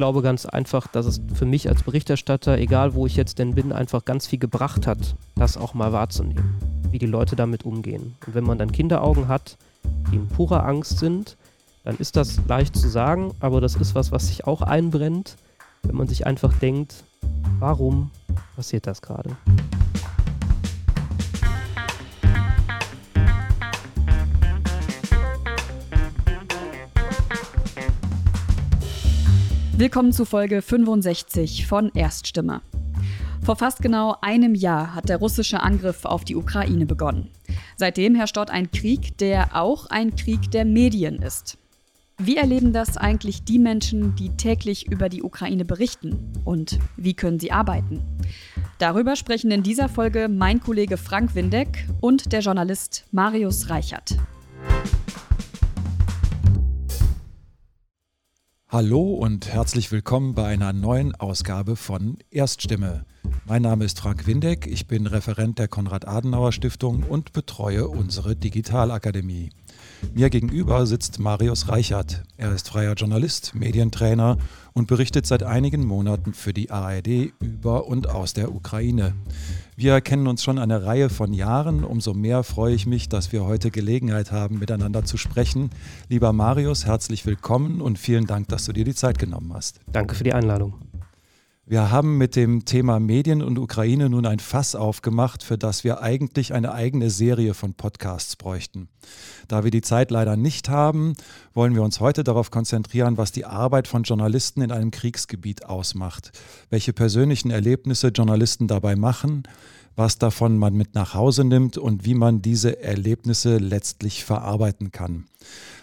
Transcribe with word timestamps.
glaube 0.00 0.22
ganz 0.22 0.46
einfach, 0.46 0.86
dass 0.86 1.04
es 1.04 1.20
für 1.34 1.44
mich 1.44 1.68
als 1.68 1.82
Berichterstatter, 1.82 2.56
egal 2.56 2.94
wo 2.94 3.04
ich 3.04 3.16
jetzt 3.16 3.38
denn 3.38 3.54
bin, 3.54 3.70
einfach 3.70 4.06
ganz 4.06 4.26
viel 4.26 4.38
gebracht 4.38 4.86
hat, 4.86 5.14
das 5.34 5.58
auch 5.58 5.74
mal 5.74 5.92
wahrzunehmen, 5.92 6.54
wie 6.90 6.98
die 6.98 7.04
Leute 7.04 7.36
damit 7.36 7.66
umgehen. 7.66 8.16
Und 8.26 8.34
wenn 8.34 8.44
man 8.44 8.56
dann 8.56 8.72
Kinderaugen 8.72 9.28
hat, 9.28 9.58
die 10.10 10.16
in 10.16 10.26
purer 10.26 10.64
Angst 10.64 11.00
sind, 11.00 11.36
dann 11.84 11.98
ist 11.98 12.16
das 12.16 12.40
leicht 12.48 12.76
zu 12.76 12.88
sagen, 12.88 13.34
aber 13.40 13.60
das 13.60 13.76
ist 13.76 13.94
was, 13.94 14.10
was 14.10 14.28
sich 14.28 14.46
auch 14.46 14.62
einbrennt, 14.62 15.36
wenn 15.82 15.96
man 15.96 16.08
sich 16.08 16.26
einfach 16.26 16.54
denkt, 16.54 17.04
warum 17.58 18.10
passiert 18.56 18.86
das 18.86 19.02
gerade? 19.02 19.36
Willkommen 29.80 30.12
zu 30.12 30.26
Folge 30.26 30.60
65 30.60 31.66
von 31.66 31.90
Erststimme. 31.94 32.60
Vor 33.42 33.56
fast 33.56 33.80
genau 33.80 34.14
einem 34.20 34.54
Jahr 34.54 34.94
hat 34.94 35.08
der 35.08 35.16
russische 35.16 35.60
Angriff 35.60 36.04
auf 36.04 36.22
die 36.22 36.36
Ukraine 36.36 36.84
begonnen. 36.84 37.30
Seitdem 37.76 38.14
herrscht 38.14 38.36
dort 38.36 38.50
ein 38.50 38.70
Krieg, 38.70 39.16
der 39.16 39.56
auch 39.56 39.86
ein 39.86 40.14
Krieg 40.16 40.50
der 40.50 40.66
Medien 40.66 41.22
ist. 41.22 41.56
Wie 42.18 42.36
erleben 42.36 42.74
das 42.74 42.98
eigentlich 42.98 43.44
die 43.44 43.58
Menschen, 43.58 44.14
die 44.16 44.28
täglich 44.36 44.86
über 44.86 45.08
die 45.08 45.22
Ukraine 45.22 45.64
berichten? 45.64 46.30
Und 46.44 46.78
wie 46.98 47.14
können 47.14 47.40
sie 47.40 47.50
arbeiten? 47.50 48.02
Darüber 48.76 49.16
sprechen 49.16 49.50
in 49.50 49.62
dieser 49.62 49.88
Folge 49.88 50.28
mein 50.28 50.60
Kollege 50.60 50.98
Frank 50.98 51.34
Windeck 51.34 51.88
und 52.02 52.34
der 52.34 52.40
Journalist 52.40 53.06
Marius 53.12 53.70
Reichert. 53.70 54.14
Hallo 58.72 59.14
und 59.14 59.48
herzlich 59.48 59.90
willkommen 59.90 60.36
bei 60.36 60.46
einer 60.46 60.72
neuen 60.72 61.12
Ausgabe 61.16 61.74
von 61.74 62.18
Erststimme. 62.30 63.04
Mein 63.44 63.62
Name 63.62 63.84
ist 63.84 63.98
Frank 63.98 64.28
Windeck, 64.28 64.68
ich 64.68 64.86
bin 64.86 65.08
Referent 65.08 65.58
der 65.58 65.66
Konrad-Adenauer-Stiftung 65.66 67.02
und 67.02 67.32
betreue 67.32 67.88
unsere 67.88 68.36
Digitalakademie. 68.36 69.50
Mir 70.14 70.30
gegenüber 70.30 70.86
sitzt 70.86 71.18
Marius 71.18 71.68
Reichert. 71.68 72.22
Er 72.36 72.52
ist 72.52 72.68
freier 72.68 72.94
Journalist, 72.94 73.56
Medientrainer 73.56 74.38
und 74.72 74.86
berichtet 74.86 75.26
seit 75.26 75.42
einigen 75.42 75.84
Monaten 75.84 76.32
für 76.32 76.52
die 76.52 76.70
ARD 76.70 77.32
über 77.40 77.88
und 77.88 78.08
aus 78.08 78.34
der 78.34 78.54
Ukraine. 78.54 79.14
Wir 79.80 80.02
kennen 80.02 80.26
uns 80.26 80.44
schon 80.44 80.58
eine 80.58 80.84
Reihe 80.84 81.08
von 81.08 81.32
Jahren. 81.32 81.84
Umso 81.84 82.12
mehr 82.12 82.42
freue 82.42 82.74
ich 82.74 82.84
mich, 82.84 83.08
dass 83.08 83.32
wir 83.32 83.46
heute 83.46 83.70
Gelegenheit 83.70 84.30
haben, 84.30 84.58
miteinander 84.58 85.06
zu 85.06 85.16
sprechen. 85.16 85.70
Lieber 86.10 86.34
Marius, 86.34 86.84
herzlich 86.84 87.24
willkommen 87.24 87.80
und 87.80 87.98
vielen 87.98 88.26
Dank, 88.26 88.48
dass 88.48 88.66
du 88.66 88.74
dir 88.74 88.84
die 88.84 88.94
Zeit 88.94 89.18
genommen 89.18 89.54
hast. 89.54 89.80
Danke 89.90 90.14
für 90.14 90.24
die 90.24 90.34
Einladung. 90.34 90.74
Wir 91.70 91.92
haben 91.92 92.18
mit 92.18 92.34
dem 92.34 92.64
Thema 92.64 92.98
Medien 92.98 93.42
und 93.42 93.56
Ukraine 93.56 94.10
nun 94.10 94.26
ein 94.26 94.40
Fass 94.40 94.74
aufgemacht, 94.74 95.44
für 95.44 95.56
das 95.56 95.84
wir 95.84 96.02
eigentlich 96.02 96.52
eine 96.52 96.72
eigene 96.72 97.10
Serie 97.10 97.54
von 97.54 97.74
Podcasts 97.74 98.34
bräuchten. 98.34 98.88
Da 99.46 99.62
wir 99.62 99.70
die 99.70 99.80
Zeit 99.80 100.10
leider 100.10 100.36
nicht 100.36 100.68
haben, 100.68 101.12
wollen 101.54 101.76
wir 101.76 101.84
uns 101.84 102.00
heute 102.00 102.24
darauf 102.24 102.50
konzentrieren, 102.50 103.18
was 103.18 103.30
die 103.30 103.44
Arbeit 103.44 103.86
von 103.86 104.02
Journalisten 104.02 104.62
in 104.62 104.72
einem 104.72 104.90
Kriegsgebiet 104.90 105.64
ausmacht, 105.64 106.32
welche 106.70 106.92
persönlichen 106.92 107.52
Erlebnisse 107.52 108.08
Journalisten 108.08 108.66
dabei 108.66 108.96
machen, 108.96 109.44
was 109.96 110.18
davon 110.18 110.58
man 110.58 110.74
mit 110.74 110.94
nach 110.94 111.14
Hause 111.14 111.44
nimmt 111.44 111.78
und 111.78 112.04
wie 112.04 112.14
man 112.14 112.42
diese 112.42 112.82
Erlebnisse 112.82 113.58
letztlich 113.58 114.24
verarbeiten 114.24 114.92
kann. 114.92 115.26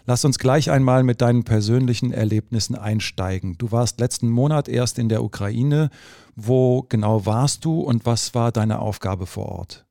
Lass 0.06 0.24
uns 0.24 0.40
gleich 0.40 0.72
einmal 0.72 1.04
mit 1.04 1.22
deinen 1.22 1.44
persönlichen 1.44 2.14
Erlebnissen 2.14 2.76
einsteigen. 2.76 3.58
Du 3.58 3.72
warst 3.72 4.00
letzten 4.00 4.30
Monat 4.30 4.70
erst 4.70 5.00
in 5.00 5.10
der 5.10 5.22
Ukraine. 5.24 5.90
Wo 6.36 6.86
genau 6.88 7.26
warst 7.26 7.66
du 7.66 7.82
und 7.82 8.06
was 8.06 8.34
war 8.34 8.52
deine 8.52 8.80
Aufgabe 8.80 9.26
vor 9.26 9.50
Ort? 9.50 9.86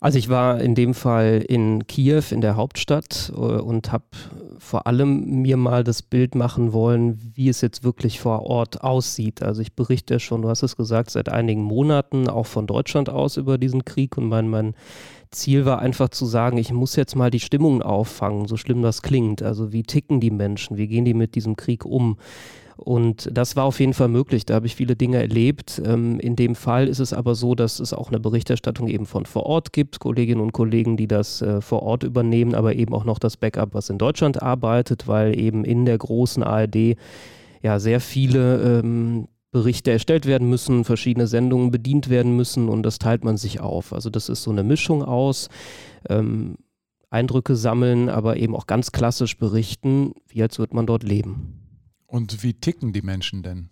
Also 0.00 0.18
ich 0.18 0.28
war 0.28 0.60
in 0.60 0.74
dem 0.74 0.94
Fall 0.94 1.42
in 1.48 1.86
Kiew, 1.86 2.22
in 2.30 2.40
der 2.40 2.54
Hauptstadt 2.56 3.32
äh, 3.34 3.40
und 3.40 3.90
habe 3.90 4.04
vor 4.58 4.86
allem 4.86 5.42
mir 5.42 5.56
mal 5.56 5.84
das 5.84 6.02
Bild 6.02 6.34
machen 6.34 6.72
wollen, 6.72 7.32
wie 7.34 7.48
es 7.48 7.60
jetzt 7.60 7.84
wirklich 7.84 8.20
vor 8.20 8.42
Ort 8.42 8.82
aussieht. 8.82 9.42
Also 9.42 9.62
ich 9.62 9.74
berichte 9.74 10.20
schon, 10.20 10.42
du 10.42 10.48
hast 10.48 10.62
es 10.62 10.76
gesagt, 10.76 11.10
seit 11.10 11.28
einigen 11.28 11.62
Monaten 11.62 12.28
auch 12.28 12.46
von 12.46 12.66
Deutschland 12.66 13.08
aus 13.08 13.36
über 13.36 13.58
diesen 13.58 13.84
Krieg 13.84 14.16
und 14.16 14.28
mein, 14.28 14.48
mein 14.48 14.74
Ziel 15.30 15.64
war 15.64 15.80
einfach 15.80 16.08
zu 16.08 16.26
sagen, 16.26 16.58
ich 16.58 16.72
muss 16.72 16.96
jetzt 16.96 17.16
mal 17.16 17.30
die 17.30 17.40
Stimmung 17.40 17.82
auffangen, 17.82 18.46
so 18.46 18.56
schlimm 18.56 18.82
das 18.82 19.02
klingt. 19.02 19.42
Also 19.42 19.72
wie 19.72 19.82
ticken 19.82 20.20
die 20.20 20.30
Menschen, 20.30 20.76
wie 20.76 20.88
gehen 20.88 21.04
die 21.04 21.14
mit 21.14 21.34
diesem 21.34 21.56
Krieg 21.56 21.84
um? 21.84 22.16
Und 22.76 23.30
das 23.32 23.56
war 23.56 23.64
auf 23.64 23.80
jeden 23.80 23.94
Fall 23.94 24.08
möglich. 24.08 24.44
Da 24.44 24.54
habe 24.54 24.66
ich 24.66 24.76
viele 24.76 24.96
Dinge 24.96 25.18
erlebt. 25.18 25.80
Ähm, 25.84 26.20
in 26.20 26.36
dem 26.36 26.54
Fall 26.54 26.88
ist 26.88 26.98
es 26.98 27.12
aber 27.12 27.34
so, 27.34 27.54
dass 27.54 27.80
es 27.80 27.92
auch 27.92 28.08
eine 28.08 28.20
Berichterstattung 28.20 28.88
eben 28.88 29.06
von 29.06 29.24
vor 29.24 29.46
Ort 29.46 29.72
gibt. 29.72 29.98
Kolleginnen 29.98 30.42
und 30.42 30.52
Kollegen, 30.52 30.96
die 30.96 31.08
das 31.08 31.40
äh, 31.40 31.60
vor 31.62 31.82
Ort 31.82 32.02
übernehmen, 32.02 32.54
aber 32.54 32.74
eben 32.74 32.94
auch 32.94 33.04
noch 33.04 33.18
das 33.18 33.38
Backup, 33.38 33.72
was 33.72 33.88
in 33.88 33.98
Deutschland 33.98 34.42
arbeitet, 34.42 35.08
weil 35.08 35.38
eben 35.38 35.64
in 35.64 35.86
der 35.86 35.96
großen 35.96 36.42
ARD 36.42 36.96
ja 37.62 37.80
sehr 37.80 38.00
viele 38.00 38.80
ähm, 38.80 39.28
Berichte 39.52 39.90
erstellt 39.90 40.26
werden 40.26 40.50
müssen, 40.50 40.84
verschiedene 40.84 41.26
Sendungen 41.26 41.70
bedient 41.70 42.10
werden 42.10 42.36
müssen 42.36 42.68
und 42.68 42.82
das 42.82 42.98
teilt 42.98 43.24
man 43.24 43.38
sich 43.38 43.60
auf. 43.60 43.94
Also 43.94 44.10
das 44.10 44.28
ist 44.28 44.42
so 44.42 44.50
eine 44.50 44.62
Mischung 44.62 45.02
aus 45.02 45.48
ähm, 46.10 46.56
Eindrücke 47.08 47.56
sammeln, 47.56 48.10
aber 48.10 48.36
eben 48.36 48.54
auch 48.54 48.66
ganz 48.66 48.92
klassisch 48.92 49.38
berichten, 49.38 50.12
wie 50.28 50.42
als 50.42 50.58
würde 50.58 50.76
man 50.76 50.86
dort 50.86 51.04
leben. 51.04 51.65
Und 52.06 52.42
wie 52.42 52.54
ticken 52.54 52.92
die 52.92 53.02
Menschen 53.02 53.42
denn? 53.42 53.70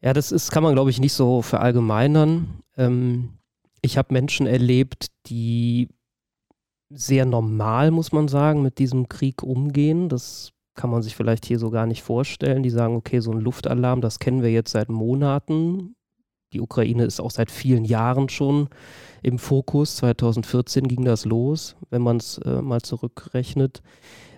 Ja, 0.00 0.12
das 0.12 0.32
ist, 0.32 0.50
kann 0.50 0.62
man, 0.62 0.74
glaube 0.74 0.90
ich, 0.90 1.00
nicht 1.00 1.12
so 1.12 1.42
verallgemeinern. 1.42 2.62
Ähm, 2.76 3.38
ich 3.80 3.98
habe 3.98 4.12
Menschen 4.12 4.46
erlebt, 4.46 5.06
die 5.26 5.88
sehr 6.90 7.24
normal, 7.24 7.90
muss 7.90 8.12
man 8.12 8.28
sagen, 8.28 8.62
mit 8.62 8.78
diesem 8.78 9.08
Krieg 9.08 9.42
umgehen. 9.42 10.08
Das 10.08 10.52
kann 10.74 10.90
man 10.90 11.02
sich 11.02 11.14
vielleicht 11.14 11.46
hier 11.46 11.58
so 11.58 11.70
gar 11.70 11.86
nicht 11.86 12.02
vorstellen. 12.02 12.62
Die 12.62 12.70
sagen, 12.70 12.96
okay, 12.96 13.20
so 13.20 13.30
ein 13.30 13.40
Luftalarm, 13.40 14.00
das 14.00 14.18
kennen 14.18 14.42
wir 14.42 14.50
jetzt 14.50 14.72
seit 14.72 14.88
Monaten. 14.88 15.94
Die 16.52 16.60
Ukraine 16.60 17.04
ist 17.04 17.20
auch 17.20 17.30
seit 17.30 17.50
vielen 17.50 17.84
Jahren 17.84 18.28
schon 18.28 18.68
im 19.22 19.38
Fokus. 19.38 19.96
2014 19.96 20.86
ging 20.86 21.04
das 21.04 21.24
los, 21.24 21.76
wenn 21.90 22.02
man 22.02 22.18
es 22.18 22.38
äh, 22.38 22.60
mal 22.60 22.82
zurückrechnet. 22.82 23.82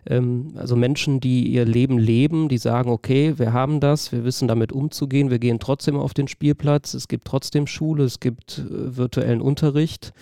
Ähm, 0.07 0.53
also 0.57 0.77
Menschen, 0.77 1.21
die 1.21 1.49
ihr 1.49 1.65
Leben 1.65 1.99
leben, 1.99 2.49
die 2.49 2.59
sagen, 2.59 2.91
okay, 2.91 3.39
wir 3.39 3.53
haben 3.53 3.81
das, 3.81 4.13
wir 4.13 4.25
wissen 4.25 4.49
damit 4.49 4.73
umzugehen, 4.73 5.31
wir 5.31 5.39
gehen 5.39 5.59
trotzdem 5.59 5.97
auf 5.97 6.15
den 6.15 6.29
Spielplatz, 6.29 6.95
es 6.95 7.09
gibt 7.09 7.27
trotzdem 7.27 7.67
Schule, 7.67 8.05
es 8.05 8.21
gibt 8.21 8.59
äh, 8.59 8.97
virtuellen 8.97 9.41
Unterricht. 9.41 10.13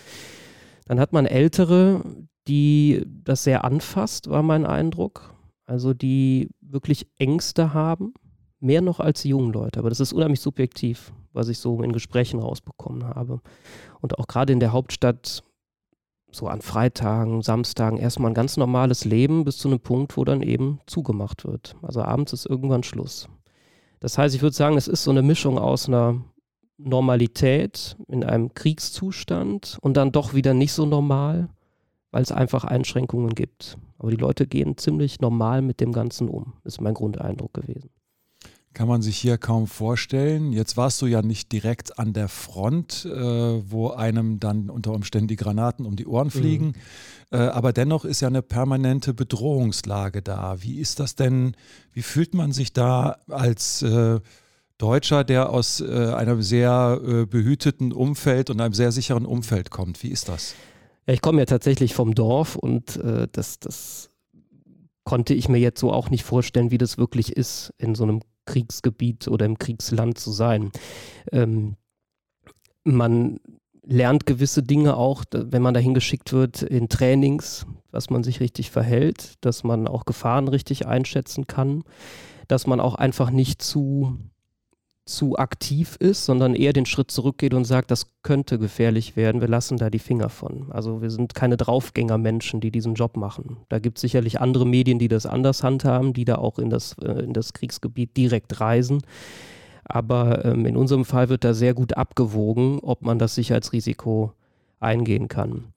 Dann 0.86 1.00
hat 1.00 1.12
man 1.12 1.26
Ältere, 1.26 2.02
die 2.48 3.04
das 3.06 3.44
sehr 3.44 3.64
anfasst, 3.64 4.28
war 4.30 4.42
mein 4.42 4.66
Eindruck. 4.66 5.34
Also 5.64 5.94
die 5.94 6.50
wirklich 6.60 7.06
Ängste 7.18 7.72
haben, 7.72 8.14
mehr 8.60 8.80
noch 8.80 9.00
als 9.00 9.22
die 9.22 9.30
jungen 9.30 9.52
Leute. 9.52 9.78
Aber 9.78 9.88
das 9.88 10.00
ist 10.00 10.12
unheimlich 10.12 10.40
subjektiv, 10.40 11.12
was 11.32 11.48
ich 11.48 11.58
so 11.58 11.82
in 11.82 11.92
Gesprächen 11.92 12.40
rausbekommen 12.40 13.04
habe. 13.04 13.40
Und 14.00 14.18
auch 14.18 14.26
gerade 14.26 14.52
in 14.52 14.60
der 14.60 14.72
Hauptstadt 14.72 15.44
so 16.32 16.48
an 16.48 16.62
Freitagen, 16.62 17.42
Samstagen 17.42 17.98
erstmal 17.98 18.30
ein 18.30 18.34
ganz 18.34 18.56
normales 18.56 19.04
Leben 19.04 19.44
bis 19.44 19.58
zu 19.58 19.68
einem 19.68 19.80
Punkt, 19.80 20.16
wo 20.16 20.24
dann 20.24 20.42
eben 20.42 20.80
zugemacht 20.86 21.44
wird. 21.44 21.76
Also 21.82 22.02
abends 22.02 22.32
ist 22.32 22.46
irgendwann 22.46 22.82
Schluss. 22.82 23.28
Das 24.00 24.18
heißt, 24.18 24.34
ich 24.34 24.42
würde 24.42 24.56
sagen, 24.56 24.76
es 24.76 24.88
ist 24.88 25.04
so 25.04 25.10
eine 25.10 25.22
Mischung 25.22 25.58
aus 25.58 25.88
einer 25.88 26.20
Normalität 26.78 27.96
in 28.08 28.24
einem 28.24 28.52
Kriegszustand 28.54 29.78
und 29.80 29.96
dann 29.96 30.10
doch 30.10 30.34
wieder 30.34 30.54
nicht 30.54 30.72
so 30.72 30.86
normal, 30.86 31.48
weil 32.10 32.22
es 32.22 32.32
einfach 32.32 32.64
Einschränkungen 32.64 33.34
gibt. 33.34 33.78
Aber 33.98 34.10
die 34.10 34.16
Leute 34.16 34.46
gehen 34.46 34.76
ziemlich 34.76 35.20
normal 35.20 35.62
mit 35.62 35.80
dem 35.80 35.92
Ganzen 35.92 36.28
um, 36.28 36.54
ist 36.64 36.80
mein 36.80 36.94
Grundeindruck 36.94 37.54
gewesen. 37.54 37.90
Kann 38.74 38.88
man 38.88 39.02
sich 39.02 39.18
hier 39.18 39.36
kaum 39.36 39.66
vorstellen. 39.66 40.52
Jetzt 40.52 40.78
warst 40.78 41.02
du 41.02 41.06
ja 41.06 41.20
nicht 41.20 41.52
direkt 41.52 41.98
an 41.98 42.14
der 42.14 42.28
Front, 42.28 43.04
äh, 43.04 43.10
wo 43.70 43.90
einem 43.90 44.40
dann 44.40 44.70
unter 44.70 44.92
Umständen 44.92 45.28
die 45.28 45.36
Granaten 45.36 45.84
um 45.84 45.94
die 45.94 46.06
Ohren 46.06 46.28
mhm. 46.28 46.30
fliegen. 46.30 46.66
Mhm. 46.66 46.74
Äh, 47.32 47.36
aber 47.48 47.72
dennoch 47.72 48.06
ist 48.06 48.20
ja 48.20 48.28
eine 48.28 48.40
permanente 48.40 49.12
Bedrohungslage 49.12 50.22
da. 50.22 50.62
Wie 50.62 50.78
ist 50.78 51.00
das 51.00 51.16
denn? 51.16 51.54
Wie 51.92 52.02
fühlt 52.02 52.32
man 52.32 52.52
sich 52.52 52.72
da 52.72 53.18
als 53.28 53.82
äh, 53.82 54.20
Deutscher, 54.78 55.22
der 55.22 55.50
aus 55.50 55.80
äh, 55.80 56.12
einem 56.14 56.42
sehr 56.42 57.00
äh, 57.06 57.26
behüteten 57.26 57.92
Umfeld 57.92 58.48
und 58.48 58.60
einem 58.60 58.74
sehr 58.74 58.90
sicheren 58.90 59.26
Umfeld 59.26 59.70
kommt? 59.70 60.02
Wie 60.02 60.08
ist 60.08 60.28
das? 60.28 60.54
Ja, 61.06 61.14
ich 61.14 61.20
komme 61.20 61.40
ja 61.40 61.46
tatsächlich 61.46 61.94
vom 61.94 62.14
Dorf 62.14 62.56
und 62.56 62.96
äh, 62.96 63.28
das, 63.30 63.58
das 63.58 64.10
konnte 65.04 65.34
ich 65.34 65.48
mir 65.48 65.58
jetzt 65.58 65.80
so 65.80 65.92
auch 65.92 66.10
nicht 66.10 66.24
vorstellen, 66.24 66.70
wie 66.70 66.78
das 66.78 66.96
wirklich 66.98 67.36
ist 67.36 67.72
in 67.78 67.94
so 67.94 68.04
einem 68.04 68.20
Kriegsgebiet 68.44 69.28
oder 69.28 69.46
im 69.46 69.58
Kriegsland 69.58 70.18
zu 70.18 70.30
sein. 70.32 70.70
Ähm, 71.30 71.76
man 72.84 73.38
lernt 73.84 74.26
gewisse 74.26 74.62
Dinge 74.62 74.96
auch, 74.96 75.24
wenn 75.32 75.62
man 75.62 75.74
dahin 75.74 75.94
geschickt 75.94 76.32
wird 76.32 76.62
in 76.62 76.88
Trainings, 76.88 77.66
dass 77.90 78.10
man 78.10 78.22
sich 78.22 78.40
richtig 78.40 78.70
verhält, 78.70 79.34
dass 79.40 79.64
man 79.64 79.88
auch 79.88 80.04
Gefahren 80.04 80.48
richtig 80.48 80.86
einschätzen 80.86 81.46
kann 81.46 81.82
dass 82.52 82.66
man 82.66 82.80
auch 82.80 82.94
einfach 82.94 83.30
nicht 83.30 83.62
zu 83.62 84.18
zu 85.04 85.36
aktiv 85.36 85.96
ist, 85.98 86.24
sondern 86.24 86.54
eher 86.54 86.72
den 86.72 86.86
Schritt 86.86 87.10
zurückgeht 87.10 87.54
und 87.54 87.64
sagt, 87.64 87.90
das 87.90 88.06
könnte 88.22 88.58
gefährlich 88.58 89.16
werden, 89.16 89.40
wir 89.40 89.48
lassen 89.48 89.76
da 89.76 89.90
die 89.90 89.98
Finger 89.98 90.28
von. 90.28 90.70
Also 90.70 91.02
wir 91.02 91.10
sind 91.10 91.34
keine 91.34 91.56
Draufgängermenschen, 91.56 92.60
die 92.60 92.70
diesen 92.70 92.94
Job 92.94 93.16
machen. 93.16 93.56
Da 93.68 93.80
gibt 93.80 93.98
es 93.98 94.02
sicherlich 94.02 94.40
andere 94.40 94.66
Medien, 94.66 94.98
die 94.98 95.08
das 95.08 95.26
anders 95.26 95.64
handhaben, 95.64 96.12
die 96.12 96.24
da 96.24 96.36
auch 96.36 96.58
in 96.58 96.70
das, 96.70 96.96
äh, 97.02 97.24
in 97.24 97.32
das 97.32 97.52
Kriegsgebiet 97.52 98.16
direkt 98.16 98.60
reisen. 98.60 99.02
Aber 99.84 100.44
ähm, 100.44 100.66
in 100.66 100.76
unserem 100.76 101.04
Fall 101.04 101.28
wird 101.28 101.42
da 101.42 101.54
sehr 101.54 101.74
gut 101.74 101.96
abgewogen, 101.96 102.78
ob 102.78 103.02
man 103.02 103.18
das 103.18 103.34
Sicherheitsrisiko 103.34 104.32
eingehen 104.78 105.26
kann 105.26 105.71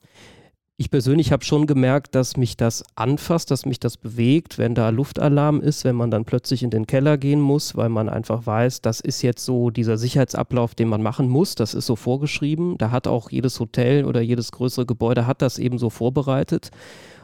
ich 0.77 0.92
persönlich 0.92 1.31
habe 1.31 1.45
schon 1.45 1.68
gemerkt, 1.68 2.16
dass 2.16 2.36
mich 2.36 2.57
das 2.57 2.83
anfasst, 2.95 3.50
dass 3.50 3.66
mich 3.66 3.80
das 3.80 3.95
bewegt, 3.95 4.57
wenn 4.57 4.75
da 4.75 4.89
Luftalarm 4.89 5.62
ist, 5.62 5.86
wenn 5.86 5.95
man 5.95 6.12
dann 6.12 6.25
plötzlich 6.25 6.63
in 6.63 6.69
den 6.69 6.86
Keller 6.86 7.18
gehen 7.18 7.39
muss, 7.39 7.77
weil 7.77 7.88
man 7.88 8.10
einfach 8.10 8.45
weiß, 8.45 8.81
das 8.81 9.00
ist 9.00 9.22
jetzt 9.22 9.45
so 9.45 9.69
dieser 9.69 9.98
Sicherheitsablauf, 9.98 10.75
den 10.75 10.89
man 10.89 11.01
machen 11.01 11.30
muss, 11.30 11.56
das 11.56 11.74
ist 11.74 11.86
so 11.86 11.95
vorgeschrieben. 11.95 12.77
Da 12.77 12.92
hat 12.92 13.07
auch 13.07 13.31
jedes 13.31 13.57
Hotel 13.62 14.04
oder 14.04 14.19
jedes 14.19 14.51
größere 14.51 14.86
Gebäude 14.86 15.25
hat 15.25 15.42
das 15.42 15.60
eben 15.60 15.77
so 15.77 15.89
vorbereitet. 15.89 16.72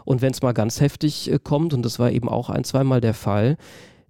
Und 0.06 0.21
wenn 0.21 0.31
es 0.31 0.42
mal 0.42 0.53
ganz 0.53 0.80
heftig 0.80 1.30
äh, 1.30 1.38
kommt, 1.38 1.74
und 1.74 1.83
das 1.83 2.00
war 2.00 2.12
eben 2.12 2.30
auch 2.30 2.50
ein, 2.50 2.63
zweimal 2.63 3.01
der 3.01 3.13
Fall, 3.13 3.57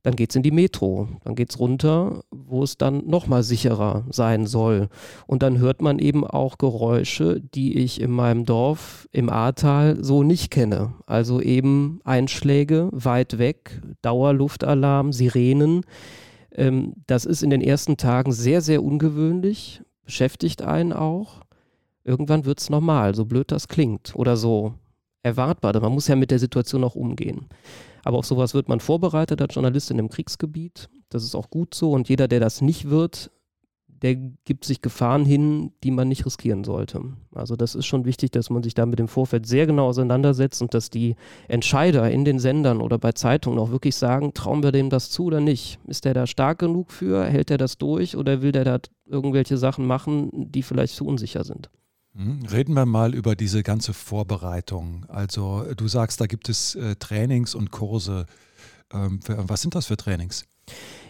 dann 0.03 0.15
geht 0.15 0.31
es 0.31 0.35
in 0.35 0.41
die 0.41 0.51
Metro, 0.51 1.07
dann 1.23 1.35
geht 1.35 1.51
es 1.51 1.59
runter, 1.59 2.23
wo 2.31 2.63
es 2.63 2.77
dann 2.77 3.05
nochmal 3.07 3.43
sicherer 3.43 4.03
sein 4.09 4.47
soll. 4.47 4.89
Und 5.27 5.43
dann 5.43 5.59
hört 5.59 5.81
man 5.81 5.99
eben 5.99 6.25
auch 6.25 6.57
Geräusche, 6.57 7.39
die 7.39 7.77
ich 7.77 8.01
in 8.01 8.11
meinem 8.11 8.45
Dorf 8.45 9.07
im 9.11 9.29
Ahrtal 9.29 10.03
so 10.03 10.23
nicht 10.23 10.49
kenne. 10.49 10.93
Also 11.05 11.39
eben 11.39 12.01
Einschläge 12.03 12.89
weit 12.91 13.37
weg, 13.37 13.81
Dauerluftalarm, 14.01 15.13
Sirenen. 15.13 15.81
Ähm, 16.53 16.93
das 17.05 17.25
ist 17.25 17.43
in 17.43 17.51
den 17.51 17.61
ersten 17.61 17.97
Tagen 17.97 18.31
sehr, 18.31 18.61
sehr 18.61 18.83
ungewöhnlich, 18.83 19.83
beschäftigt 20.03 20.63
einen 20.63 20.93
auch. 20.93 21.41
Irgendwann 22.03 22.45
wird 22.45 22.59
es 22.59 22.71
normal, 22.71 23.13
so 23.13 23.25
blöd 23.25 23.51
das 23.51 23.67
klingt 23.67 24.15
oder 24.15 24.35
so 24.35 24.73
erwartbar. 25.21 25.79
Man 25.79 25.91
muss 25.91 26.07
ja 26.07 26.15
mit 26.15 26.31
der 26.31 26.39
Situation 26.39 26.83
auch 26.83 26.95
umgehen. 26.95 27.45
Aber 28.03 28.17
auf 28.17 28.25
sowas 28.25 28.53
wird 28.53 28.69
man 28.69 28.79
vorbereitet 28.79 29.41
als 29.41 29.53
Journalist 29.53 29.91
in 29.91 29.99
einem 29.99 30.09
Kriegsgebiet. 30.09 30.89
Das 31.09 31.23
ist 31.23 31.35
auch 31.35 31.49
gut 31.49 31.75
so. 31.75 31.91
Und 31.91 32.09
jeder, 32.09 32.27
der 32.27 32.39
das 32.39 32.61
nicht 32.61 32.89
wird, 32.89 33.31
der 34.01 34.15
gibt 34.15 34.65
sich 34.65 34.81
Gefahren 34.81 35.25
hin, 35.25 35.73
die 35.83 35.91
man 35.91 36.07
nicht 36.07 36.25
riskieren 36.25 36.63
sollte. 36.63 37.01
Also 37.33 37.55
das 37.55 37.75
ist 37.75 37.85
schon 37.85 38.05
wichtig, 38.05 38.31
dass 38.31 38.49
man 38.49 38.63
sich 38.63 38.73
da 38.73 38.85
mit 38.85 38.97
dem 38.97 39.07
Vorfeld 39.07 39.45
sehr 39.45 39.67
genau 39.67 39.87
auseinandersetzt 39.87 40.61
und 40.61 40.73
dass 40.73 40.89
die 40.89 41.15
Entscheider 41.47 42.09
in 42.09 42.25
den 42.25 42.39
Sendern 42.39 42.81
oder 42.81 42.97
bei 42.97 43.11
Zeitungen 43.11 43.59
auch 43.59 43.69
wirklich 43.69 43.95
sagen, 43.95 44.33
trauen 44.33 44.63
wir 44.63 44.71
dem 44.71 44.89
das 44.89 45.11
zu 45.11 45.25
oder 45.25 45.39
nicht? 45.39 45.79
Ist 45.85 46.05
der 46.05 46.15
da 46.15 46.25
stark 46.25 46.59
genug 46.59 46.91
für? 46.91 47.25
Hält 47.25 47.51
er 47.51 47.57
das 47.57 47.77
durch 47.77 48.17
oder 48.17 48.41
will 48.41 48.51
der 48.51 48.63
da 48.63 48.79
irgendwelche 49.05 49.57
Sachen 49.57 49.85
machen, 49.85 50.29
die 50.51 50.63
vielleicht 50.63 50.95
zu 50.95 51.05
unsicher 51.05 51.43
sind? 51.43 51.69
Hm, 52.15 52.45
reden 52.51 52.73
wir 52.73 52.85
mal 52.85 53.13
über 53.13 53.35
diese 53.35 53.63
ganze 53.63 53.93
Vorbereitung. 53.93 55.05
Also 55.07 55.65
du 55.75 55.87
sagst, 55.87 56.19
da 56.19 56.25
gibt 56.25 56.49
es 56.49 56.75
äh, 56.75 56.95
Trainings 56.97 57.55
und 57.55 57.71
Kurse. 57.71 58.25
Ähm, 58.93 59.21
für, 59.21 59.37
was 59.47 59.61
sind 59.61 59.75
das 59.75 59.87
für 59.87 59.95
Trainings? 59.95 60.45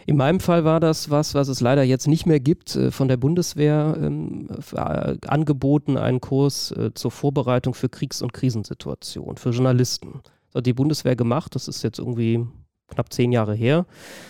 In 0.06 0.16
meinem 0.16 0.40
Fall 0.40 0.64
war 0.64 0.80
das 0.80 1.10
was, 1.10 1.34
was 1.34 1.48
es 1.48 1.60
leider 1.60 1.82
jetzt 1.82 2.06
nicht 2.08 2.26
mehr 2.26 2.40
gibt, 2.40 2.74
äh, 2.76 2.90
von 2.90 3.08
der 3.08 3.16
Bundeswehr 3.16 3.96
ähm, 4.00 4.48
äh, 4.72 5.16
angeboten, 5.26 5.96
einen 5.96 6.20
Kurs 6.20 6.70
äh, 6.72 6.90
zur 6.94 7.10
Vorbereitung 7.10 7.74
für 7.74 7.88
Kriegs- 7.88 8.22
und 8.22 8.32
Krisensituationen, 8.32 9.36
für 9.36 9.50
Journalisten. 9.50 10.20
Das 10.22 10.60
hat 10.60 10.66
die 10.66 10.72
Bundeswehr 10.72 11.16
gemacht, 11.16 11.54
das 11.54 11.68
ist 11.68 11.82
jetzt 11.82 11.98
irgendwie 11.98 12.46
knapp 12.88 13.12
zehn 13.12 13.32
Jahre 13.32 13.54
her. 13.54 13.86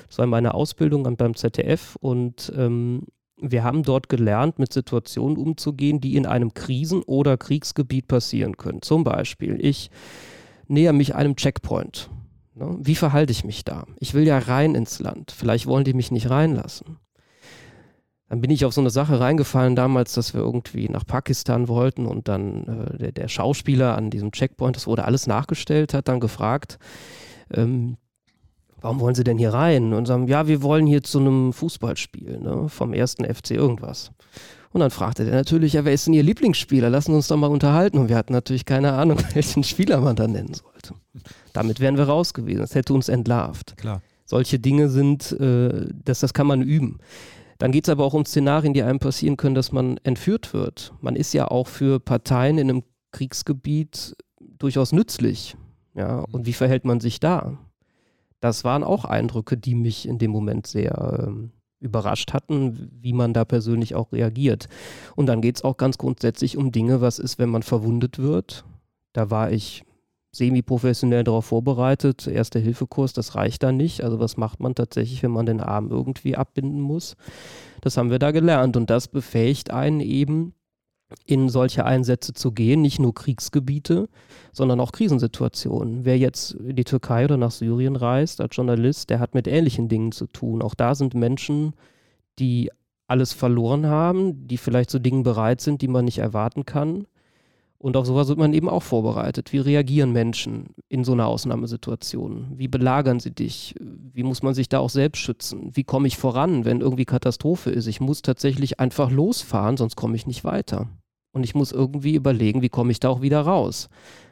Das 0.09 0.19
war 0.19 0.27
meine 0.27 0.55
Ausbildung 0.55 1.17
beim 1.17 1.35
ZDF 1.35 1.97
und 2.01 2.53
ähm, 2.57 3.03
wir 3.43 3.65
haben 3.65 3.83
dort 3.83 4.09
gelernt, 4.09 4.59
mit 4.59 4.73
Situationen 4.73 5.37
umzugehen, 5.37 6.01
die 6.01 6.17
in 6.17 6.27
einem 6.27 6.55
Krisen- 6.55 7.03
oder 7.03 7.37
Kriegsgebiet 7.37 8.09
passieren 8.09 8.57
können. 8.57 8.83
Zum 8.83 9.05
Beispiel, 9.05 9.59
ich 9.61 9.91
näher 10.69 10.93
mich 10.93 11.15
einem 11.15 11.37
Checkpoint. 11.37 12.09
Ne? 12.55 12.79
Wie 12.81 12.95
verhalte 12.95 13.33
ich 13.33 13.45
mich 13.45 13.65
da? 13.65 13.87
Ich 13.99 14.15
will 14.15 14.27
ja 14.27 14.39
rein 14.39 14.75
ins 14.75 15.01
Land. 15.01 15.33
Vielleicht 15.33 15.67
wollen 15.67 15.85
die 15.85 15.95
mich 15.95 16.11
nicht 16.11 16.31
reinlassen. 16.31 16.99
Dann 18.29 18.41
bin 18.41 18.51
ich 18.51 18.65
auf 18.65 18.73
so 18.73 18.81
eine 18.81 18.89
Sache 18.89 19.21
reingefallen 19.21 19.77
damals, 19.77 20.15
dass 20.15 20.33
wir 20.33 20.41
irgendwie 20.41 20.89
nach 20.89 21.05
Pakistan 21.05 21.69
wollten 21.69 22.07
und 22.07 22.29
dann 22.29 22.65
äh, 22.65 22.99
der, 22.99 23.13
der, 23.13 23.29
Schauspieler 23.29 23.95
an 23.95 24.09
diesem 24.09 24.33
Checkpoint, 24.33 24.75
das 24.75 24.87
wurde 24.87 25.05
alles 25.05 25.27
nachgestellt, 25.27 25.93
hat 25.93 26.09
dann 26.09 26.19
gefragt, 26.19 26.79
ähm, 27.53 27.99
warum 28.83 29.01
wollen 29.01 29.15
Sie 29.15 29.25
denn 29.25 29.39
hier 29.39 29.55
rein? 29.55 29.95
Und 29.95 30.07
sagen, 30.07 30.29
ja, 30.29 30.47
wir 30.47 30.63
wollen 30.63 30.87
hier 30.87 31.03
zu 31.03 31.21
einem 31.21 31.53
Fußballspiel 31.53 32.41
ne, 32.41 32.69
vom 32.69 32.93
ersten 32.93 33.25
FC 33.25 33.53
irgendwas. 33.53 34.11
Und 34.73 34.81
dann 34.81 34.91
fragte 34.91 35.25
der 35.25 35.35
natürlich, 35.35 35.75
ja, 35.75 35.85
wer 35.85 35.93
ist 35.93 36.07
denn 36.07 36.15
Ihr 36.15 36.23
Lieblingsspieler? 36.23 36.91
Lassen 36.91 37.13
Sie 37.13 37.17
uns 37.17 37.29
doch 37.29 37.37
mal 37.37 37.51
unterhalten. 37.51 37.99
Und 37.99 38.09
wir 38.09 38.17
hatten 38.17 38.33
natürlich 38.33 38.65
keine 38.65 38.93
Ahnung, 38.93 39.19
welchen 39.35 39.65
Spieler 39.65 40.01
man 40.01 40.17
da 40.17 40.27
nennen 40.27 40.55
sollte. 40.55 40.95
Damit 41.53 41.81
wären 41.81 41.97
wir 41.97 42.05
raus 42.05 42.35
gewesen. 42.35 42.61
Das 42.61 42.75
hätte 42.75 42.95
uns 42.95 43.09
entlarvt. 43.09 43.77
Klar. 43.77 44.03
Solche 44.25 44.59
Dinge 44.59 44.89
sind, 44.89 45.33
äh, 45.33 45.89
das, 46.05 46.21
das 46.21 46.33
kann 46.33 46.47
man 46.47 46.63
üben. 46.63 46.99
Dann 47.59 47.71
geht 47.71 47.87
es 47.87 47.91
aber 47.91 48.05
auch 48.05 48.15
um 48.15 48.25
Szenarien, 48.25 48.73
die 48.73 48.83
einem 48.83 48.99
passieren 48.99 49.37
können, 49.37 49.55
dass 49.55 49.73
man 49.73 49.99
entführt 49.99 50.53
wird. 50.55 50.93
Man 51.01 51.17
ist 51.17 51.33
ja 51.35 51.49
auch 51.49 51.69
für 51.69 52.01
Parteien 52.01 52.59
in 52.59 52.71
einem 52.71 52.83
Kriegsgebiet 53.13 54.17
durchaus 54.41 54.93
nützlich. 54.93 55.57
Ja, 55.95 56.25
und 56.33 56.47
wie 56.47 56.55
verhält 56.55 56.85
man 56.85 57.01
sich 57.01 57.21
da? 57.21 57.59
Das 58.43 58.65
waren 58.65 58.83
auch 58.83 59.05
Eindrücke, 59.05 59.57
die 59.57 59.77
mich 59.77 60.07
in 60.07 60.19
dem 60.19 60.33
Moment 60.33 60.67
sehr 60.67 61.27
ähm, 61.27 61.53
überrascht 61.79 62.33
hatten, 62.33 62.91
wie 63.01 63.13
man 63.13 63.33
da 63.33 63.45
persönlich 63.45 63.95
auch 63.95 64.13
reagiert. 64.13 64.69
Und 65.15 65.27
dann 65.27 65.41
geht 65.41 65.57
es 65.57 65.65
auch 65.65 65.77
ganz 65.77 65.97
grundsätzlich 65.97 66.57
um 66.57 66.73
Dinge, 66.73 67.01
was 67.01 67.21
ist, 67.21 67.39
wenn 67.39 67.49
man 67.49 67.63
verwundet 67.63 68.19
wird. 68.19 68.65
Da 69.13 69.31
war 69.31 69.53
ich 69.53 69.85
semi-professionell 70.33 71.23
darauf 71.23 71.47
vorbereitet. 71.47 72.27
Erster 72.27 72.59
Hilfekurs, 72.59 73.13
das 73.13 73.37
reicht 73.37 73.63
da 73.63 73.71
nicht. 73.71 74.03
Also 74.03 74.19
was 74.19 74.37
macht 74.37 74.59
man 74.59 74.75
tatsächlich, 74.75 75.23
wenn 75.23 75.31
man 75.31 75.47
den 75.47 75.61
Arm 75.61 75.89
irgendwie 75.91 76.37
abbinden 76.37 76.81
muss? 76.81 77.15
Das 77.81 77.97
haben 77.97 78.11
wir 78.11 78.19
da 78.19 78.33
gelernt 78.33 78.77
und 78.77 78.91
das 78.91 79.07
befähigt 79.07 79.71
einen 79.71 80.01
eben, 80.01 80.55
in 81.27 81.49
solche 81.49 81.85
Einsätze 81.85 82.33
zu 82.33 82.53
gehen, 82.53 82.83
nicht 82.83 82.99
nur 82.99 83.15
Kriegsgebiete, 83.15 84.09
sondern 84.53 84.81
auch 84.81 84.93
Krisensituationen. 84.93 86.05
Wer 86.05 86.19
jetzt 86.19 86.53
in 86.53 86.77
die 86.77 86.85
Türkei 86.85 87.25
oder 87.25 87.37
nach 87.37 87.51
Syrien 87.51 87.97
reist 87.97 88.41
als 88.41 88.55
Journalist, 88.57 89.11
der 89.11 89.21
hat 89.21 89.35
mit 89.35 89.47
ähnlichen 89.47 89.89
Dingen 89.89 90.13
zu 90.13 90.27
tun. 90.27 90.63
Auch 90.63 90.75
da 90.75 90.95
sind 90.95 91.15
Menschen, 91.15 91.75
die 92.39 92.71
alles 93.07 93.33
verloren 93.33 93.87
haben, 93.87 94.47
die 94.47 94.57
vielleicht 94.57 94.91
zu 94.91 94.99
Dingen 94.99 95.23
bereit 95.23 95.61
sind, 95.61 95.83
die 95.83 95.89
man 95.89 96.05
nicht 96.05 96.19
erwarten 96.19 96.65
kann. 96.65 97.07
Und 97.83 97.97
auf 97.97 98.07
sowas 98.07 98.29
wird 98.29 98.39
man 98.39 98.55
eben 98.55 98.69
auch 98.69 98.85
vorbereitet. 98.85 99.53
Wie 99.53 99.59
reagieren 99.59 100.13
Menschen 100.13 100.69
in 100.89 101.03
so 101.03 101.13
einer 101.13 101.27
Ausnahmesituation? 101.27 102.53
Wie 102.55 102.69
belagern 102.69 103.19
sie 103.19 103.33
dich? 103.33 103.75
Wie 103.81 104.23
muss 104.23 104.45
man 104.45 104.55
sich 104.55 104.69
da 104.69 104.79
auch 104.79 104.89
selbst 104.89 105.19
schützen? 105.19 105.73
Wie 105.75 105.83
komme 105.83 106.07
ich 106.07 106.17
voran, 106.17 106.65
wenn 106.65 106.81
irgendwie 106.81 107.05
Katastrophe 107.05 107.71
ist? 107.71 107.89
Ich 107.89 108.01
muss 108.01 108.23
tatsächlich 108.23 108.79
einfach 108.79 109.11
losfahren, 109.11 109.77
sonst 109.77 109.97
komme 109.97 110.15
ich 110.15 110.29
nicht 110.29 110.45
weiter. 110.45 110.91
Und 111.33 111.45
ich 111.45 111.55
muss 111.55 111.73
irgendwie 111.73 112.15
überlegen, 112.15 112.63
wie 112.63 112.69
komme 112.69 112.93
ich 112.93 113.01
da 113.01 113.09
auch 113.09 113.23
wieder 113.23 113.41
raus. 113.41 113.89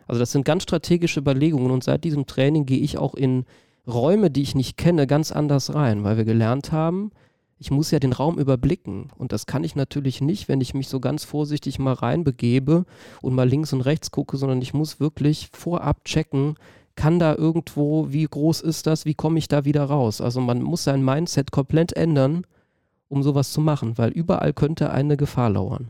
Also 0.07 0.19
das 0.19 0.33
sind 0.33 0.45
ganz 0.45 0.65
strategische 0.65 1.21
Überlegungen 1.21 1.71
und 1.71 1.85
seit 1.85 2.05
diesem 2.05 2.27
Training 2.27 2.67
gehe 2.67 2.81
ich 2.81 2.99
auch 2.99 3.15
in 3.15 3.45
Räume, 3.87 4.31
die 4.31 4.43
ich 4.43 4.55
nicht 4.55 4.77
kenne, 4.77 5.07
ganz 5.07 5.33
anders 5.33 5.75
rein, 5.75 6.05
weil 6.05 6.17
wir 6.17 6.25
gelernt 6.25 6.73
haben, 6.73 7.11
ich 7.59 7.71
muss 7.71 7.91
ja 7.91 7.99
den 7.99 8.13
Raum 8.13 8.39
überblicken. 8.39 9.09
Und 9.17 9.33
das 9.33 9.47
kann 9.47 9.65
ich 9.65 9.77
natürlich 9.77 10.21
nicht, 10.21 10.49
wenn 10.49 10.61
ich 10.61 10.75
mich 10.75 10.89
so 10.89 10.99
ganz 10.99 11.25
vorsichtig 11.25 11.79
mal 11.79 11.93
reinbegebe 11.93 12.87
und 13.21 13.35
mal 13.35 13.49
links 13.49 13.73
und 13.73 13.83
rechts 13.83 14.11
gucke, 14.11 14.37
sondern 14.39 14.63
ich 14.63 14.75
muss 14.75 14.99
wirklich 14.99 15.49
vorab 15.53 16.05
checken, 16.05 16.55
kann 16.97 17.19
da 17.19 17.35
irgendwo, 17.35 18.13
wie 18.13 18.25
groß 18.25 18.63
ist 18.63 18.87
das, 18.87 19.05
wie 19.05 19.15
komme 19.15 19.39
ich 19.39 19.49
da 19.49 19.65
wieder 19.65 19.85
raus? 19.85 20.21
Also 20.21 20.41
man 20.41 20.63
muss 20.63 20.85
sein 20.85 21.05
Mindset 21.05 21.51
komplett 21.51 21.93
ändern, 21.93 22.47
um 23.09 23.23
sowas 23.23 23.53
zu 23.53 23.61
machen, 23.61 23.99
weil 23.99 24.11
überall 24.11 24.53
könnte 24.55 24.91
eine 24.91 25.17
Gefahr 25.17 25.51
lauern. 25.51 25.89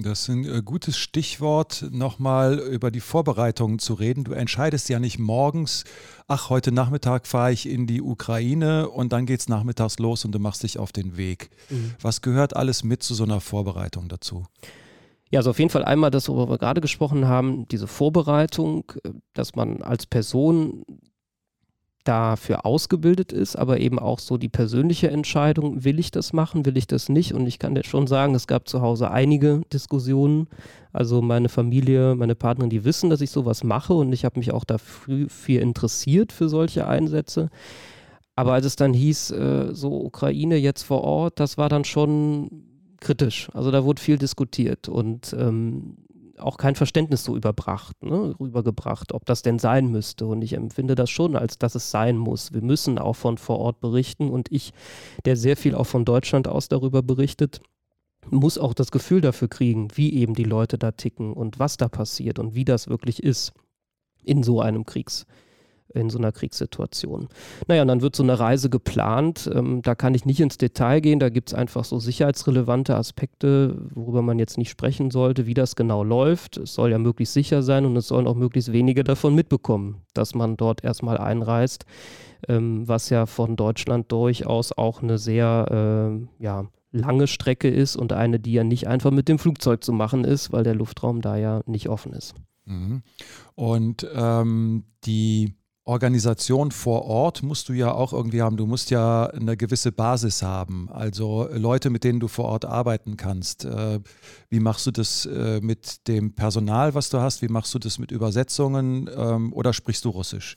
Das 0.00 0.22
ist 0.22 0.28
ein 0.28 0.44
äh, 0.44 0.62
gutes 0.64 0.96
Stichwort, 0.96 1.86
nochmal 1.90 2.58
über 2.58 2.90
die 2.90 3.00
Vorbereitungen 3.00 3.78
zu 3.78 3.94
reden. 3.94 4.24
Du 4.24 4.32
entscheidest 4.32 4.88
ja 4.88 4.98
nicht 4.98 5.18
morgens, 5.18 5.84
ach, 6.28 6.48
heute 6.48 6.72
Nachmittag 6.72 7.26
fahre 7.26 7.52
ich 7.52 7.68
in 7.68 7.86
die 7.86 8.00
Ukraine 8.00 8.88
und 8.88 9.12
dann 9.12 9.26
geht 9.26 9.40
es 9.40 9.48
nachmittags 9.48 9.98
los 9.98 10.24
und 10.24 10.32
du 10.32 10.38
machst 10.38 10.62
dich 10.62 10.78
auf 10.78 10.92
den 10.92 11.16
Weg. 11.16 11.50
Mhm. 11.68 11.94
Was 12.00 12.22
gehört 12.22 12.56
alles 12.56 12.84
mit 12.84 13.02
zu 13.02 13.14
so 13.14 13.24
einer 13.24 13.40
Vorbereitung 13.40 14.08
dazu? 14.08 14.46
Ja, 15.30 15.40
also 15.40 15.50
auf 15.50 15.58
jeden 15.58 15.70
Fall 15.70 15.84
einmal 15.84 16.10
das, 16.10 16.28
worüber 16.28 16.52
wir 16.52 16.58
gerade 16.58 16.80
gesprochen 16.80 17.26
haben, 17.26 17.66
diese 17.68 17.86
Vorbereitung, 17.86 18.84
äh, 19.02 19.10
dass 19.34 19.54
man 19.54 19.82
als 19.82 20.06
Person 20.06 20.84
dafür 22.04 22.66
ausgebildet 22.66 23.32
ist, 23.32 23.56
aber 23.56 23.78
eben 23.78 23.98
auch 23.98 24.18
so 24.18 24.36
die 24.36 24.48
persönliche 24.48 25.10
Entscheidung, 25.10 25.84
will 25.84 25.98
ich 25.98 26.10
das 26.10 26.32
machen, 26.32 26.66
will 26.66 26.76
ich 26.76 26.86
das 26.86 27.08
nicht? 27.08 27.32
Und 27.34 27.46
ich 27.46 27.58
kann 27.58 27.74
dir 27.74 27.84
schon 27.84 28.06
sagen, 28.06 28.34
es 28.34 28.46
gab 28.46 28.68
zu 28.68 28.80
Hause 28.80 29.10
einige 29.10 29.62
Diskussionen. 29.72 30.48
Also 30.92 31.22
meine 31.22 31.48
Familie, 31.48 32.14
meine 32.14 32.34
Partnerin, 32.34 32.70
die 32.70 32.84
wissen, 32.84 33.10
dass 33.10 33.20
ich 33.20 33.30
sowas 33.30 33.64
mache 33.64 33.94
und 33.94 34.12
ich 34.12 34.24
habe 34.24 34.38
mich 34.38 34.52
auch 34.52 34.64
dafür 34.64 35.62
interessiert 35.62 36.32
für 36.32 36.48
solche 36.48 36.86
Einsätze. 36.86 37.50
Aber 38.34 38.54
als 38.54 38.66
es 38.66 38.76
dann 38.76 38.94
hieß, 38.94 39.30
äh, 39.30 39.68
so 39.72 40.02
Ukraine 40.02 40.56
jetzt 40.56 40.82
vor 40.82 41.02
Ort, 41.02 41.38
das 41.38 41.58
war 41.58 41.68
dann 41.68 41.84
schon 41.84 42.50
kritisch. 43.00 43.48
Also 43.52 43.70
da 43.70 43.84
wurde 43.84 44.00
viel 44.00 44.18
diskutiert 44.18 44.88
und 44.88 45.34
ähm, 45.38 45.96
auch 46.38 46.56
kein 46.56 46.74
Verständnis 46.74 47.24
so 47.24 47.36
überbracht, 47.36 48.02
ne, 48.02 48.34
rübergebracht, 48.38 49.12
ob 49.12 49.24
das 49.26 49.42
denn 49.42 49.58
sein 49.58 49.88
müsste. 49.88 50.26
Und 50.26 50.42
ich 50.42 50.54
empfinde 50.54 50.94
das 50.94 51.10
schon, 51.10 51.36
als 51.36 51.58
dass 51.58 51.74
es 51.74 51.90
sein 51.90 52.16
muss. 52.16 52.52
Wir 52.52 52.62
müssen 52.62 52.98
auch 52.98 53.16
von 53.16 53.38
vor 53.38 53.58
Ort 53.58 53.80
berichten 53.80 54.30
und 54.30 54.50
ich, 54.50 54.72
der 55.24 55.36
sehr 55.36 55.56
viel 55.56 55.74
auch 55.74 55.86
von 55.86 56.04
Deutschland 56.04 56.48
aus 56.48 56.68
darüber 56.68 57.02
berichtet, 57.02 57.60
muss 58.30 58.58
auch 58.58 58.74
das 58.74 58.90
Gefühl 58.90 59.20
dafür 59.20 59.48
kriegen, 59.48 59.88
wie 59.94 60.14
eben 60.14 60.34
die 60.34 60.44
Leute 60.44 60.78
da 60.78 60.92
ticken 60.92 61.32
und 61.32 61.58
was 61.58 61.76
da 61.76 61.88
passiert 61.88 62.38
und 62.38 62.54
wie 62.54 62.64
das 62.64 62.88
wirklich 62.88 63.22
ist 63.22 63.52
in 64.24 64.42
so 64.42 64.60
einem 64.60 64.86
Kriegs 64.86 65.26
in 65.94 66.10
so 66.10 66.18
einer 66.18 66.32
Kriegssituation. 66.32 67.28
Naja, 67.68 67.82
und 67.82 67.88
dann 67.88 68.02
wird 68.02 68.16
so 68.16 68.22
eine 68.22 68.38
Reise 68.38 68.70
geplant. 68.70 69.50
Ähm, 69.52 69.82
da 69.82 69.94
kann 69.94 70.14
ich 70.14 70.24
nicht 70.24 70.40
ins 70.40 70.58
Detail 70.58 71.00
gehen. 71.00 71.18
Da 71.18 71.28
gibt 71.28 71.50
es 71.50 71.54
einfach 71.54 71.84
so 71.84 71.98
sicherheitsrelevante 71.98 72.96
Aspekte, 72.96 73.76
worüber 73.94 74.22
man 74.22 74.38
jetzt 74.38 74.58
nicht 74.58 74.70
sprechen 74.70 75.10
sollte, 75.10 75.46
wie 75.46 75.54
das 75.54 75.76
genau 75.76 76.04
läuft. 76.04 76.56
Es 76.56 76.74
soll 76.74 76.90
ja 76.90 76.98
möglichst 76.98 77.34
sicher 77.34 77.62
sein 77.62 77.84
und 77.86 77.96
es 77.96 78.08
sollen 78.08 78.26
auch 78.26 78.36
möglichst 78.36 78.72
wenige 78.72 79.04
davon 79.04 79.34
mitbekommen, 79.34 80.02
dass 80.14 80.34
man 80.34 80.56
dort 80.56 80.84
erstmal 80.84 81.18
einreist, 81.18 81.84
ähm, 82.48 82.86
was 82.88 83.10
ja 83.10 83.26
von 83.26 83.56
Deutschland 83.56 84.10
durchaus 84.12 84.72
auch 84.72 85.02
eine 85.02 85.18
sehr, 85.18 86.18
äh, 86.20 86.42
ja, 86.42 86.66
lange 86.92 87.26
Strecke 87.26 87.68
ist 87.68 87.96
und 87.96 88.12
eine, 88.12 88.38
die 88.38 88.52
ja 88.52 88.64
nicht 88.64 88.86
einfach 88.86 89.10
mit 89.10 89.28
dem 89.28 89.38
Flugzeug 89.38 89.82
zu 89.82 89.92
machen 89.92 90.24
ist, 90.24 90.52
weil 90.52 90.62
der 90.62 90.74
Luftraum 90.74 91.22
da 91.22 91.36
ja 91.36 91.62
nicht 91.66 91.88
offen 91.88 92.12
ist. 92.12 92.34
Mhm. 92.66 93.02
Und 93.54 94.06
ähm, 94.14 94.84
die 95.04 95.54
Organisation 95.84 96.70
vor 96.70 97.06
Ort 97.06 97.42
musst 97.42 97.68
du 97.68 97.72
ja 97.72 97.92
auch 97.92 98.12
irgendwie 98.12 98.40
haben. 98.40 98.56
Du 98.56 98.66
musst 98.66 98.90
ja 98.90 99.26
eine 99.26 99.56
gewisse 99.56 99.90
Basis 99.90 100.40
haben, 100.40 100.88
also 100.92 101.48
Leute, 101.52 101.90
mit 101.90 102.04
denen 102.04 102.20
du 102.20 102.28
vor 102.28 102.44
Ort 102.44 102.64
arbeiten 102.64 103.16
kannst. 103.16 103.64
Äh, 103.64 103.98
wie 104.48 104.60
machst 104.60 104.86
du 104.86 104.92
das 104.92 105.26
äh, 105.26 105.60
mit 105.60 106.06
dem 106.06 106.34
Personal, 106.34 106.94
was 106.94 107.10
du 107.10 107.18
hast? 107.18 107.42
Wie 107.42 107.48
machst 107.48 107.74
du 107.74 107.80
das 107.80 107.98
mit 107.98 108.12
Übersetzungen 108.12 109.10
ähm, 109.16 109.52
oder 109.52 109.72
sprichst 109.72 110.04
du 110.04 110.10
Russisch? 110.10 110.54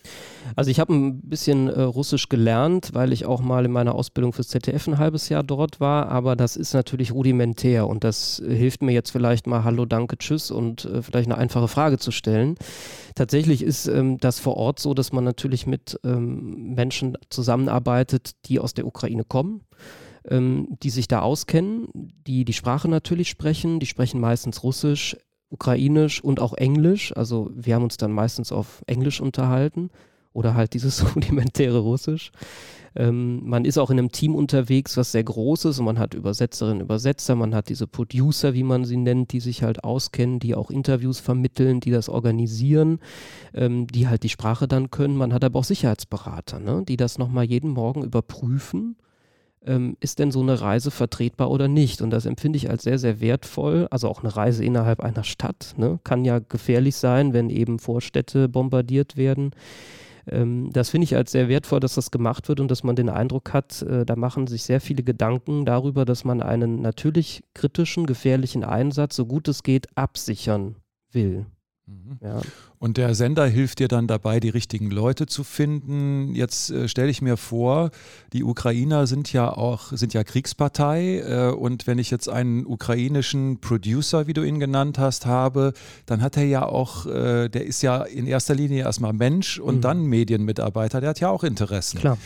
Also 0.55 0.70
ich 0.70 0.79
habe 0.79 0.94
ein 0.94 1.22
bisschen 1.22 1.70
äh, 1.70 1.82
Russisch 1.82 2.29
gelernt, 2.29 2.91
weil 2.94 3.12
ich 3.12 3.25
auch 3.25 3.41
mal 3.41 3.65
in 3.65 3.72
meiner 3.72 3.96
Ausbildung 3.96 4.32
fürs 4.32 4.50
ZDF 4.50 4.88
ein 4.88 5.00
halbes 5.00 5.29
Jahr 5.29 5.41
dort 5.41 5.79
war, 5.79 6.08
aber 6.10 6.36
das 6.36 6.55
ist 6.55 6.75
natürlich 6.75 7.12
rudimentär 7.12 7.88
und 7.88 8.03
das 8.03 8.44
hilft 8.46 8.84
mir 8.84 8.91
jetzt 8.91 9.10
vielleicht 9.10 9.48
mal 9.48 9.63
Hallo, 9.63 9.86
danke, 9.86 10.20
tschüss 10.20 10.51
und 10.51 10.88
vielleicht 11.01 11.32
eine 11.32 11.39
einfache 11.39 11.67
Frage 11.67 11.98
zu 11.98 12.12
stellen. 12.12 12.58
Tatsächlich 13.15 13.63
ist 13.63 13.88
ähm, 13.88 14.20
das 14.20 14.39
vor 14.39 14.58
Ort 14.58 14.79
so, 14.79 14.94
dass 14.94 15.14
man 15.15 15.24
natürlich 15.24 15.65
mit 15.65 16.00
ähm, 16.03 16.74
Menschen 16.75 17.17
zusammenarbeitet, 17.29 18.31
die 18.45 18.60
aus 18.60 18.74
der 18.74 18.86
Ukraine 18.86 19.24
kommen, 19.24 19.62
ähm, 20.29 20.77
die 20.84 20.89
sich 20.89 21.07
da 21.07 21.22
auskennen, 21.22 21.88
die 21.93 22.45
die 22.45 22.53
Sprache 22.53 22.88
natürlich 22.88 23.29
sprechen. 23.29 23.79
Die 23.79 23.86
sprechen 23.86 24.19
meistens 24.19 24.63
Russisch, 24.63 25.17
Ukrainisch 25.50 26.24
und 26.24 26.39
auch 26.39 26.53
Englisch. 26.53 27.15
Also 27.15 27.50
wir 27.55 27.75
haben 27.75 27.84
uns 27.84 27.98
dann 27.98 28.12
meistens 28.12 28.51
auf 28.51 28.84
Englisch 28.88 29.22
unterhalten 29.22 29.89
oder 30.34 30.53
halt 30.53 30.74
dieses 30.74 31.03
rudimentäre 31.15 31.79
Russisch. 31.79 32.31
Ähm, 32.96 33.42
man 33.44 33.66
ist 33.66 33.78
auch 33.78 33.90
in 33.90 34.00
einem 34.00 34.12
Team 34.12 34.36
unterwegs, 34.36 34.96
was 34.96 35.12
sehr 35.12 35.24
groß 35.24 35.66
ist 35.66 35.80
und 35.80 35.86
man 35.86 36.00
hat 36.00 36.14
Übersetzerinnen, 36.14 36.82
Übersetzer, 36.82 37.36
man 37.36 37.54
hat 37.54 37.68
diese 37.68 37.88
Producer, 37.88 38.54
wie 38.54 38.64
man 38.64 38.86
sie 38.86 38.96
nennt, 38.96 39.34
die 39.34 39.42
sich 39.42 39.64
halt 39.64 39.84
auskennen, 39.84 40.40
die 40.40 40.56
auch 40.56 40.72
Interviews 40.72 41.20
vermitteln, 41.20 41.82
die 41.82 41.92
das 41.92 42.08
organisieren, 42.08 43.00
ähm, 43.54 43.88
die 43.88 44.08
halt 44.08 44.24
die 44.24 44.30
Sprache 44.30 44.68
dann 44.68 44.92
können. 44.92 45.18
Man 45.18 45.34
hat 45.34 45.44
aber 45.44 45.60
auch 45.60 45.66
Sicherheitsberater, 45.66 46.60
ne, 46.60 46.84
die 46.88 46.96
das 46.96 47.18
nochmal 47.18 47.46
jeden 47.46 47.72
Morgen 47.72 48.04
überprüfen. 48.04 48.96
Ähm, 49.66 49.98
ist 50.00 50.20
denn 50.20 50.32
so 50.32 50.42
eine 50.42 50.62
Reise 50.62 50.92
vertretbar 50.92 51.50
oder 51.50 51.68
nicht? 51.68 52.02
Und 52.02 52.12
das 52.12 52.25
empfinde 52.25 52.56
ich 52.58 52.70
als 52.70 52.84
sehr, 52.84 53.00
sehr 53.00 53.20
wertvoll. 53.20 53.88
Also 53.90 54.08
auch 54.08 54.24
eine 54.24 54.36
Reise 54.36 54.64
innerhalb 54.64 55.02
einer 55.02 55.24
Stadt 55.24 55.74
ne? 55.75 56.00
kann 56.04 56.24
ja 56.24 56.40
gefährlich 56.40 56.96
sein, 56.96 57.34
wenn 57.34 57.50
eben 57.50 57.80
Vorstädte 57.80 58.48
bombardiert 58.48 59.18
werden 59.18 59.52
ähm, 60.27 60.72
das 60.72 60.89
finde 60.89 61.05
ich 61.05 61.15
als 61.15 61.32
sehr 61.32 61.48
wertvoll, 61.48 61.79
dass 61.79 61.96
das 61.96 62.12
gemacht 62.12 62.48
wird 62.50 62.60
und 62.60 62.70
dass 62.70 62.84
man 62.84 62.96
den 62.96 63.10
Eindruck 63.10 63.53
hat, 63.53 63.82
äh, 63.82 64.05
da 64.05 64.15
machen 64.15 64.48
sich 64.48 64.63
sehr 64.63 64.82
viele 64.82 65.03
Gedanken 65.03 65.65
darüber, 65.65 66.05
dass 66.05 66.24
man 66.24 66.41
einen 66.41 66.82
natürlich 66.82 67.44
kritischen, 67.53 68.05
gefährlichen 68.05 68.63
Einsatz, 68.63 69.15
so 69.15 69.25
gut 69.25 69.48
es 69.48 69.63
geht, 69.63 69.88
absichern 69.96 70.75
will. 71.12 71.46
Mhm. 71.86 72.17
Ja. 72.22 72.41
Und 72.79 72.98
der 72.98 73.15
Sender 73.15 73.46
hilft 73.46 73.79
dir 73.79 73.88
dann 73.88 74.08
dabei, 74.08 74.39
die 74.39 74.50
richtigen 74.50 74.91
Leute 74.91 75.25
zu 75.25 75.44
finden. 75.44 76.36
Jetzt 76.36 76.70
äh, 76.72 76.88
stelle 76.88 77.10
ich 77.10 77.22
mir 77.22 77.38
vor, 77.38 77.91
die 78.34 78.44
Ukrainer 78.44 79.08
sind 79.08 79.32
ja 79.32 79.50
auch, 79.51 79.91
sind 79.91 80.13
ja 80.13 80.24
Kriegspartei. 80.24 81.20
Äh, 81.20 81.51
und 81.51 81.88
wenn 81.88 82.00
ich 82.00 82.12
jetzt 82.12 82.29
einen 82.29 82.65
ukrainischen 82.65 83.60
Producer, 83.60 84.27
wie 84.27 84.34
du 84.34 84.44
ihn 84.44 84.60
genannt 84.60 85.00
hast, 85.00 85.25
habe, 85.25 85.74
dann 86.05 86.22
hat 86.22 86.38
er 86.38 86.46
ja 86.46 86.65
auch, 86.65 87.05
äh, 87.05 87.50
der 87.50 87.65
ist 87.65 87.82
ja 87.82 88.03
in 88.03 88.27
erster 88.27 88.55
Linie 88.55 88.84
erstmal 88.84 89.13
Mensch 89.13 89.60
und 89.60 89.77
mhm. 89.77 89.82
dann 89.82 90.05
Medienmitarbeiter, 90.05 91.01
der 91.01 91.12
hat 91.12 91.20
ja 91.20 91.29
auch 91.29 91.44
Interessen. 91.44 92.00
Klar. 92.00 92.17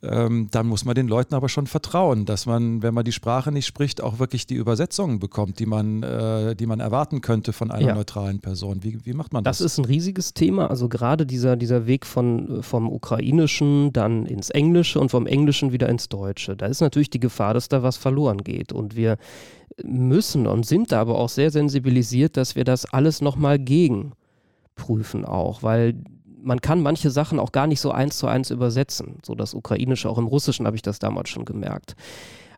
Ähm, 0.00 0.46
dann 0.52 0.68
muss 0.68 0.84
man 0.84 0.94
den 0.94 1.08
Leuten 1.08 1.34
aber 1.34 1.48
schon 1.48 1.66
vertrauen, 1.66 2.24
dass 2.24 2.46
man, 2.46 2.82
wenn 2.82 2.94
man 2.94 3.04
die 3.04 3.12
Sprache 3.12 3.50
nicht 3.50 3.66
spricht, 3.66 4.00
auch 4.00 4.20
wirklich 4.20 4.46
die 4.46 4.54
Übersetzungen 4.54 5.18
bekommt, 5.18 5.58
die 5.58 5.66
man, 5.66 6.04
äh, 6.04 6.54
die 6.54 6.66
man 6.66 6.78
erwarten 6.78 7.20
könnte 7.20 7.52
von 7.52 7.72
einer 7.72 7.88
ja. 7.88 7.94
neutralen 7.94 8.38
Person. 8.38 8.84
Wie, 8.84 9.04
wie 9.04 9.12
macht 9.12 9.32
man 9.32 9.42
das? 9.42 9.58
Das 9.58 9.72
ist 9.72 9.78
ein 9.78 9.86
riesiges 9.98 10.32
Thema. 10.32 10.70
Also 10.70 10.88
gerade 10.88 11.26
dieser, 11.26 11.56
dieser 11.56 11.86
Weg 11.88 12.06
von, 12.06 12.62
vom 12.62 12.88
Ukrainischen 12.88 13.92
dann 13.92 14.26
ins 14.26 14.50
Englische 14.50 15.00
und 15.00 15.10
vom 15.10 15.26
Englischen 15.26 15.72
wieder 15.72 15.88
ins 15.88 16.08
Deutsche. 16.08 16.56
Da 16.56 16.66
ist 16.66 16.80
natürlich 16.80 17.10
die 17.10 17.20
Gefahr, 17.20 17.52
dass 17.52 17.68
da 17.68 17.82
was 17.82 17.96
verloren 17.96 18.38
geht. 18.38 18.72
Und 18.72 18.94
wir 18.94 19.16
müssen 19.82 20.46
und 20.46 20.66
sind 20.66 20.92
da 20.92 21.00
aber 21.00 21.18
auch 21.18 21.28
sehr 21.28 21.50
sensibilisiert, 21.50 22.36
dass 22.36 22.54
wir 22.54 22.64
das 22.64 22.86
alles 22.86 23.20
nochmal 23.20 23.58
gegenprüfen 23.58 25.24
auch, 25.24 25.64
weil 25.64 25.94
man 26.40 26.60
kann 26.60 26.80
manche 26.80 27.10
Sachen 27.10 27.40
auch 27.40 27.50
gar 27.50 27.66
nicht 27.66 27.80
so 27.80 27.90
eins 27.90 28.16
zu 28.18 28.28
eins 28.28 28.52
übersetzen. 28.52 29.18
So 29.26 29.34
das 29.34 29.54
Ukrainische, 29.54 30.08
auch 30.08 30.18
im 30.18 30.28
Russischen 30.28 30.66
habe 30.66 30.76
ich 30.76 30.82
das 30.82 31.00
damals 31.00 31.28
schon 31.28 31.44
gemerkt. 31.44 31.96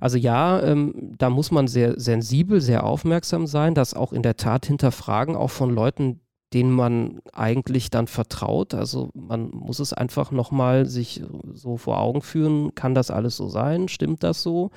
Also 0.00 0.16
ja, 0.18 0.62
ähm, 0.62 1.14
da 1.18 1.30
muss 1.30 1.50
man 1.50 1.66
sehr 1.66 1.98
sensibel, 1.98 2.60
sehr 2.60 2.84
aufmerksam 2.84 3.46
sein, 3.46 3.74
das 3.74 3.94
auch 3.94 4.12
in 4.12 4.22
der 4.22 4.36
Tat 4.36 4.66
hinterfragen, 4.66 5.34
auch 5.36 5.50
von 5.50 5.70
Leuten, 5.70 6.20
denen 6.52 6.72
man 6.72 7.20
eigentlich 7.32 7.90
dann 7.90 8.06
vertraut. 8.06 8.74
Also 8.74 9.10
man 9.14 9.50
muss 9.50 9.78
es 9.78 9.92
einfach 9.92 10.32
nochmal 10.32 10.86
sich 10.86 11.22
so 11.52 11.76
vor 11.76 12.00
Augen 12.00 12.22
führen, 12.22 12.74
kann 12.74 12.94
das 12.94 13.10
alles 13.10 13.36
so 13.36 13.48
sein, 13.48 13.88
stimmt 13.88 14.24
das 14.24 14.42
so? 14.42 14.70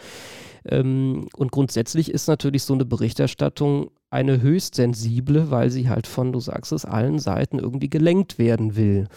Ähm, 0.65 1.27
und 1.35 1.51
grundsätzlich 1.51 2.11
ist 2.11 2.27
natürlich 2.27 2.63
so 2.63 2.73
eine 2.73 2.85
Berichterstattung 2.85 3.89
eine 4.09 4.41
höchst 4.41 4.75
sensible, 4.75 5.49
weil 5.49 5.71
sie 5.71 5.89
halt 5.89 6.05
von, 6.05 6.31
du 6.31 6.39
sagst 6.39 6.71
es, 6.71 6.85
allen 6.85 7.17
Seiten 7.17 7.57
irgendwie 7.57 7.89
gelenkt 7.89 8.37
werden 8.37 8.75
will. 8.75 9.07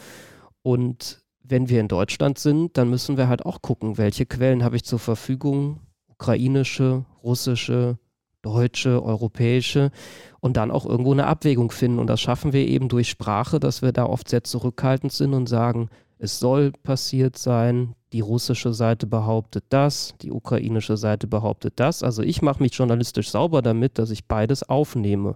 Und 0.63 1.23
wenn 1.43 1.69
wir 1.69 1.81
in 1.81 1.89
Deutschland 1.89 2.39
sind, 2.39 2.79
dann 2.79 2.89
müssen 2.89 3.19
wir 3.19 3.29
halt 3.29 3.45
auch 3.45 3.61
gucken, 3.61 3.99
welche 3.99 4.25
Quellen 4.25 4.65
habe 4.65 4.77
ich 4.77 4.85
zur 4.85 4.99
Verfügung, 4.99 5.81
ukrainische, 6.09 7.05
russische, 7.23 7.99
deutsche, 8.47 9.03
europäische 9.03 9.91
und 10.39 10.57
dann 10.57 10.71
auch 10.71 10.87
irgendwo 10.87 11.13
eine 11.13 11.27
Abwägung 11.27 11.73
finden. 11.73 11.99
Und 11.99 12.07
das 12.07 12.21
schaffen 12.21 12.53
wir 12.53 12.67
eben 12.67 12.89
durch 12.89 13.09
Sprache, 13.11 13.59
dass 13.59 13.83
wir 13.83 13.91
da 13.91 14.07
oft 14.07 14.29
sehr 14.29 14.45
zurückhaltend 14.45 15.13
sind 15.13 15.35
und 15.35 15.49
sagen, 15.49 15.89
es 16.19 16.39
soll 16.39 16.71
passiert 16.71 17.37
sein, 17.37 17.95
die 18.13 18.21
russische 18.21 18.73
Seite 18.73 19.07
behauptet 19.07 19.65
das, 19.71 20.15
die 20.23 20.31
ukrainische 20.31 20.97
Seite 20.97 21.27
behauptet 21.27 21.75
das. 21.77 22.05
Also 22.05 22.23
ich 22.23 22.41
mache 22.41 22.63
mich 22.63 22.75
journalistisch 22.75 23.31
sauber 23.31 23.63
damit, 23.63 23.99
dass 23.99 24.11
ich 24.11 24.27
beides 24.27 24.63
aufnehme, 24.63 25.35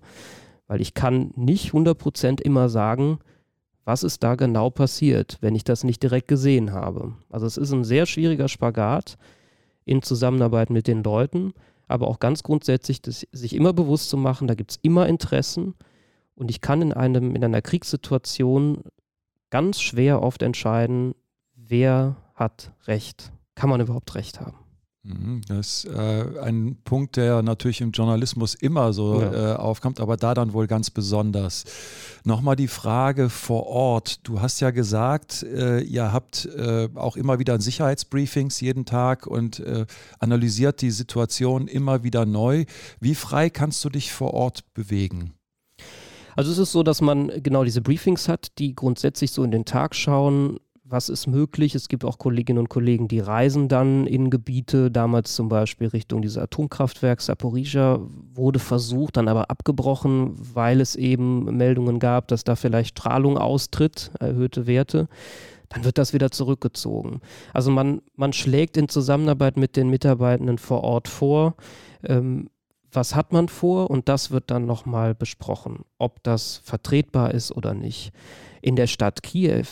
weil 0.68 0.80
ich 0.80 0.94
kann 0.94 1.32
nicht 1.34 1.72
100% 1.72 2.40
immer 2.40 2.68
sagen, 2.68 3.18
was 3.84 4.04
ist 4.04 4.22
da 4.22 4.36
genau 4.36 4.70
passiert, 4.70 5.38
wenn 5.40 5.56
ich 5.56 5.64
das 5.64 5.82
nicht 5.82 6.02
direkt 6.02 6.28
gesehen 6.28 6.72
habe. 6.72 7.14
Also 7.28 7.46
es 7.46 7.56
ist 7.56 7.72
ein 7.72 7.82
sehr 7.82 8.06
schwieriger 8.06 8.48
Spagat 8.48 9.18
in 9.84 10.00
Zusammenarbeit 10.00 10.70
mit 10.70 10.86
den 10.86 11.02
Leuten 11.02 11.52
aber 11.90 12.08
auch 12.08 12.20
ganz 12.20 12.42
grundsätzlich 12.42 13.02
das, 13.02 13.26
sich 13.32 13.54
immer 13.54 13.72
bewusst 13.72 14.10
zu 14.10 14.16
machen, 14.16 14.48
da 14.48 14.54
gibt 14.54 14.72
es 14.72 14.78
immer 14.82 15.06
Interessen 15.06 15.74
und 16.34 16.50
ich 16.50 16.60
kann 16.60 16.82
in, 16.82 16.92
einem, 16.92 17.34
in 17.34 17.44
einer 17.44 17.62
Kriegssituation 17.62 18.82
ganz 19.50 19.80
schwer 19.80 20.22
oft 20.22 20.42
entscheiden, 20.42 21.14
wer 21.54 22.16
hat 22.34 22.72
Recht. 22.86 23.32
Kann 23.54 23.68
man 23.68 23.80
überhaupt 23.80 24.14
Recht 24.14 24.40
haben? 24.40 24.59
Mhm, 25.02 25.40
das 25.48 25.84
ist 25.84 25.94
äh, 25.94 26.40
ein 26.42 26.76
Punkt, 26.84 27.16
der 27.16 27.40
natürlich 27.40 27.80
im 27.80 27.90
Journalismus 27.90 28.54
immer 28.54 28.92
so 28.92 29.22
ja. 29.22 29.54
äh, 29.54 29.56
aufkommt, 29.56 29.98
aber 29.98 30.18
da 30.18 30.34
dann 30.34 30.52
wohl 30.52 30.66
ganz 30.66 30.90
besonders. 30.90 31.64
Nochmal 32.24 32.54
die 32.54 32.68
Frage 32.68 33.30
vor 33.30 33.66
Ort. 33.66 34.28
Du 34.28 34.42
hast 34.42 34.60
ja 34.60 34.70
gesagt, 34.70 35.42
äh, 35.42 35.80
ihr 35.80 36.12
habt 36.12 36.44
äh, 36.44 36.90
auch 36.96 37.16
immer 37.16 37.38
wieder 37.38 37.58
Sicherheitsbriefings 37.58 38.60
jeden 38.60 38.84
Tag 38.84 39.26
und 39.26 39.60
äh, 39.60 39.86
analysiert 40.18 40.82
die 40.82 40.90
Situation 40.90 41.66
immer 41.66 42.02
wieder 42.02 42.26
neu. 42.26 42.66
Wie 43.00 43.14
frei 43.14 43.48
kannst 43.48 43.82
du 43.86 43.88
dich 43.88 44.12
vor 44.12 44.34
Ort 44.34 44.74
bewegen? 44.74 45.32
Also 46.36 46.52
es 46.52 46.58
ist 46.58 46.72
so, 46.72 46.82
dass 46.82 47.00
man 47.00 47.32
genau 47.42 47.64
diese 47.64 47.80
Briefings 47.80 48.28
hat, 48.28 48.58
die 48.58 48.74
grundsätzlich 48.74 49.32
so 49.32 49.42
in 49.44 49.50
den 49.50 49.64
Tag 49.64 49.94
schauen, 49.94 50.58
was 50.90 51.08
ist 51.08 51.26
möglich. 51.26 51.74
Es 51.74 51.88
gibt 51.88 52.04
auch 52.04 52.18
Kolleginnen 52.18 52.58
und 52.58 52.68
Kollegen, 52.68 53.08
die 53.08 53.20
reisen 53.20 53.68
dann 53.68 54.06
in 54.06 54.30
Gebiete, 54.30 54.90
damals 54.90 55.34
zum 55.34 55.48
Beispiel 55.48 55.88
Richtung 55.88 56.22
dieses 56.22 56.38
Atomkraftwerk 56.38 57.20
Saporizhia, 57.20 58.00
wurde 58.34 58.58
versucht, 58.58 59.16
dann 59.16 59.28
aber 59.28 59.50
abgebrochen, 59.50 60.32
weil 60.54 60.80
es 60.80 60.96
eben 60.96 61.44
Meldungen 61.56 61.98
gab, 61.98 62.28
dass 62.28 62.44
da 62.44 62.56
vielleicht 62.56 62.98
Strahlung 62.98 63.38
austritt, 63.38 64.10
erhöhte 64.18 64.66
Werte. 64.66 65.08
Dann 65.68 65.84
wird 65.84 65.98
das 65.98 66.12
wieder 66.12 66.32
zurückgezogen. 66.32 67.20
Also 67.54 67.70
man, 67.70 68.02
man 68.16 68.32
schlägt 68.32 68.76
in 68.76 68.88
Zusammenarbeit 68.88 69.56
mit 69.56 69.76
den 69.76 69.88
Mitarbeitenden 69.88 70.58
vor 70.58 70.82
Ort 70.82 71.06
vor, 71.06 71.54
ähm, 72.02 72.50
was 72.92 73.14
hat 73.14 73.32
man 73.32 73.48
vor 73.48 73.88
und 73.88 74.08
das 74.08 74.32
wird 74.32 74.50
dann 74.50 74.66
nochmal 74.66 75.14
besprochen, 75.14 75.84
ob 75.98 76.22
das 76.24 76.60
vertretbar 76.64 77.32
ist 77.32 77.52
oder 77.52 77.72
nicht. 77.72 78.10
In 78.62 78.74
der 78.74 78.88
Stadt 78.88 79.22
Kiew 79.22 79.66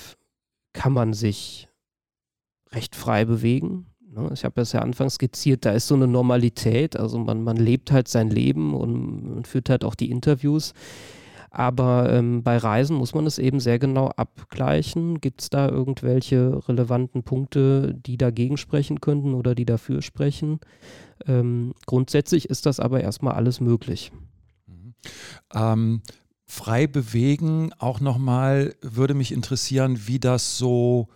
kann 0.73 0.93
man 0.93 1.13
sich 1.13 1.69
recht 2.73 2.95
frei 2.95 3.25
bewegen. 3.25 3.87
Ne? 4.11 4.31
Ich 4.33 4.45
habe 4.45 4.61
es 4.61 4.73
ja 4.73 4.81
anfangs 4.81 5.15
skizziert, 5.15 5.65
da 5.65 5.73
ist 5.73 5.87
so 5.87 5.95
eine 5.95 6.07
Normalität, 6.07 6.97
also 6.97 7.19
man, 7.19 7.43
man 7.43 7.57
lebt 7.57 7.93
halt 7.93 8.09
sein 8.09 8.31
Leben 8.31 8.75
und 8.75 9.47
führt 9.47 9.71
halt 9.71 9.85
auch 9.85 9.95
die 9.95 10.11
Interviews. 10.11 10.75
Aber 11.51 12.13
ähm, 12.13 12.43
bei 12.43 12.59
Reisen 12.59 12.97
muss 12.97 13.15
man 13.15 13.27
es 13.27 13.39
eben 13.39 13.59
sehr 13.59 13.79
genau 13.79 14.09
abgleichen. 14.09 15.21
Gibt 15.21 15.41
es 15.41 15.51
da 15.51 15.69
irgendwelche 15.69 16.69
relevanten 16.69 17.23
Punkte, 17.23 17.95
die 17.95 18.19
dagegen 18.19 18.59
sprechen 18.59 19.01
könnten 19.01 19.35
oder 19.35 19.55
die 19.55 19.65
dafür 19.65 20.03
sprechen? 20.03 20.61
Ähm, 21.27 21.73
grundsätzlich 21.87 22.51
ist 22.51 22.67
das 22.67 22.81
aber 22.81 23.01
erstmal 23.01 23.35
alles 23.35 23.61
möglich. 23.61 24.13
Mhm. 24.67 24.95
Ähm, 25.55 26.03
frei 26.49 26.87
bewegen, 26.87 27.73
auch 27.79 28.01
nochmal 28.01 28.75
würde 28.81 29.15
mich 29.15 29.33
interessieren, 29.33 30.07
wie 30.07 30.19
das 30.19 30.57
so 30.57 31.09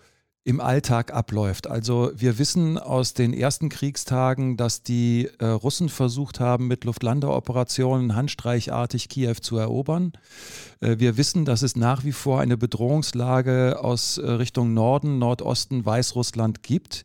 im 0.45 0.61
Alltag 0.61 1.15
abläuft. 1.15 1.69
Also 1.69 2.11
wir 2.17 2.39
wissen 2.39 2.77
aus 2.77 3.15
den 3.15 3.33
ersten 3.33 3.69
Kriegstagen, 3.69 4.57
dass 4.57 4.83
die 4.83 5.31
äh, 5.39 5.47
Russen 5.47 5.89
versucht 5.89 6.41
haben, 6.41 6.67
mit 6.67 6.85
Luftlandeoperationen 6.85 8.17
handstreichartig 8.17 9.09
Kiew 9.09 9.37
zu 9.41 9.57
erobern. 9.57 10.13
Äh, 10.81 10.99
wir 10.99 11.17
wissen, 11.17 11.45
dass 11.45 11.63
es 11.63 11.77
nach 11.77 12.05
wie 12.05 12.13
vor 12.13 12.41
eine 12.41 12.57
Bedrohungslage 12.57 13.79
aus 13.81 14.19
äh, 14.19 14.29
Richtung 14.29 14.75
Norden, 14.75 15.19
Nordosten, 15.19 15.87
Weißrussland 15.87 16.65
gibt. 16.65 17.05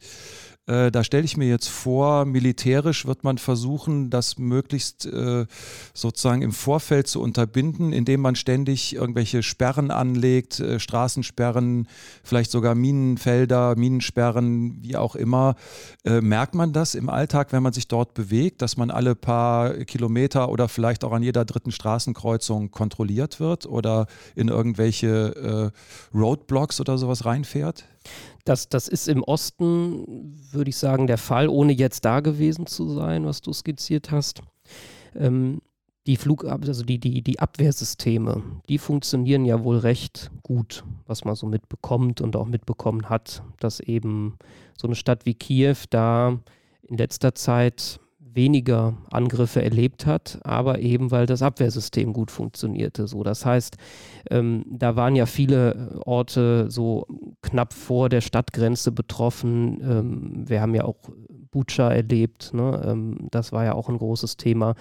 Äh, 0.68 0.92
da 0.92 1.04
stelle 1.04 1.24
ich 1.24 1.38
mir 1.38 1.48
jetzt 1.48 1.70
vor, 1.70 2.26
militärisch 2.26 3.06
wird 3.06 3.24
man 3.24 3.38
versuchen, 3.38 4.10
das 4.10 4.38
möglichst 4.38 5.06
äh, 5.06 5.46
sozusagen 5.94 6.42
im 6.42 6.52
Vorfeld 6.52 7.08
zu 7.08 7.22
unterbinden, 7.22 7.94
indem 7.94 8.22
man 8.22 8.36
ständig 8.36 8.94
irgendwelche 8.94 9.44
Sperren 9.44 9.92
anlegt, 9.92 10.60
äh, 10.60 10.80
Straßensperren, 10.80 11.88
vielleicht 12.22 12.52
sogar 12.52 12.76
Minenfelder, 12.76 13.76
Minensperren, 13.78 14.84
wie 14.84 14.98
auch 14.98 15.16
immer. 15.16 15.56
Äh, 16.04 16.20
merkt 16.20 16.54
man 16.54 16.74
das 16.74 16.96
im 16.96 17.10
Alltag, 17.10 17.54
wenn 17.54 17.64
man 17.64 17.74
sich 17.74 17.88
dort 17.88 18.14
bewegt, 18.14 18.62
dass 18.62 18.76
man 18.76 18.92
alle 18.92 19.16
paar 19.16 19.74
Kilometer 19.86 20.50
oder 20.50 20.68
vielleicht 20.68 21.06
auch 21.06 21.14
an 21.14 21.24
jeder 21.24 21.46
dritten 21.46 21.72
Straßenkreuzung 21.72 22.72
kontrolliert 22.72 23.40
wird 23.40 23.66
oder 23.66 24.08
in 24.36 24.50
irgendwelche 24.50 25.72
äh, 26.14 26.18
Roadblocks 26.18 26.82
oder 26.82 26.98
sowas 26.98 27.26
reinfährt? 27.26 27.86
Das, 28.46 28.70
das 28.70 28.88
ist 28.88 29.08
im 29.08 29.24
Osten, 29.24 30.34
würde 30.52 30.70
ich 30.70 30.78
sagen, 30.78 31.08
der 31.08 31.18
Fall, 31.18 31.50
ohne 31.50 31.74
jetzt 31.74 32.06
da 32.06 32.22
gewesen 32.22 32.66
zu 32.66 32.90
sein, 32.90 33.26
was 33.26 33.42
du 33.42 33.52
skizziert 33.54 34.12
hast. 34.12 34.42
Ähm, 35.16 35.62
die 36.08 36.16
Flug, 36.16 36.46
also 36.46 36.84
die, 36.84 37.00
die, 37.00 37.22
die 37.22 37.40
Abwehrsysteme, 37.40 38.42
die 38.70 38.78
funktionieren 38.78 39.44
ja 39.44 39.64
wohl 39.64 39.78
recht 39.78 40.32
gut, 40.42 40.86
was 41.06 41.26
man 41.26 41.36
so 41.36 41.46
mitbekommt 41.46 42.22
und 42.22 42.38
auch 42.38 42.46
mitbekommen 42.46 43.10
hat, 43.10 43.44
dass 43.60 43.82
eben 43.82 44.38
so 44.78 44.88
eine 44.88 44.96
Stadt 44.96 45.26
wie 45.26 45.34
Kiew 45.34 45.76
da 45.90 46.40
in 46.84 46.98
letzter 46.98 47.36
Zeit 47.36 48.00
weniger 48.38 48.94
Angriffe 49.12 49.62
erlebt 49.62 50.06
hat, 50.06 50.40
aber 50.44 50.80
eben 50.80 51.12
weil 51.12 51.26
das 51.26 51.42
Abwehrsystem 51.42 52.14
gut 52.14 52.32
funktionierte. 52.32 53.08
So, 53.08 53.24
das 53.24 53.46
heißt, 53.46 53.76
ähm, 54.30 54.64
da 54.70 54.96
waren 54.96 55.18
ja 55.18 55.26
viele 55.26 55.72
äh, 55.74 56.00
Orte 56.06 56.72
so 56.72 57.06
knapp 57.42 57.74
vor 57.74 58.08
der 58.08 58.22
Stadtgrenze 58.22 58.94
betroffen. 58.94 59.82
Ähm, 59.82 60.44
wir 60.48 60.62
haben 60.62 60.76
ja 60.76 60.86
auch 60.86 60.98
Bucha 61.52 61.92
erlebt, 61.92 62.54
ne? 62.54 62.82
ähm, 62.86 63.28
das 63.32 63.52
war 63.52 63.66
ja 63.66 63.74
auch 63.74 63.90
ein 63.90 63.98
großes 63.98 64.38
Thema. 64.38 64.76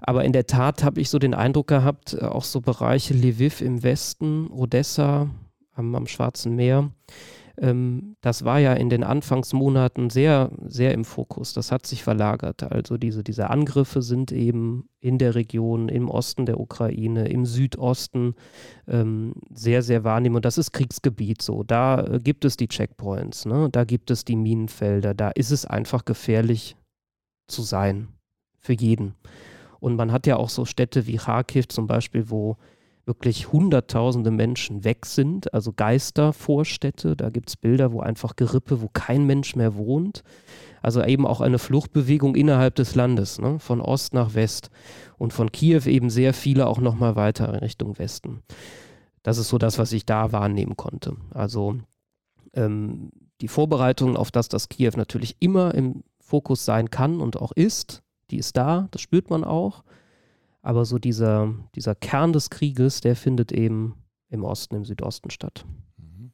Aber 0.00 0.24
in 0.24 0.32
der 0.32 0.46
Tat 0.46 0.84
habe 0.84 1.00
ich 1.00 1.08
so 1.08 1.18
den 1.18 1.34
Eindruck 1.34 1.68
gehabt, 1.68 2.14
äh, 2.14 2.24
auch 2.24 2.44
so 2.44 2.60
Bereiche 2.60 3.14
Lviv 3.14 3.60
im 3.62 3.82
Westen, 3.82 4.50
Odessa 4.50 5.30
am, 5.74 5.94
am 5.94 6.06
Schwarzen 6.06 6.56
Meer, 6.56 6.90
ähm, 7.60 8.16
das 8.20 8.44
war 8.44 8.58
ja 8.58 8.72
in 8.74 8.88
den 8.88 9.02
Anfangsmonaten 9.02 10.10
sehr, 10.10 10.50
sehr 10.64 10.94
im 10.94 11.04
Fokus. 11.04 11.52
Das 11.52 11.72
hat 11.72 11.86
sich 11.86 12.02
verlagert. 12.02 12.62
Also 12.62 12.96
diese, 12.96 13.24
diese 13.24 13.50
Angriffe 13.50 14.02
sind 14.02 14.32
eben 14.32 14.88
in 15.00 15.18
der 15.18 15.34
Region, 15.34 15.88
im 15.88 16.08
Osten 16.08 16.46
der 16.46 16.60
Ukraine, 16.60 17.28
im 17.28 17.46
Südosten 17.46 18.34
ähm, 18.86 19.34
sehr, 19.52 19.82
sehr 19.82 20.04
wahrnehmen. 20.04 20.36
Und 20.36 20.44
das 20.44 20.58
ist 20.58 20.72
Kriegsgebiet 20.72 21.42
so. 21.42 21.64
Da 21.64 22.04
äh, 22.04 22.20
gibt 22.20 22.44
es 22.44 22.56
die 22.56 22.68
Checkpoints, 22.68 23.46
ne? 23.46 23.68
da 23.70 23.84
gibt 23.84 24.10
es 24.10 24.24
die 24.24 24.36
Minenfelder, 24.36 25.14
da 25.14 25.30
ist 25.30 25.50
es 25.50 25.66
einfach 25.66 26.04
gefährlich 26.04 26.76
zu 27.48 27.62
sein. 27.62 28.08
Für 28.60 28.74
jeden. 28.74 29.14
Und 29.80 29.96
man 29.96 30.10
hat 30.12 30.26
ja 30.26 30.36
auch 30.36 30.48
so 30.48 30.64
Städte 30.64 31.06
wie 31.06 31.16
Kharkiv 31.16 31.68
zum 31.68 31.86
Beispiel, 31.86 32.28
wo 32.28 32.56
wirklich 33.08 33.50
hunderttausende 33.50 34.30
Menschen 34.30 34.84
weg 34.84 35.06
sind, 35.06 35.52
also 35.52 35.72
Geistervorstädte. 35.72 37.16
Da 37.16 37.30
gibt 37.30 37.48
es 37.48 37.56
Bilder, 37.56 37.92
wo 37.92 38.00
einfach 38.00 38.36
Gerippe, 38.36 38.80
wo 38.82 38.88
kein 38.92 39.24
Mensch 39.26 39.56
mehr 39.56 39.74
wohnt. 39.74 40.22
Also 40.82 41.02
eben 41.02 41.26
auch 41.26 41.40
eine 41.40 41.58
Fluchtbewegung 41.58 42.36
innerhalb 42.36 42.76
des 42.76 42.94
Landes, 42.94 43.40
ne? 43.40 43.58
von 43.58 43.80
Ost 43.80 44.14
nach 44.14 44.34
West. 44.34 44.70
Und 45.16 45.32
von 45.32 45.50
Kiew 45.50 45.86
eben 45.86 46.10
sehr 46.10 46.34
viele 46.34 46.68
auch 46.68 46.78
nochmal 46.78 47.16
weiter 47.16 47.48
in 47.48 47.56
Richtung 47.56 47.98
Westen. 47.98 48.42
Das 49.24 49.38
ist 49.38 49.48
so 49.48 49.58
das, 49.58 49.78
was 49.78 49.92
ich 49.92 50.06
da 50.06 50.30
wahrnehmen 50.30 50.76
konnte. 50.76 51.16
Also 51.34 51.78
ähm, 52.54 53.10
die 53.40 53.48
Vorbereitung 53.48 54.16
auf 54.16 54.30
das, 54.30 54.48
dass 54.48 54.68
Kiew 54.68 54.92
natürlich 54.96 55.36
immer 55.40 55.74
im 55.74 56.04
Fokus 56.20 56.64
sein 56.64 56.90
kann 56.90 57.20
und 57.20 57.40
auch 57.40 57.52
ist, 57.52 58.02
die 58.30 58.36
ist 58.36 58.56
da, 58.56 58.88
das 58.90 59.00
spürt 59.00 59.30
man 59.30 59.44
auch. 59.44 59.82
Aber 60.68 60.84
so 60.84 60.98
dieser, 60.98 61.54
dieser 61.74 61.94
Kern 61.94 62.34
des 62.34 62.50
Krieges, 62.50 63.00
der 63.00 63.16
findet 63.16 63.52
eben 63.52 63.94
im 64.28 64.44
Osten, 64.44 64.74
im 64.74 64.84
Südosten 64.84 65.30
statt. 65.30 65.64
Mhm. 65.96 66.32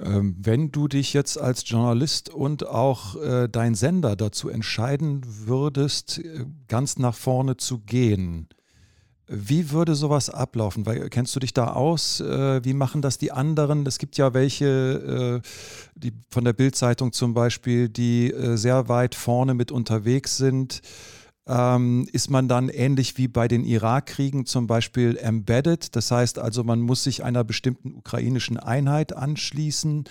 Ähm, 0.00 0.34
wenn 0.38 0.72
du 0.72 0.88
dich 0.88 1.12
jetzt 1.12 1.38
als 1.38 1.68
Journalist 1.68 2.30
und 2.30 2.66
auch 2.66 3.16
äh, 3.16 3.50
dein 3.50 3.74
Sender 3.74 4.16
dazu 4.16 4.48
entscheiden 4.48 5.20
würdest, 5.26 6.20
äh, 6.20 6.46
ganz 6.68 6.96
nach 6.98 7.14
vorne 7.14 7.58
zu 7.58 7.80
gehen, 7.80 8.48
wie 9.26 9.70
würde 9.72 9.94
sowas 9.94 10.30
ablaufen? 10.30 10.86
Weil, 10.86 11.10
kennst 11.10 11.36
du 11.36 11.40
dich 11.40 11.52
da 11.52 11.74
aus? 11.74 12.20
Äh, 12.20 12.64
wie 12.64 12.72
machen 12.72 13.02
das 13.02 13.18
die 13.18 13.30
anderen? 13.30 13.84
Es 13.84 13.98
gibt 13.98 14.16
ja 14.16 14.32
welche, 14.32 15.42
äh, 15.44 15.48
die 15.96 16.14
von 16.30 16.46
der 16.46 16.54
Bildzeitung 16.54 17.12
zum 17.12 17.34
Beispiel, 17.34 17.90
die 17.90 18.32
äh, 18.32 18.56
sehr 18.56 18.88
weit 18.88 19.14
vorne 19.14 19.52
mit 19.52 19.70
unterwegs 19.70 20.38
sind 20.38 20.80
ähm, 21.46 22.08
ist 22.12 22.30
man 22.30 22.48
dann 22.48 22.68
ähnlich 22.68 23.18
wie 23.18 23.28
bei 23.28 23.48
den 23.48 23.64
Irakkriegen 23.64 24.46
zum 24.46 24.66
Beispiel 24.66 25.16
embedded. 25.16 25.94
Das 25.94 26.10
heißt 26.10 26.38
also, 26.38 26.64
man 26.64 26.80
muss 26.80 27.04
sich 27.04 27.22
einer 27.22 27.44
bestimmten 27.44 27.94
ukrainischen 27.94 28.56
Einheit 28.56 29.16
anschließen, 29.16 30.04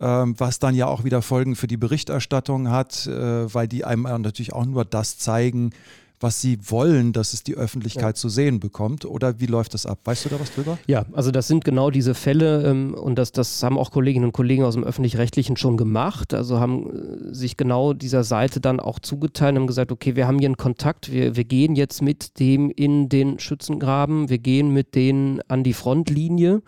ähm, 0.00 0.34
was 0.38 0.58
dann 0.58 0.74
ja 0.74 0.86
auch 0.86 1.04
wieder 1.04 1.20
Folgen 1.20 1.56
für 1.56 1.66
die 1.66 1.76
Berichterstattung 1.76 2.70
hat, 2.70 3.06
äh, 3.06 3.52
weil 3.52 3.68
die 3.68 3.84
einem 3.84 4.02
natürlich 4.22 4.52
auch 4.52 4.64
nur 4.64 4.84
das 4.84 5.18
zeigen, 5.18 5.72
was 6.20 6.40
sie 6.40 6.58
wollen, 6.62 7.12
dass 7.12 7.32
es 7.32 7.42
die 7.42 7.54
Öffentlichkeit 7.54 8.02
ja. 8.02 8.14
zu 8.14 8.28
sehen 8.28 8.60
bekommt? 8.60 9.06
Oder 9.06 9.40
wie 9.40 9.46
läuft 9.46 9.72
das 9.74 9.86
ab? 9.86 9.98
Weißt 10.04 10.26
du 10.26 10.28
da 10.28 10.38
was 10.38 10.54
drüber? 10.54 10.78
Ja, 10.86 11.06
also 11.12 11.30
das 11.30 11.48
sind 11.48 11.64
genau 11.64 11.90
diese 11.90 12.14
Fälle 12.14 12.62
ähm, 12.68 12.94
und 12.94 13.16
das, 13.16 13.32
das 13.32 13.62
haben 13.62 13.78
auch 13.78 13.90
Kolleginnen 13.90 14.26
und 14.26 14.32
Kollegen 14.32 14.64
aus 14.64 14.74
dem 14.74 14.84
Öffentlich-Rechtlichen 14.84 15.56
schon 15.56 15.78
gemacht. 15.78 16.34
Also 16.34 16.60
haben 16.60 17.30
äh, 17.30 17.34
sich 17.34 17.56
genau 17.56 17.94
dieser 17.94 18.22
Seite 18.22 18.60
dann 18.60 18.80
auch 18.80 18.98
zugeteilt 18.98 19.52
und 19.52 19.62
haben 19.62 19.66
gesagt, 19.66 19.92
okay, 19.92 20.14
wir 20.14 20.26
haben 20.26 20.38
hier 20.38 20.48
einen 20.48 20.58
Kontakt, 20.58 21.10
wir, 21.10 21.36
wir 21.36 21.44
gehen 21.44 21.74
jetzt 21.74 22.02
mit 22.02 22.38
dem 22.38 22.70
in 22.70 23.08
den 23.08 23.38
Schützengraben, 23.38 24.28
wir 24.28 24.38
gehen 24.38 24.72
mit 24.72 24.94
denen 24.94 25.40
an 25.48 25.64
die 25.64 25.74
Frontlinie. 25.74 26.62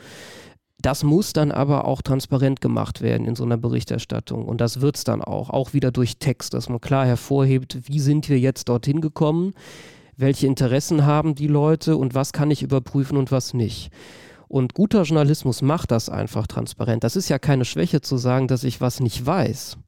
Das 0.83 1.05
muss 1.05 1.33
dann 1.33 1.53
aber 1.53 1.87
auch 1.87 2.03
transparent 2.03 2.61
gemacht 2.61 3.03
werden 3.03 3.25
in 3.25 3.37
so 3.37 3.45
einer 3.45 3.57
Berichterstattung. 3.57 4.45
Und 4.45 4.61
das 4.61 4.81
wird 4.81 4.97
es 4.97 5.05
dann 5.05 5.23
auch, 5.23 5.49
auch 5.49 5.75
wieder 5.75 5.92
durch 5.92 6.18
Text, 6.18 6.55
dass 6.55 6.68
man 6.68 6.81
klar 6.81 7.07
hervorhebt, 7.07 7.79
wie 7.87 8.01
sind 8.01 8.29
wir 8.29 8.38
jetzt 8.40 8.68
dorthin 8.68 9.01
gekommen, 9.01 9.55
welche 10.16 10.49
Interessen 10.49 11.07
haben 11.07 11.37
die 11.37 11.47
Leute 11.47 11.97
und 11.97 12.16
was 12.16 12.33
kann 12.33 12.51
ich 12.51 12.64
überprüfen 12.64 13.16
und 13.16 13.31
was 13.31 13.55
nicht. 13.55 13.92
Und 14.49 14.75
guter 14.75 15.03
Journalismus 15.03 15.62
macht 15.62 15.92
das 15.92 16.09
einfach 16.09 16.49
transparent. 16.49 17.05
Das 17.05 17.14
ist 17.14 17.29
ja 17.29 17.38
keine 17.38 17.64
Schwäche 17.64 18.01
zu 18.01 18.16
sagen, 18.16 18.49
dass 18.49 18.64
ich 18.64 18.81
was 18.81 18.99
nicht 18.99 19.25
weiß. 19.25 19.79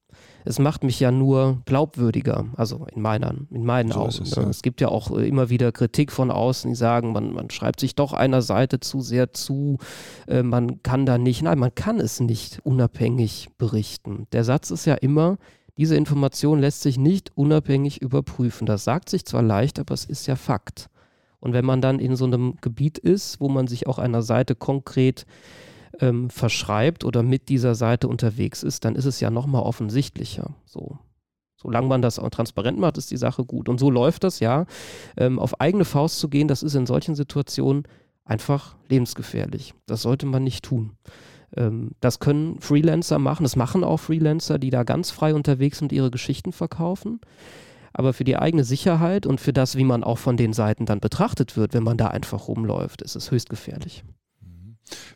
Es 0.45 0.59
macht 0.59 0.85
mich 0.85 1.01
ja 1.01 1.11
nur 1.11 1.63
glaubwürdiger, 1.65 2.47
also 2.57 2.87
in, 2.95 3.01
meiner, 3.01 3.35
in 3.51 3.65
meinen 3.65 3.91
so 3.91 4.01
Augen. 4.01 4.09
Es, 4.09 4.37
ne? 4.37 4.43
ja. 4.43 4.49
es, 4.49 4.63
gibt 4.63 4.81
ja 4.81 4.89
auch 4.89 5.11
äh, 5.17 5.27
immer 5.27 5.49
wieder 5.49 5.73
Kritik 5.73 6.13
von 6.13 6.31
außen, 6.31 6.71
die 6.71 6.77
sagen, 6.77 7.13
man, 7.13 7.33
man 7.33 7.51
schreibt 7.51 7.81
sich 7.81 7.95
doch 7.95 8.13
einer 8.13 8.43
Seite 8.43 8.81
zu 8.81 9.01
sehr 9.01 9.33
zu, 9.33 9.79
äh, 10.29 10.43
man 10.43 10.83
kann 10.83 11.07
da 11.07 11.17
nicht, 11.17 11.43
nein, 11.43 11.59
man 11.59 11.75
kann 11.75 11.99
es 11.99 12.21
nicht 12.21 12.61
unabhängig 12.65 13.49
berichten. 13.57 14.27
Der 14.33 14.45
Satz 14.45 14.71
ist 14.71 14.85
ja 14.85 14.95
immer, 14.95 15.39
diese 15.79 15.97
Information 15.97 16.61
lässt 16.61 16.83
sich 16.83 16.99
nicht 16.99 17.33
unabhängig 17.37 18.01
überprüfen. 18.01 18.67
Das 18.67 18.85
sagt 18.85 19.09
sich 19.09 19.25
zwar 19.25 19.43
leicht, 19.43 19.81
aber 19.81 19.95
es 19.95 20.05
ist 20.05 20.27
ja 20.27 20.37
Fakt. 20.37 20.89
Und 21.41 21.53
wenn 21.53 21.65
man 21.65 21.81
dann 21.81 21.99
in 21.99 22.17
so 22.17 22.25
einem 22.27 22.57
Gebiet 22.61 22.99
ist, 22.99 23.41
wo 23.41 23.49
man 23.49 23.67
sich 23.67 23.87
auch 23.87 23.99
einer 23.99 24.23
Seite 24.23 24.55
konkret 24.55 25.27
ähm, 26.01 26.31
verschreibt 26.31 27.05
oder 27.05 27.23
mit 27.23 27.49
dieser 27.49 27.75
Seite 27.75 28.09
unterwegs 28.09 28.63
ist, 28.63 28.85
dann 28.85 28.97
ist 28.97 29.05
es 29.05 29.21
ja 29.21 29.31
nochmal 29.31 29.63
offensichtlicher. 29.63 30.55
So. 30.65 30.99
Solange 31.57 31.89
man 31.89 32.03
das 32.03 32.17
transparent 32.17 32.79
macht, 32.79 32.99
ist 32.99 33.11
die 33.11 33.17
Sache 33.17 33.45
gut. 33.45 33.69
Und 33.69 33.81
so 33.81 33.91
läuft 33.91 34.25
das 34.25 34.41
ja. 34.41 34.67
Ähm, 35.17 35.39
auf 35.39 35.61
eigene 35.61 35.85
Faust 35.87 36.19
zu 36.19 36.29
gehen, 36.29 36.47
das 36.47 36.63
ist 36.63 36.75
in 36.75 36.87
solchen 36.87 37.15
Situationen 37.15 37.85
einfach 38.25 38.77
lebensgefährlich. 38.89 39.75
Das 39.87 40.03
sollte 40.03 40.27
man 40.27 40.45
nicht 40.45 40.65
tun. 40.65 40.93
Ähm, 41.57 41.93
das 42.01 42.19
können 42.19 42.61
Freelancer 42.61 43.19
machen. 43.19 43.45
Das 43.45 43.57
machen 43.57 43.83
auch 43.83 43.99
Freelancer, 43.99 44.59
die 44.59 44.71
da 44.71 44.83
ganz 44.83 45.11
frei 45.11 45.35
unterwegs 45.35 45.79
sind 45.79 45.93
und 45.93 45.97
ihre 45.97 46.11
Geschichten 46.11 46.53
verkaufen. 46.53 47.21
Aber 47.93 48.13
für 48.13 48.25
die 48.25 48.37
eigene 48.37 48.65
Sicherheit 48.65 49.25
und 49.25 49.41
für 49.41 49.53
das, 49.53 49.77
wie 49.77 49.85
man 49.85 50.03
auch 50.03 50.19
von 50.19 50.37
den 50.37 50.53
Seiten 50.53 50.85
dann 50.85 51.01
betrachtet 51.01 51.57
wird, 51.57 51.75
wenn 51.75 51.85
man 51.85 51.97
da 51.97 52.09
einfach 52.09 52.49
rumläuft, 52.49 53.03
ist 53.03 53.15
es 53.15 53.31
höchst 53.31 53.49
gefährlich. 53.49 54.05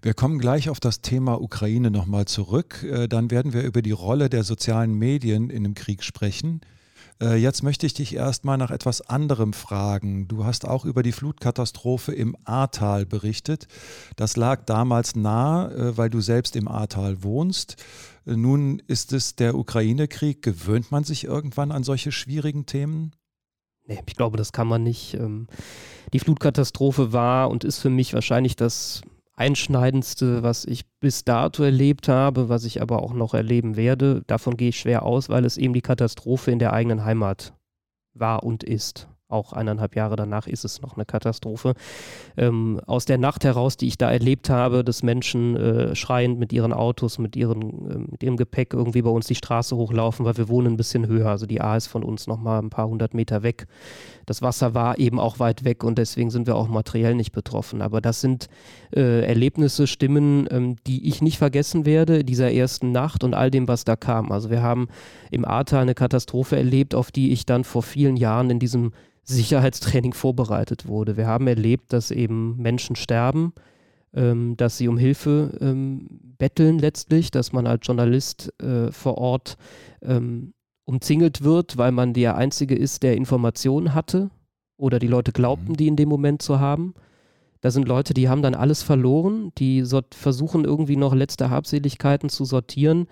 Wir 0.03 0.15
kommen 0.15 0.39
gleich 0.39 0.71
auf 0.71 0.81
das 0.81 1.01
Thema 1.01 1.41
Ukraine 1.41 1.91
nochmal 1.91 2.27
zurück. 2.27 2.83
Äh, 2.83 3.09
dann 3.09 3.31
werden 3.31 3.53
wir 3.53 3.63
über 3.63 3.83
die 3.83 3.93
Rolle 3.93 4.29
der 4.29 4.45
sozialen 4.45 4.95
Medien 4.95 5.51
in 5.51 5.65
dem 5.65 5.75
Krieg 5.75 6.03
sprechen. 6.03 6.61
Äh, 7.21 7.37
jetzt 7.37 7.63
möchte 7.63 7.87
ich 7.87 7.95
dich 7.95 8.15
erstmal 8.15 8.59
nach 8.59 8.71
etwas 8.71 9.01
anderem 9.01 9.53
fragen. 9.53 10.29
Du 10.29 10.45
hast 10.45 10.67
auch 10.67 10.85
über 10.85 11.03
die 11.03 11.13
Flutkatastrophe 11.13 12.13
im 12.13 12.37
Ahrtal 12.45 13.07
berichtet. 13.07 13.67
Das 14.17 14.37
lag 14.37 14.65
damals 14.67 15.17
nah, 15.17 15.69
äh, 15.71 15.97
weil 15.97 16.11
du 16.11 16.21
selbst 16.21 16.55
im 16.55 16.69
Ahrtal 16.69 17.23
wohnst. 17.23 17.77
Nun 18.25 18.81
ist 18.87 19.13
es 19.13 19.37
der 19.37 19.57
Ukraine-Krieg. 19.57 20.43
Gewöhnt 20.43 20.93
man 20.93 21.03
sich 21.03 21.25
irgendwann 21.25 21.73
an 21.73 21.83
solche 21.83 22.13
schwierigen 22.13 22.67
Themen? 22.67 23.13
Nee, 23.87 24.01
ich 24.07 24.17
glaube, 24.17 24.37
das 24.37 24.53
kann 24.53 24.69
man 24.69 24.83
nicht. 24.83 25.15
Ähm, 25.15 25.49
die 26.13 26.21
Flutkatastrophe 26.21 27.13
war 27.13 27.51
und 27.51 27.65
ist 27.65 27.79
für 27.79 27.91
mich 27.91 28.15
wahrscheinlich 28.15 28.55
das 28.55 29.01
Einschneidendste, 29.39 30.43
was 30.43 30.65
ich 30.65 30.85
bis 31.01 31.25
dato 31.25 31.63
erlebt 31.63 32.09
habe, 32.09 32.49
was 32.49 32.65
ich 32.65 32.83
aber 32.83 33.03
auch 33.03 33.13
noch 33.13 33.35
erleben 33.35 33.77
werde. 33.77 34.23
Davon 34.27 34.57
gehe 34.57 34.71
ich 34.71 34.81
schwer 34.81 35.05
aus, 35.05 35.29
weil 35.29 35.45
es 35.45 35.57
eben 35.57 35.75
die 35.75 35.81
Katastrophe 35.81 36.51
in 36.51 36.59
der 36.59 36.73
eigenen 36.73 37.05
Heimat 37.05 37.55
war 38.15 38.43
und 38.43 38.65
ist 38.65 39.09
auch 39.29 39.53
eineinhalb 39.53 39.95
Jahre 39.95 40.17
danach 40.17 40.47
ist 40.47 40.65
es 40.65 40.81
noch 40.81 40.97
eine 40.97 41.05
Katastrophe. 41.05 41.75
Ähm, 42.37 42.81
aus 42.87 43.05
der 43.05 43.19
Nacht 43.19 43.45
heraus, 43.45 43.77
die 43.77 43.87
ich 43.87 43.99
da 43.99 44.11
erlebt 44.11 44.49
habe, 44.49 44.83
dass 44.83 45.03
Menschen 45.03 45.55
äh, 45.57 45.95
schreiend 45.95 46.39
mit 46.39 46.53
ihren 46.53 46.73
Autos, 46.73 47.19
mit, 47.19 47.37
ihren, 47.37 47.91
äh, 47.91 47.99
mit 48.11 48.23
ihrem 48.23 48.37
Gepäck 48.39 48.73
irgendwie 48.73 49.03
bei 49.03 49.11
uns 49.11 49.27
die 49.27 49.35
Straße 49.35 49.77
hochlaufen, 49.77 50.25
weil 50.25 50.39
wir 50.39 50.49
wohnen 50.49 50.75
ein 50.75 50.77
bisschen 50.79 51.07
höher. 51.07 51.29
Also 51.29 51.45
die 51.45 51.61
A 51.61 51.77
ist 51.77 51.89
von 51.89 52.05
uns 52.05 52.27
nochmal 52.27 52.63
ein 52.63 52.71
paar 52.71 52.89
hundert 52.89 53.13
Meter 53.13 53.43
weg. 53.43 53.67
Das 54.25 54.41
Wasser 54.41 54.75
war 54.75 54.99
eben 54.99 55.21
auch 55.21 55.39
weit 55.39 55.65
weg 55.65 55.85
und 55.85 55.99
deswegen 55.99 56.31
sind 56.31 56.47
wir 56.47 56.57
auch 56.57 56.69
materiell 56.69 57.15
nicht 57.15 57.33
betroffen. 57.33 57.83
Aber 57.83 58.01
das 58.01 58.23
sind 58.23 58.49
äh, 58.95 59.27
Erlebnisse, 59.27 59.87
Stimmen, 59.87 60.49
ähm, 60.51 60.77
die 60.87 61.07
ich 61.07 61.21
nicht 61.21 61.37
vergessen 61.37 61.85
werde, 61.85 62.25
dieser 62.25 62.51
ersten 62.51 62.93
Nacht 62.93 63.25
und 63.25 63.35
all 63.35 63.51
dem, 63.51 63.69
was 63.69 63.85
da 63.85 63.95
kam. 63.95 64.33
Also 64.33 64.49
wir 64.49 64.63
haben 64.63 64.89
im 65.31 65.45
Ahrtal 65.45 65.83
eine 65.83 65.95
Katastrophe 65.95 66.57
erlebt, 66.57 66.95
auf 66.95 67.11
die 67.11 67.33
ich 67.33 67.45
dann 67.45 67.65
vor 67.65 67.83
vielen 67.83 68.17
Jahren 68.17 68.49
in 68.49 68.59
diesem 68.59 68.93
Sicherheitstraining 69.29 70.15
vorbereitet 70.15 70.87
wurde. 70.87 71.17
Wir 71.17 71.27
haben 71.27 71.47
erlebt, 71.47 71.93
dass 71.93 72.11
eben 72.11 72.57
Menschen 72.57 72.97
sterben, 72.97 73.53
ähm, 74.15 74.57
dass 74.57 74.79
sie 74.79 74.89
um 74.89 74.97
Hilfe 74.97 75.57
ähm, 75.61 76.09
betteln 76.39 76.79
letztlich, 76.79 77.31
dass 77.31 77.53
man 77.53 77.67
als 77.67 77.87
Journalist 77.87 78.53
äh, 78.63 78.91
vor 78.91 79.19
Ort 79.19 79.57
ähm, 80.03 80.55
umzingelt 80.85 81.45
wird, 81.45 81.77
weil 81.77 81.93
man 81.93 82.15
der 82.15 82.37
Einzige 82.37 82.75
ist, 82.75 83.03
der 83.03 83.17
Informationen 83.17 83.95
hatte 83.95 84.31
oder 84.79 84.99
die 84.99 85.07
Leute 85.07 85.33
glaubten, 85.33 85.73
mhm. 85.73 85.77
die 85.77 85.89
in 85.89 85.97
dem 85.97 86.09
Moment 86.09 86.41
zu 86.41 86.59
haben. 86.59 86.95
Da 87.61 87.71
sind 87.71 87.89
Leute, 87.89 88.15
die 88.15 88.29
haben 88.29 88.43
dann 88.43 88.55
alles 88.55 88.83
verloren, 88.83 89.53
die 89.59 89.85
versuchen 90.13 90.65
irgendwie 90.65 90.97
noch 90.97 91.15
letzte 91.15 91.51
Habseligkeiten 91.51 92.29
zu 92.29 92.45
sortieren. 92.45 93.09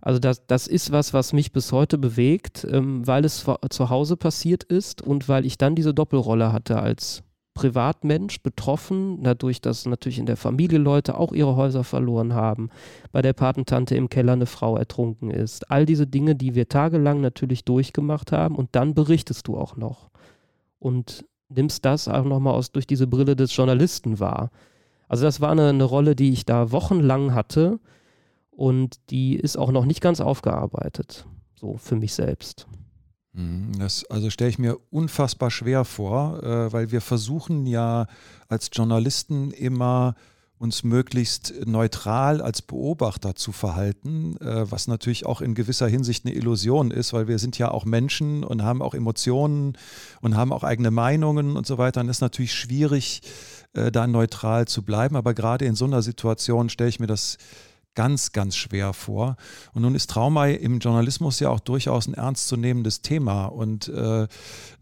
Also 0.00 0.18
das, 0.18 0.46
das 0.46 0.66
ist 0.66 0.92
was, 0.92 1.12
was 1.12 1.32
mich 1.32 1.52
bis 1.52 1.72
heute 1.72 1.98
bewegt, 1.98 2.66
ähm, 2.70 3.06
weil 3.06 3.24
es 3.24 3.46
zu 3.70 3.90
Hause 3.90 4.16
passiert 4.16 4.64
ist 4.64 5.02
und 5.02 5.28
weil 5.28 5.44
ich 5.44 5.58
dann 5.58 5.74
diese 5.74 5.92
Doppelrolle 5.94 6.52
hatte 6.52 6.80
als 6.80 7.22
Privatmensch 7.54 8.42
betroffen, 8.42 9.22
dadurch, 9.22 9.60
dass 9.60 9.84
natürlich 9.84 10.18
in 10.18 10.26
der 10.26 10.36
Familie 10.36 10.78
Leute 10.78 11.18
auch 11.18 11.32
ihre 11.32 11.56
Häuser 11.56 11.84
verloren 11.84 12.32
haben, 12.32 12.70
bei 13.12 13.20
der 13.20 13.34
Patentante 13.34 13.96
im 13.96 14.08
Keller 14.08 14.32
eine 14.32 14.46
Frau 14.46 14.76
ertrunken 14.76 15.30
ist. 15.30 15.70
All 15.70 15.84
diese 15.84 16.06
Dinge, 16.06 16.36
die 16.36 16.54
wir 16.54 16.68
tagelang 16.68 17.20
natürlich 17.20 17.64
durchgemacht 17.64 18.32
haben 18.32 18.54
und 18.56 18.70
dann 18.72 18.94
berichtest 18.94 19.48
du 19.48 19.58
auch 19.58 19.76
noch 19.76 20.08
und 20.78 21.26
nimmst 21.50 21.84
das 21.84 22.08
auch 22.08 22.24
nochmal 22.24 22.54
aus 22.54 22.72
durch 22.72 22.86
diese 22.86 23.06
Brille 23.06 23.36
des 23.36 23.54
Journalisten 23.54 24.20
wahr. 24.20 24.50
Also 25.08 25.24
das 25.24 25.40
war 25.40 25.50
eine, 25.50 25.68
eine 25.68 25.84
Rolle, 25.84 26.14
die 26.14 26.32
ich 26.32 26.46
da 26.46 26.70
wochenlang 26.70 27.34
hatte 27.34 27.80
und 28.60 29.00
die 29.08 29.36
ist 29.36 29.56
auch 29.56 29.72
noch 29.72 29.86
nicht 29.86 30.02
ganz 30.02 30.20
aufgearbeitet, 30.20 31.24
so 31.58 31.78
für 31.78 31.96
mich 31.96 32.12
selbst. 32.12 32.66
Mhm, 33.32 33.72
das 33.78 34.04
also 34.10 34.28
stelle 34.28 34.50
ich 34.50 34.58
mir 34.58 34.76
unfassbar 34.90 35.50
schwer 35.50 35.86
vor, 35.86 36.42
äh, 36.42 36.70
weil 36.70 36.92
wir 36.92 37.00
versuchen 37.00 37.64
ja 37.64 38.06
als 38.48 38.68
Journalisten 38.70 39.50
immer 39.52 40.14
uns 40.58 40.84
möglichst 40.84 41.54
neutral 41.64 42.42
als 42.42 42.60
Beobachter 42.60 43.34
zu 43.34 43.50
verhalten, 43.50 44.36
äh, 44.42 44.70
was 44.70 44.88
natürlich 44.88 45.24
auch 45.24 45.40
in 45.40 45.54
gewisser 45.54 45.88
Hinsicht 45.88 46.26
eine 46.26 46.34
Illusion 46.34 46.90
ist, 46.90 47.14
weil 47.14 47.28
wir 47.28 47.38
sind 47.38 47.56
ja 47.56 47.70
auch 47.70 47.86
Menschen 47.86 48.44
und 48.44 48.62
haben 48.62 48.82
auch 48.82 48.92
Emotionen 48.92 49.78
und 50.20 50.36
haben 50.36 50.52
auch 50.52 50.64
eigene 50.64 50.90
Meinungen 50.90 51.56
und 51.56 51.66
so 51.66 51.78
weiter. 51.78 52.02
Und 52.02 52.10
es 52.10 52.18
ist 52.18 52.20
natürlich 52.20 52.52
schwierig, 52.52 53.22
äh, 53.72 53.90
da 53.90 54.06
neutral 54.06 54.68
zu 54.68 54.82
bleiben. 54.82 55.16
Aber 55.16 55.32
gerade 55.32 55.64
in 55.64 55.76
so 55.76 55.86
einer 55.86 56.02
Situation 56.02 56.68
stelle 56.68 56.90
ich 56.90 57.00
mir 57.00 57.06
das 57.06 57.38
ganz, 57.94 58.32
ganz 58.32 58.56
schwer 58.56 58.92
vor. 58.92 59.36
Und 59.72 59.82
nun 59.82 59.94
ist 59.94 60.10
Trauma 60.10 60.46
im 60.46 60.78
Journalismus 60.78 61.40
ja 61.40 61.50
auch 61.50 61.60
durchaus 61.60 62.06
ein 62.06 62.14
ernstzunehmendes 62.14 63.02
Thema. 63.02 63.46
Und 63.46 63.88
äh, 63.88 64.22
äh, 64.22 64.28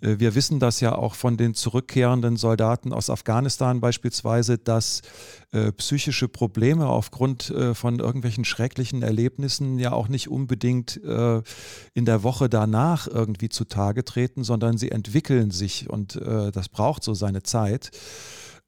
wir 0.01 0.35
wissen 0.35 0.61
das 0.61 0.81
ja 0.81 0.95
auch 0.95 1.15
von 1.15 1.37
den 1.37 1.55
zurückkehrenden 1.55 2.37
Soldaten 2.37 2.93
aus 2.93 3.11
Afghanistan 3.11 3.81
beispielsweise, 3.81 4.59
dass 4.59 5.03
äh, 5.53 5.73
psychische 5.73 6.29
Probleme 6.29 6.87
aufgrund 6.87 7.51
äh, 7.51 7.75
von 7.75 7.99
irgendwelchen 7.99 8.45
schrecklichen 8.45 9.03
Erlebnissen 9.03 9.79
ja 9.79 9.93
auch 9.93 10.09
nicht 10.09 10.29
unbedingt 10.29 10.99
in 11.95 12.05
der 12.05 12.23
Woche 12.23 12.49
danach 12.49 13.07
irgendwie 13.07 13.49
zutage 13.49 14.05
treten, 14.05 14.45
sondern 14.45 14.79
sie 14.79 14.91
entwickeln 14.91 15.51
sich 15.51 15.89
und 15.89 16.17
das 16.17 16.69
braucht 16.69 17.03
so 17.03 17.15
seine 17.15 17.43
Zeit. 17.43 17.91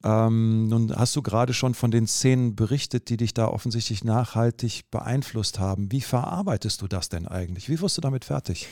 Ähm, 0.03 0.67
nun 0.67 0.95
hast 0.95 1.15
du 1.15 1.21
gerade 1.21 1.53
schon 1.53 1.73
von 1.73 1.91
den 1.91 2.07
Szenen 2.07 2.55
berichtet, 2.55 3.09
die 3.09 3.17
dich 3.17 3.33
da 3.33 3.47
offensichtlich 3.47 4.03
nachhaltig 4.03 4.89
beeinflusst 4.89 5.59
haben. 5.59 5.91
Wie 5.91 6.01
verarbeitest 6.01 6.81
du 6.81 6.87
das 6.87 7.09
denn 7.09 7.27
eigentlich? 7.27 7.69
Wie 7.69 7.79
wirst 7.81 7.97
du 7.97 8.01
damit 8.01 8.25
fertig? 8.25 8.67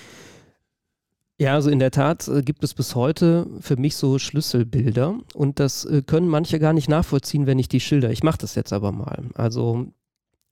Ja, 1.39 1.54
also 1.54 1.70
in 1.70 1.80
der 1.80 1.92
Tat 1.92 2.28
äh, 2.28 2.42
gibt 2.42 2.63
es 2.63 2.74
bis 2.74 2.96
heute 2.96 3.48
für 3.62 3.78
mich 3.78 3.96
so 3.96 4.20
Schlüsselbilder 4.20 5.20
und 5.34 5.60
das 5.60 5.86
äh, 5.86 6.02
können 6.02 6.28
manche 6.28 6.60
gar 6.60 6.74
nicht 6.74 6.89
nachvollziehen, 6.89 7.48
wenn 7.48 7.60
ich 7.60 7.70
die 7.70 7.80
schilder. 7.80 8.12
Ich 8.12 8.24
mache 8.24 8.39
das 8.39 8.56
jetzt 8.56 8.74
aber 8.74 8.92
mal. 8.92 9.24
Also 9.36 9.88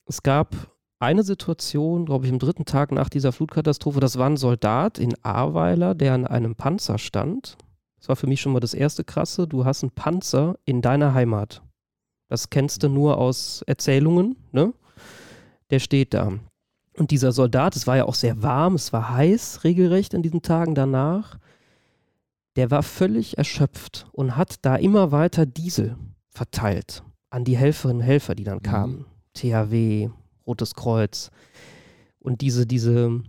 es 0.06 0.24
gab 0.24 0.56
eine 1.00 1.24
Situation, 1.24 2.06
glaube 2.06 2.26
ich, 2.26 2.32
am 2.32 2.40
dritten 2.40 2.63
Tag 2.63 2.92
nach 2.94 3.10
dieser 3.10 3.34
Flutkatastrophe, 3.34 4.00
das 4.00 4.18
war 4.18 4.30
ein 4.30 4.38
Soldat 4.38 4.98
in 4.98 5.13
Ahrweiler, 5.24 5.94
der 5.94 6.13
an 6.13 6.26
einem 6.26 6.56
Panzer 6.56 6.98
stand 6.98 7.58
das 7.98 8.10
war 8.10 8.16
für 8.16 8.28
mich 8.28 8.42
schon 8.42 8.54
mal 8.54 8.60
das 8.60 8.74
erste 8.74 9.04
Krasse. 9.04 9.48
Du 9.48 9.66
hast 9.66 9.84
einen 9.84 9.92
Panzer 9.92 10.58
in 10.66 10.82
deiner 10.82 11.14
Heimat. 11.14 11.62
Das 12.30 12.50
kennst 12.50 12.84
du 12.84 12.90
nur 12.90 13.18
aus 13.18 13.64
Erzählungen, 13.68 14.36
ne? 14.52 14.74
Der 15.70 15.80
steht 15.80 16.14
da. 16.14 16.34
Und 16.98 17.12
dieser 17.12 17.32
Soldat, 17.32 17.76
es 17.76 17.88
war 17.88 17.98
ja 17.98 18.06
auch 18.06 18.16
sehr 18.16 18.42
warm, 18.42 18.76
es 18.76 18.92
war 18.92 19.10
heiß 19.10 19.64
regelrecht 19.64 20.14
in 20.14 20.24
diesen 20.24 20.42
Tagen 20.42 20.74
danach, 20.74 21.38
der 22.56 22.72
war 22.72 22.82
völlig 22.82 23.38
erschöpft 23.38 24.08
und 24.12 24.36
hat 24.36 24.66
da 24.66 24.76
immer 24.76 25.12
weiter 25.12 25.46
Diesel 25.46 25.96
verteilt 26.30 27.04
an 27.30 27.44
die 27.44 27.58
Helferinnen 27.58 28.02
und 28.02 28.08
Helfer, 28.08 28.36
die 28.36 28.44
dann 28.44 28.58
mhm. 28.58 28.64
kamen. 28.64 29.06
THW, 29.34 30.10
Rotes 30.48 30.74
Kreuz. 30.74 31.30
Und 32.20 32.42
diese, 32.42 32.66
diese 32.66 33.22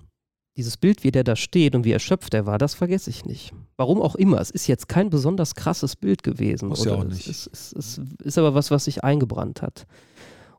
dieses 0.59 0.77
Bild, 0.77 1.05
wie 1.05 1.13
der 1.13 1.25
da 1.25 1.37
steht 1.37 1.77
und 1.77 1.85
wie 1.85 1.93
erschöpft 1.93 2.35
er 2.35 2.45
war, 2.45 2.59
das 2.59 2.75
vergesse 2.75 3.09
ich 3.11 3.25
nicht. 3.25 3.53
Warum 3.77 4.03
auch 4.03 4.17
immer. 4.17 4.41
Es 4.41 4.51
ist 4.51 4.67
jetzt 4.67 4.89
kein 4.89 5.09
besonders 5.09 5.55
krasses 5.55 5.95
Bild 5.95 6.25
gewesen. 6.25 6.69
Muss 6.69 6.85
ja 6.85 6.95
auch 6.95 7.05
nicht. 7.05 7.29
Es 7.29 7.47
ist, 7.47 7.77
es, 7.77 7.99
ist, 7.99 8.01
ist 8.23 8.39
aber 8.39 8.55
was, 8.55 8.73
was 8.73 8.85
sich 8.85 9.05
eingebrannt 9.05 9.63
hat. 9.63 9.87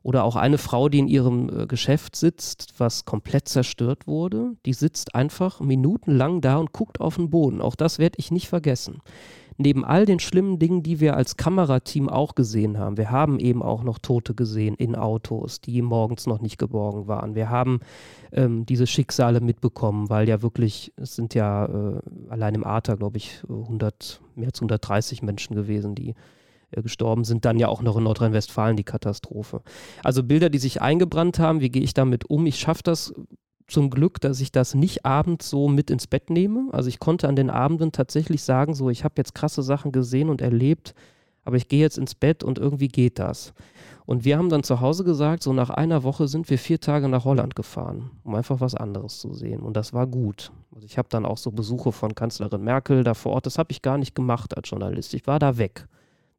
Oder 0.02 0.24
auch 0.24 0.36
eine 0.36 0.56
Frau, 0.56 0.88
die 0.88 0.98
in 0.98 1.06
ihrem 1.06 1.50
äh, 1.50 1.66
Geschäft 1.66 2.16
sitzt, 2.16 2.72
was 2.78 3.04
komplett 3.04 3.48
zerstört 3.48 4.06
wurde, 4.06 4.56
die 4.64 4.72
sitzt 4.72 5.14
einfach 5.14 5.60
minutenlang 5.60 6.40
da 6.40 6.56
und 6.56 6.72
guckt 6.72 7.00
auf 7.02 7.16
den 7.16 7.28
Boden. 7.28 7.60
Auch 7.60 7.76
das 7.76 7.98
werde 7.98 8.16
ich 8.18 8.30
nicht 8.30 8.48
vergessen 8.48 9.02
neben 9.60 9.84
all 9.84 10.06
den 10.06 10.18
schlimmen 10.18 10.58
Dingen, 10.58 10.82
die 10.82 11.00
wir 11.00 11.16
als 11.16 11.36
Kamerateam 11.36 12.08
auch 12.08 12.34
gesehen 12.34 12.78
haben, 12.78 12.96
wir 12.96 13.10
haben 13.10 13.38
eben 13.38 13.62
auch 13.62 13.82
noch 13.82 13.98
Tote 13.98 14.34
gesehen 14.34 14.74
in 14.74 14.96
Autos, 14.96 15.60
die 15.60 15.82
morgens 15.82 16.26
noch 16.26 16.40
nicht 16.40 16.58
geborgen 16.58 17.06
waren. 17.06 17.34
Wir 17.34 17.50
haben 17.50 17.80
ähm, 18.32 18.64
diese 18.64 18.86
Schicksale 18.86 19.40
mitbekommen, 19.40 20.08
weil 20.08 20.28
ja 20.28 20.40
wirklich, 20.42 20.92
es 20.96 21.14
sind 21.14 21.34
ja 21.34 21.66
äh, 21.66 22.00
allein 22.30 22.54
im 22.54 22.64
Ater, 22.64 22.96
glaube 22.96 23.18
ich, 23.18 23.42
100, 23.48 24.22
mehr 24.34 24.48
als 24.48 24.58
130 24.60 25.22
Menschen 25.22 25.54
gewesen, 25.54 25.94
die 25.94 26.14
äh, 26.70 26.82
gestorben 26.82 27.24
sind. 27.24 27.44
Dann 27.44 27.58
ja 27.58 27.68
auch 27.68 27.82
noch 27.82 27.98
in 27.98 28.04
Nordrhein-Westfalen 28.04 28.76
die 28.76 28.84
Katastrophe. 28.84 29.60
Also 30.02 30.22
Bilder, 30.22 30.48
die 30.48 30.58
sich 30.58 30.80
eingebrannt 30.80 31.38
haben, 31.38 31.60
wie 31.60 31.70
gehe 31.70 31.82
ich 31.82 31.92
damit 31.92 32.28
um? 32.30 32.46
Ich 32.46 32.58
schaffe 32.58 32.82
das 32.82 33.12
zum 33.70 33.90
Glück, 33.90 34.20
dass 34.20 34.40
ich 34.40 34.52
das 34.52 34.74
nicht 34.74 35.06
abends 35.06 35.48
so 35.48 35.68
mit 35.68 35.90
ins 35.90 36.06
Bett 36.06 36.30
nehme. 36.30 36.68
Also 36.72 36.88
ich 36.88 36.98
konnte 36.98 37.28
an 37.28 37.36
den 37.36 37.50
Abenden 37.50 37.92
tatsächlich 37.92 38.42
sagen, 38.42 38.74
so 38.74 38.90
ich 38.90 39.04
habe 39.04 39.14
jetzt 39.16 39.34
krasse 39.34 39.62
Sachen 39.62 39.92
gesehen 39.92 40.28
und 40.28 40.40
erlebt, 40.40 40.94
aber 41.44 41.56
ich 41.56 41.68
gehe 41.68 41.80
jetzt 41.80 41.98
ins 41.98 42.14
Bett 42.14 42.44
und 42.44 42.58
irgendwie 42.58 42.88
geht 42.88 43.18
das. 43.18 43.54
Und 44.06 44.24
wir 44.24 44.36
haben 44.38 44.48
dann 44.48 44.64
zu 44.64 44.80
Hause 44.80 45.04
gesagt, 45.04 45.42
so 45.42 45.52
nach 45.52 45.70
einer 45.70 46.02
Woche 46.02 46.26
sind 46.26 46.50
wir 46.50 46.58
vier 46.58 46.80
Tage 46.80 47.08
nach 47.08 47.24
Holland 47.24 47.54
gefahren, 47.54 48.10
um 48.24 48.34
einfach 48.34 48.60
was 48.60 48.74
anderes 48.74 49.20
zu 49.20 49.32
sehen. 49.34 49.60
Und 49.60 49.76
das 49.76 49.92
war 49.92 50.06
gut. 50.06 50.50
Also 50.74 50.84
ich 50.84 50.98
habe 50.98 51.08
dann 51.08 51.24
auch 51.24 51.38
so 51.38 51.52
Besuche 51.52 51.92
von 51.92 52.14
Kanzlerin 52.14 52.62
Merkel 52.62 53.04
da 53.04 53.14
vor 53.14 53.32
Ort. 53.32 53.46
Das 53.46 53.58
habe 53.58 53.70
ich 53.70 53.82
gar 53.82 53.98
nicht 53.98 54.14
gemacht 54.14 54.56
als 54.56 54.68
Journalist. 54.68 55.14
Ich 55.14 55.26
war 55.26 55.38
da 55.38 55.58
weg. 55.58 55.86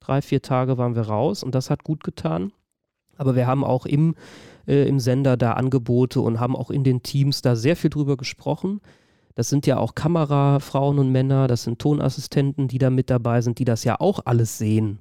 Drei, 0.02 0.22
vier 0.22 0.42
Tage 0.42 0.78
waren 0.78 0.96
wir 0.96 1.04
raus 1.04 1.44
und 1.44 1.56
das 1.56 1.70
hat 1.70 1.84
gut 1.84 2.04
getan. 2.04 2.52
Aber 3.22 3.36
wir 3.36 3.46
haben 3.46 3.64
auch 3.64 3.86
im 3.86 4.16
äh, 4.68 4.88
im 4.88 5.00
Sender 5.00 5.38
da 5.38 5.54
Angebote 5.54 6.22
und 6.22 6.40
haben 6.40 6.56
auch 6.56 6.72
in 6.72 6.84
den 6.84 7.04
Teams 7.04 7.42
da 7.42 7.56
sehr 7.56 7.76
viel 7.76 7.90
drüber 7.90 8.18
gesprochen. 8.18 8.82
Das 9.36 9.50
sind 9.50 9.66
ja 9.66 9.78
auch 9.78 9.96
Kamerafrauen 9.96 11.00
und 11.00 11.12
Männer, 11.12 11.48
das 11.48 11.64
sind 11.64 11.80
Tonassistenten, 11.80 12.68
die 12.68 12.78
da 12.78 12.90
mit 12.90 13.10
dabei 13.10 13.42
sind, 13.42 13.60
die 13.60 13.66
das 13.66 13.84
ja 13.84 14.00
auch 14.00 14.20
alles 14.26 14.58
sehen. 14.58 15.00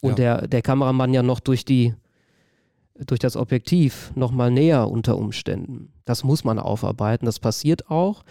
Und 0.00 0.18
ja. 0.18 0.38
der, 0.38 0.48
der 0.48 0.62
Kameramann 0.62 1.14
ja 1.14 1.22
noch 1.22 1.40
durch 1.40 1.64
die, 1.64 1.94
durch 3.06 3.20
das 3.20 3.36
Objektiv 3.36 4.12
nochmal 4.14 4.50
näher 4.50 4.88
unter 4.88 5.16
Umständen. 5.16 5.92
Das 6.04 6.24
muss 6.24 6.44
man 6.44 6.58
aufarbeiten, 6.58 7.26
das 7.26 7.38
passiert 7.38 7.90
auch. 7.90 8.24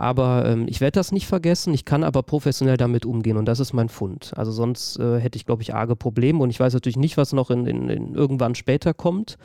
Aber 0.00 0.46
ähm, 0.46 0.64
ich 0.66 0.80
werde 0.80 0.92
das 0.92 1.12
nicht 1.12 1.26
vergessen, 1.26 1.74
ich 1.74 1.84
kann 1.84 2.04
aber 2.04 2.22
professionell 2.22 2.78
damit 2.78 3.04
umgehen 3.04 3.36
und 3.36 3.44
das 3.44 3.60
ist 3.60 3.74
mein 3.74 3.90
Fund. 3.90 4.32
Also 4.34 4.50
sonst 4.50 4.98
äh, 4.98 5.20
hätte 5.20 5.36
ich, 5.36 5.44
glaube 5.44 5.60
ich, 5.60 5.74
arge 5.74 5.94
Probleme 5.94 6.38
und 6.38 6.48
ich 6.48 6.58
weiß 6.58 6.72
natürlich 6.72 6.96
nicht, 6.96 7.18
was 7.18 7.34
noch 7.34 7.50
in, 7.50 7.66
in, 7.66 7.90
in 7.90 8.14
irgendwann 8.14 8.54
später 8.54 8.94
kommt. 8.94 9.36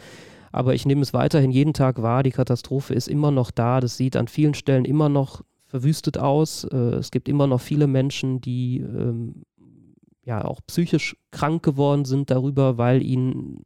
Aber 0.54 0.74
ich 0.74 0.86
nehme 0.86 1.02
es 1.02 1.14
weiterhin 1.14 1.52
jeden 1.52 1.74
Tag 1.74 2.02
wahr, 2.02 2.24
die 2.24 2.32
Katastrophe 2.32 2.94
ist 2.94 3.10
immer 3.10 3.32
noch 3.32 3.52
da, 3.52 3.82
das 3.82 3.98
sieht 3.98 4.16
an 4.16 4.30
vielen 4.30 4.54
Stellen 4.54 4.86
immer 4.86 5.10
noch 5.10 5.42
verwüstet 5.66 6.18
aus. 6.18 6.64
Äh, 6.64 6.78
es 6.78 7.12
gibt 7.12 7.28
immer 7.28 7.48
noch 7.48 7.60
viele 7.60 7.88
Menschen, 7.88 8.40
die 8.40 8.78
ähm, 8.78 9.44
ja 10.24 10.46
auch 10.46 10.62
psychisch 10.68 11.18
krank 11.32 11.64
geworden 11.64 12.06
sind 12.06 12.32
darüber, 12.32 12.78
weil 12.78 13.04
ihnen 13.04 13.66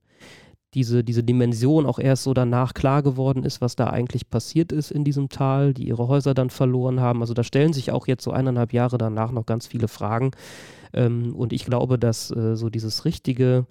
diese, 0.74 1.04
diese 1.04 1.24
Dimension 1.24 1.86
auch 1.86 1.98
erst 1.98 2.24
so 2.24 2.34
danach 2.34 2.74
klar 2.74 3.02
geworden 3.02 3.44
ist, 3.44 3.60
was 3.60 3.76
da 3.76 3.88
eigentlich 3.88 4.30
passiert 4.30 4.72
ist 4.72 4.92
in 4.92 5.04
diesem 5.04 5.30
Tal, 5.30 5.74
die 5.74 5.88
ihre 5.88 6.08
Häuser 6.08 6.34
dann 6.34 6.52
verloren 6.52 7.00
haben. 7.00 7.22
Also 7.22 7.34
da 7.34 7.44
stellen 7.44 7.74
sich 7.74 7.92
auch 7.92 8.08
jetzt 8.08 8.24
so 8.24 8.32
eineinhalb 8.32 8.72
Jahre 8.72 8.98
danach 8.98 9.32
noch 9.32 9.46
ganz 9.46 9.66
viele 9.66 9.88
Fragen. 9.88 10.32
Ähm, 10.94 11.36
und 11.36 11.54
ich 11.54 11.66
glaube, 11.66 11.98
dass 11.98 12.30
äh, 12.32 12.56
so 12.56 12.70
dieses 12.70 13.06
richtige, 13.06 13.66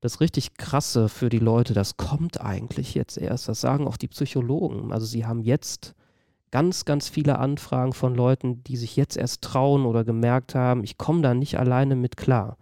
das 0.00 0.20
richtig 0.20 0.56
krasse 0.56 1.10
für 1.10 1.28
die 1.28 1.38
Leute, 1.38 1.74
das 1.74 1.98
kommt 1.98 2.40
eigentlich 2.40 2.94
jetzt 2.94 3.18
erst. 3.18 3.48
Das 3.48 3.60
sagen 3.60 3.86
auch 3.86 3.98
die 3.98 4.08
Psychologen. 4.08 4.90
Also 4.90 5.04
sie 5.04 5.26
haben 5.26 5.42
jetzt 5.42 5.94
ganz, 6.50 6.86
ganz 6.86 7.10
viele 7.10 7.38
Anfragen 7.38 7.92
von 7.92 8.14
Leuten, 8.14 8.64
die 8.64 8.78
sich 8.78 8.96
jetzt 8.96 9.18
erst 9.18 9.42
trauen 9.42 9.84
oder 9.84 10.04
gemerkt 10.04 10.54
haben, 10.54 10.82
ich 10.82 10.96
komme 10.96 11.20
da 11.20 11.34
nicht 11.34 11.58
alleine 11.58 11.94
mit 11.94 12.16
klar, 12.16 12.56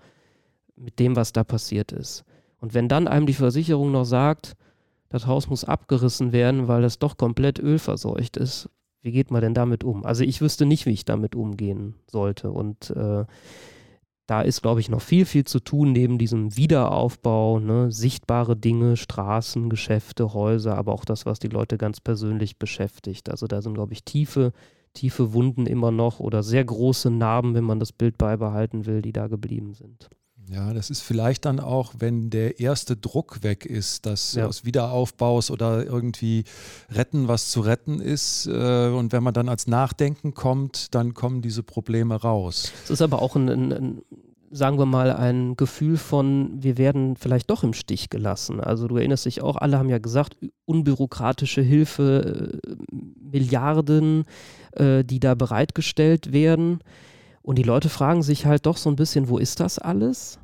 mit 0.75 0.99
dem, 0.99 1.15
was 1.15 1.33
da 1.33 1.45
passiert 1.45 1.93
ist. 1.93 2.25
Und 2.67 2.75
wenn 2.75 2.89
dann 2.89 3.07
einem 3.07 3.27
die 3.27 3.33
Versicherung 3.33 3.93
noch 3.93 4.07
sagt, 4.07 4.57
das 5.09 5.29
Haus 5.29 5.49
muss 5.49 5.63
abgerissen 5.63 6.33
werden, 6.33 6.67
weil 6.67 6.83
es 6.83 6.99
doch 6.99 7.17
komplett 7.17 7.61
ölverseucht 7.61 8.37
ist, 8.37 8.69
wie 9.03 9.13
geht 9.13 9.31
man 9.31 9.41
denn 9.41 9.55
damit 9.55 9.85
um? 9.85 10.05
Also 10.05 10.25
ich 10.25 10.41
wüsste 10.41 10.67
nicht, 10.67 10.85
wie 10.85 10.91
ich 10.91 11.05
damit 11.05 11.37
umgehen 11.37 11.95
sollte. 12.11 12.51
Und 12.51 12.91
äh, 12.91 13.25
da 14.27 14.43
ist, 14.43 14.63
glaube 14.63 14.81
ich, 14.81 14.89
noch 14.89 15.01
viel, 15.01 15.27
viel 15.27 15.45
zu 15.45 15.61
tun 15.61 15.93
neben 15.93 16.19
diesem 16.19 16.57
Wiederaufbau, 16.57 17.61
ne? 17.61 17.93
sichtbare 17.93 18.57
Dinge, 18.57 18.97
Straßen, 18.97 19.71
Geschäfte, 19.71 20.35
Häuser, 20.35 20.77
aber 20.77 20.93
auch 20.93 21.05
das, 21.05 21.25
was 21.25 21.39
die 21.39 21.47
Leute 21.47 21.79
ganz 21.79 22.01
persönlich 22.01 22.59
beschäftigt. 22.59 23.31
Also 23.31 23.47
da 23.47 23.63
sind, 23.63 23.75
glaube 23.75 23.93
ich, 23.93 24.03
tiefe, 24.03 24.53
tiefe 24.93 25.33
Wunden 25.33 25.67
immer 25.67 25.93
noch 25.93 26.19
oder 26.19 26.43
sehr 26.43 26.65
große 26.65 27.13
Narben, 27.13 27.55
wenn 27.55 27.63
man 27.63 27.79
das 27.79 27.93
Bild 27.93 28.19
beibehalten 28.19 28.87
will, 28.87 29.03
die 29.03 29.13
da 29.13 29.29
geblieben 29.29 29.73
sind. 29.73 30.11
Ja, 30.49 30.73
das 30.73 30.91
ist 30.91 31.01
vielleicht 31.01 31.45
dann 31.45 31.59
auch, 31.59 31.95
wenn 31.99 32.31
der 32.31 32.61
erste 32.61 32.97
Druck 32.97 33.43
weg 33.43 33.67
ist, 33.67 34.07
dass 34.07 34.35
ja. 34.35 34.47
aus 34.47 34.65
Wiederaufbaus 34.65 35.51
oder 35.51 35.85
irgendwie 35.85 36.45
retten, 36.91 37.27
was 37.27 37.51
zu 37.51 37.61
retten 37.61 38.01
ist. 38.01 38.47
Äh, 38.47 38.89
und 38.89 39.13
wenn 39.13 39.25
man 39.25 39.35
dann 39.35 39.49
als 39.49 39.67
Nachdenken 39.67 40.35
kommt, 40.35 40.95
dann 40.95 41.15
kommen 41.15 41.43
diese 41.43 41.65
Probleme 41.65 42.15
raus. 42.15 42.73
Es 42.85 42.91
ist 42.91 43.03
aber 43.03 43.23
auch 43.23 43.35
ein, 43.35 43.49
ein, 43.49 43.73
ein 43.73 44.03
sagen 44.51 44.79
wir 44.79 44.87
mal, 44.87 45.13
ein 45.13 45.57
Gefühl 45.57 45.97
von, 45.97 46.63
wir 46.63 46.79
werden 46.79 47.17
vielleicht 47.17 47.51
doch 47.51 47.65
im 47.65 47.73
Stich 47.73 48.11
gelassen. 48.11 48.61
Also 48.61 48.89
du 48.89 48.97
erinnerst 48.97 49.27
dich 49.27 49.43
auch, 49.43 49.57
alle 49.57 49.79
haben 49.79 49.89
ja 49.89 49.99
gesagt, 49.99 50.37
unbürokratische 50.65 51.63
Hilfe, 51.63 52.61
äh, 52.65 52.77
Milliarden, 53.33 54.25
äh, 54.73 55.05
die 55.05 55.21
da 55.21 55.35
bereitgestellt 55.35 56.33
werden. 56.33 56.81
Und 57.47 57.59
die 57.59 57.63
Leute 57.63 57.89
fragen 57.89 58.25
sich 58.25 58.45
halt 58.45 58.67
doch 58.67 58.77
so 58.77 58.91
ein 58.91 58.97
bisschen, 58.97 59.29
wo 59.29 59.39
ist 59.39 59.61
das 59.61 59.79
alles? 59.79 60.41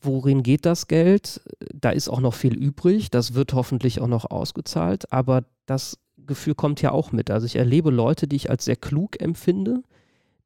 Worin 0.00 0.44
geht 0.44 0.64
das 0.64 0.86
Geld? 0.86 1.40
Da 1.74 1.90
ist 1.90 2.08
auch 2.08 2.20
noch 2.20 2.34
viel 2.34 2.54
übrig. 2.54 3.10
Das 3.10 3.34
wird 3.34 3.52
hoffentlich 3.52 4.00
auch 4.00 4.06
noch 4.06 4.30
ausgezahlt. 4.30 5.12
Aber 5.12 5.42
das 5.66 5.98
Gefühl 6.16 6.54
kommt 6.54 6.80
ja 6.82 6.92
auch 6.92 7.10
mit. 7.10 7.32
Also 7.32 7.46
ich 7.46 7.56
erlebe 7.56 7.90
Leute, 7.90 8.28
die 8.28 8.36
ich 8.36 8.48
als 8.48 8.64
sehr 8.64 8.76
klug 8.76 9.20
empfinde, 9.20 9.82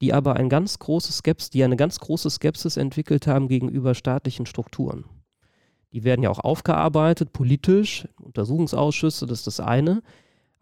die 0.01 0.15
aber 0.15 0.37
ein 0.37 0.49
ganz 0.49 0.79
großes 0.79 1.19
Skepsis, 1.19 1.51
die 1.51 1.63
eine 1.63 1.77
ganz 1.77 2.01
große 2.01 2.31
Skepsis 2.31 2.79
entwickelt 2.79 3.27
haben 3.27 3.49
gegenüber 3.49 3.95
staatlichen 3.95 4.47
Strukturen. 4.47 5.05
Die 5.93 6.03
werden 6.03 6.23
ja 6.23 6.31
auch 6.31 6.39
aufgearbeitet, 6.39 7.35
politisch, 7.35 8.09
Untersuchungsausschüsse, 8.23 9.27
das 9.27 9.41
ist 9.41 9.47
das 9.47 9.61
eine. 9.61 10.03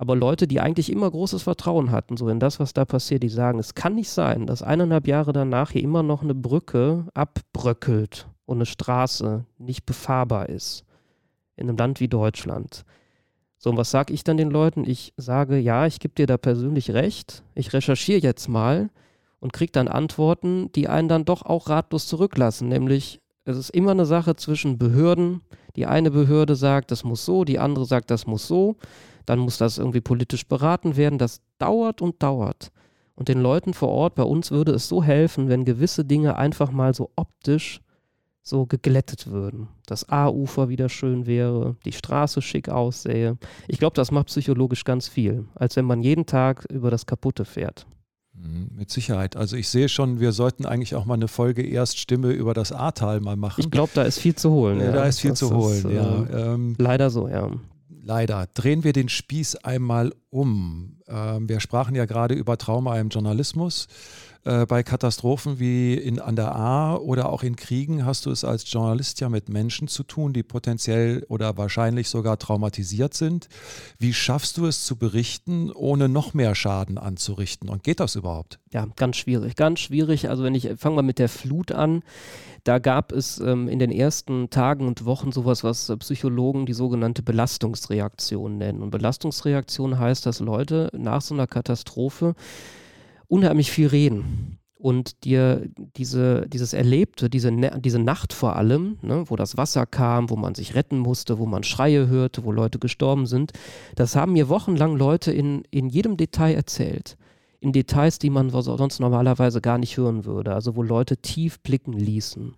Aber 0.01 0.17
Leute, 0.17 0.49
die 0.49 0.61
eigentlich 0.61 0.91
immer 0.91 1.11
großes 1.11 1.43
Vertrauen 1.43 1.91
hatten, 1.91 2.17
so 2.17 2.31
in 2.31 2.41
das, 2.41 2.59
was 2.59 2.73
da 2.73 2.87
passiert, 2.87 3.23
die 3.23 3.29
sagen, 3.29 3.59
es 3.59 3.75
kann 3.75 3.97
nicht 3.97 4.09
sein, 4.09 4.47
dass 4.47 4.63
eineinhalb 4.63 5.07
Jahre 5.07 5.35
danach 5.35 5.73
hier 5.73 5.83
immer 5.83 6.03
noch 6.03 6.23
eine 6.23 6.35
Brücke 6.35 7.05
abbröckelt 7.13 8.27
und 8.47 8.57
eine 8.57 8.65
Straße 8.65 9.45
nicht 9.59 9.85
befahrbar 9.85 10.49
ist. 10.49 10.87
In 11.55 11.69
einem 11.69 11.77
Land 11.77 12.01
wie 12.01 12.09
Deutschland. 12.09 12.87
So, 13.59 13.69
und 13.69 13.77
was 13.77 13.91
sage 13.91 14.15
ich 14.15 14.25
dann 14.25 14.39
den 14.39 14.51
Leuten? 14.51 14.89
Ich 14.89 15.13
sage, 15.19 15.59
ja, 15.59 15.85
ich 15.85 16.01
gebe 16.01 16.15
dir 16.15 16.27
da 16.27 16.39
persönlich 16.39 16.93
recht. 16.93 17.43
Ich 17.55 17.75
recherchiere 17.75 18.23
jetzt 18.23 18.49
mal 18.49 18.89
und 19.39 19.53
kriege 19.53 19.73
dann 19.73 19.87
Antworten, 19.87 20.73
die 20.73 20.89
einen 20.89 21.11
dann 21.11 21.27
doch 21.27 21.43
auch 21.43 21.69
ratlos 21.69 22.07
zurücklassen. 22.07 22.69
Nämlich, 22.69 23.21
es 23.45 23.59
ist 23.59 23.69
immer 23.69 23.91
eine 23.91 24.07
Sache 24.07 24.35
zwischen 24.35 24.79
Behörden. 24.79 25.43
Die 25.77 25.85
eine 25.85 26.11
Behörde 26.11 26.57
sagt, 26.57 26.91
das 26.91 27.05
muss 27.05 27.27
so, 27.27 27.45
die 27.45 27.59
andere 27.59 27.85
sagt, 27.85 28.11
das 28.11 28.27
muss 28.27 28.49
so 28.49 28.77
dann 29.27 29.39
muss 29.39 29.59
das 29.59 29.79
irgendwie 29.79 30.01
politisch 30.01 30.47
beraten 30.47 30.97
werden. 30.97 31.19
Das 31.19 31.41
dauert 31.59 32.03
und 32.03 32.23
dauert. 32.23 32.71
Und 33.15 33.29
den 33.29 33.43
Leuten 33.43 33.75
vor 33.75 33.91
Ort 33.91 34.15
bei 34.15 34.23
uns 34.23 34.51
würde 34.51 34.73
es 34.73 34.89
so 34.89 35.03
helfen, 35.03 35.49
wenn 35.49 35.67
gewisse 35.67 36.05
Dinge 36.05 36.37
einfach 36.37 36.71
mal 36.71 36.95
so 36.95 37.11
optisch 37.17 37.83
so 38.43 38.65
geglättet 38.65 39.27
würden. 39.27 39.69
Das 39.87 40.09
A-Ufer 40.09 40.71
wieder 40.71 40.89
schön 40.89 41.27
wäre, 41.27 41.77
die 41.85 41.93
Straße 41.93 42.41
schick 42.41 42.71
aussähe. 42.71 43.37
Ich 43.69 43.79
glaube, 43.79 43.95
das 43.95 44.11
macht 44.11 44.29
psychologisch 44.29 44.85
ganz 44.85 45.09
viel, 45.09 45.45
als 45.55 45.77
wenn 45.77 45.85
man 45.85 46.03
jeden 46.03 46.25
Tag 46.25 46.65
über 46.71 46.91
das 46.91 47.05
Kaputte 47.05 47.45
fährt. 47.45 47.87
Mhm, 48.33 48.71
mit 48.75 48.91
Sicherheit. 48.91 49.37
Also 49.37 49.57
ich 49.57 49.69
sehe 49.69 49.91
schon, 49.91 50.19
wir 50.19 50.33
sollten 50.33 50.65
eigentlich 50.65 50.95
auch 50.95 51.05
mal 51.05 51.15
eine 51.15 51.29
Folge 51.29 51.63
Erststimme 51.63 52.31
über 52.33 52.55
das 52.55 52.73
Ahrtal 52.73 53.21
mal 53.21 53.37
machen. 53.37 53.61
Ich 53.61 53.71
glaube, 53.71 53.91
da 53.95 54.03
ist 54.03 54.19
viel 54.19 54.35
zu 54.35 54.51
holen. 54.51 54.81
Ja, 54.81 54.93
da 54.93 55.05
ist 55.05 55.21
viel 55.21 55.31
das 55.31 55.41
zu 55.41 55.55
holen, 55.55 55.77
ist, 55.77 55.91
ja. 55.91 56.25
Äh, 56.25 56.55
ähm, 56.55 56.75
leider 56.79 57.11
so, 57.11 57.29
ja 57.29 57.51
leider. 58.03 58.47
Drehen 58.55 58.85
wir 58.85 58.93
den 58.93 59.09
Spieß 59.09 59.57
einmal 59.57 60.13
um? 60.31 60.99
Ähm, 61.09 61.49
wir 61.49 61.61
sprachen 61.61 61.95
ja 61.95 62.05
gerade 62.07 62.35
über 62.35 62.59
Trauma 62.59 62.99
im 62.99 63.09
Journalismus. 63.09 63.89
Äh, 64.45 64.65
bei 64.65 64.83
Katastrophen 64.83 65.59
wie 65.59 65.95
in, 65.95 66.19
an 66.19 66.35
der 66.35 66.55
A 66.55 66.97
oder 66.97 67.29
auch 67.29 67.43
in 67.43 67.57
Kriegen 67.57 68.07
hast 68.07 68.25
du 68.25 68.31
es 68.31 68.43
als 68.43 68.71
Journalist 68.71 69.21
ja 69.21 69.29
mit 69.29 69.51
Menschen 69.51 69.87
zu 69.87 70.03
tun, 70.03 70.33
die 70.33 70.43
potenziell 70.43 71.27
oder 71.29 71.59
wahrscheinlich 71.59 72.09
sogar 72.09 72.39
traumatisiert 72.39 73.13
sind. 73.13 73.49
Wie 73.99 74.15
schaffst 74.15 74.57
du 74.57 74.67
es 74.67 74.85
zu 74.85 74.97
berichten, 74.97 75.71
ohne 75.71 76.09
noch 76.09 76.33
mehr 76.33 76.55
Schaden 76.55 76.97
anzurichten? 76.97 77.69
Und 77.69 77.83
geht 77.83 78.01
das 78.01 78.17
überhaupt? 78.17 78.59
Ja, 78.73 78.87
ganz 78.97 79.19
schwierig, 79.19 79.57
ganz 79.57 79.81
schwierig. 79.81 80.31
Also 80.31 80.43
wenn 80.43 80.55
ich 80.55 80.71
fange 80.79 80.97
mal 80.97 81.03
mit 81.03 81.19
der 81.19 81.29
Flut 81.29 81.73
an. 81.73 82.03
Da 82.65 82.79
gab 82.79 83.13
es 83.13 83.41
ähm, 83.41 83.69
in 83.69 83.79
den 83.79 83.91
ersten 83.91 84.51
Tagen 84.51 84.87
und 84.87 85.07
Wochen 85.07 85.33
sowas, 85.33 85.65
was 85.65 85.89
äh, 85.89 85.97
Psychologen 85.97 86.67
die 86.67 86.75
sogenannte 86.75 87.23
Belastungsreaktion 87.23 88.59
nennen. 88.59 88.83
Und 88.83 88.91
Belastungsreaktion 88.91 89.99
heißt, 89.99 90.27
dass 90.27 90.41
Leute 90.41 90.91
nach 90.93 91.23
so 91.23 91.35
einer 91.35 91.47
Katastrophe 91.47 92.35
unheimlich 93.31 93.71
viel 93.71 93.87
reden 93.87 94.59
und 94.75 95.25
dir 95.25 95.69
diese, 95.97 96.47
dieses 96.49 96.73
Erlebte, 96.73 97.31
diese, 97.31 97.53
diese 97.53 97.99
Nacht 97.99 98.33
vor 98.33 98.57
allem, 98.57 98.99
ne, 99.03 99.25
wo 99.27 99.37
das 99.37 99.57
Wasser 99.57 99.87
kam, 99.87 100.31
wo 100.31 100.37
man 100.37 100.55
sich 100.55 100.75
retten 100.75 100.99
musste, 100.99 101.39
wo 101.39 101.47
man 101.47 101.63
Schreie 101.63 102.09
hörte, 102.09 102.45
wo 102.45 102.51
Leute 102.53 102.79
gestorben 102.79 103.27
sind, 103.27 103.53
das 103.95 104.17
haben 104.17 104.33
mir 104.33 104.49
wochenlang 104.49 104.97
Leute 104.97 105.33
in, 105.33 105.63
in 105.71 105.89
jedem 105.89 106.17
Detail 106.17 106.55
erzählt. 106.55 107.17
In 107.61 107.73
Details, 107.73 108.19
die 108.19 108.31
man 108.31 108.49
sonst 108.51 109.01
normalerweise 109.01 109.61
gar 109.61 109.77
nicht 109.77 109.97
hören 109.99 110.25
würde, 110.25 110.55
also 110.55 110.77
wo 110.77 110.83
Leute 110.83 111.19
tief 111.19 111.61
blicken 111.61 111.93
ließen. 111.93 112.57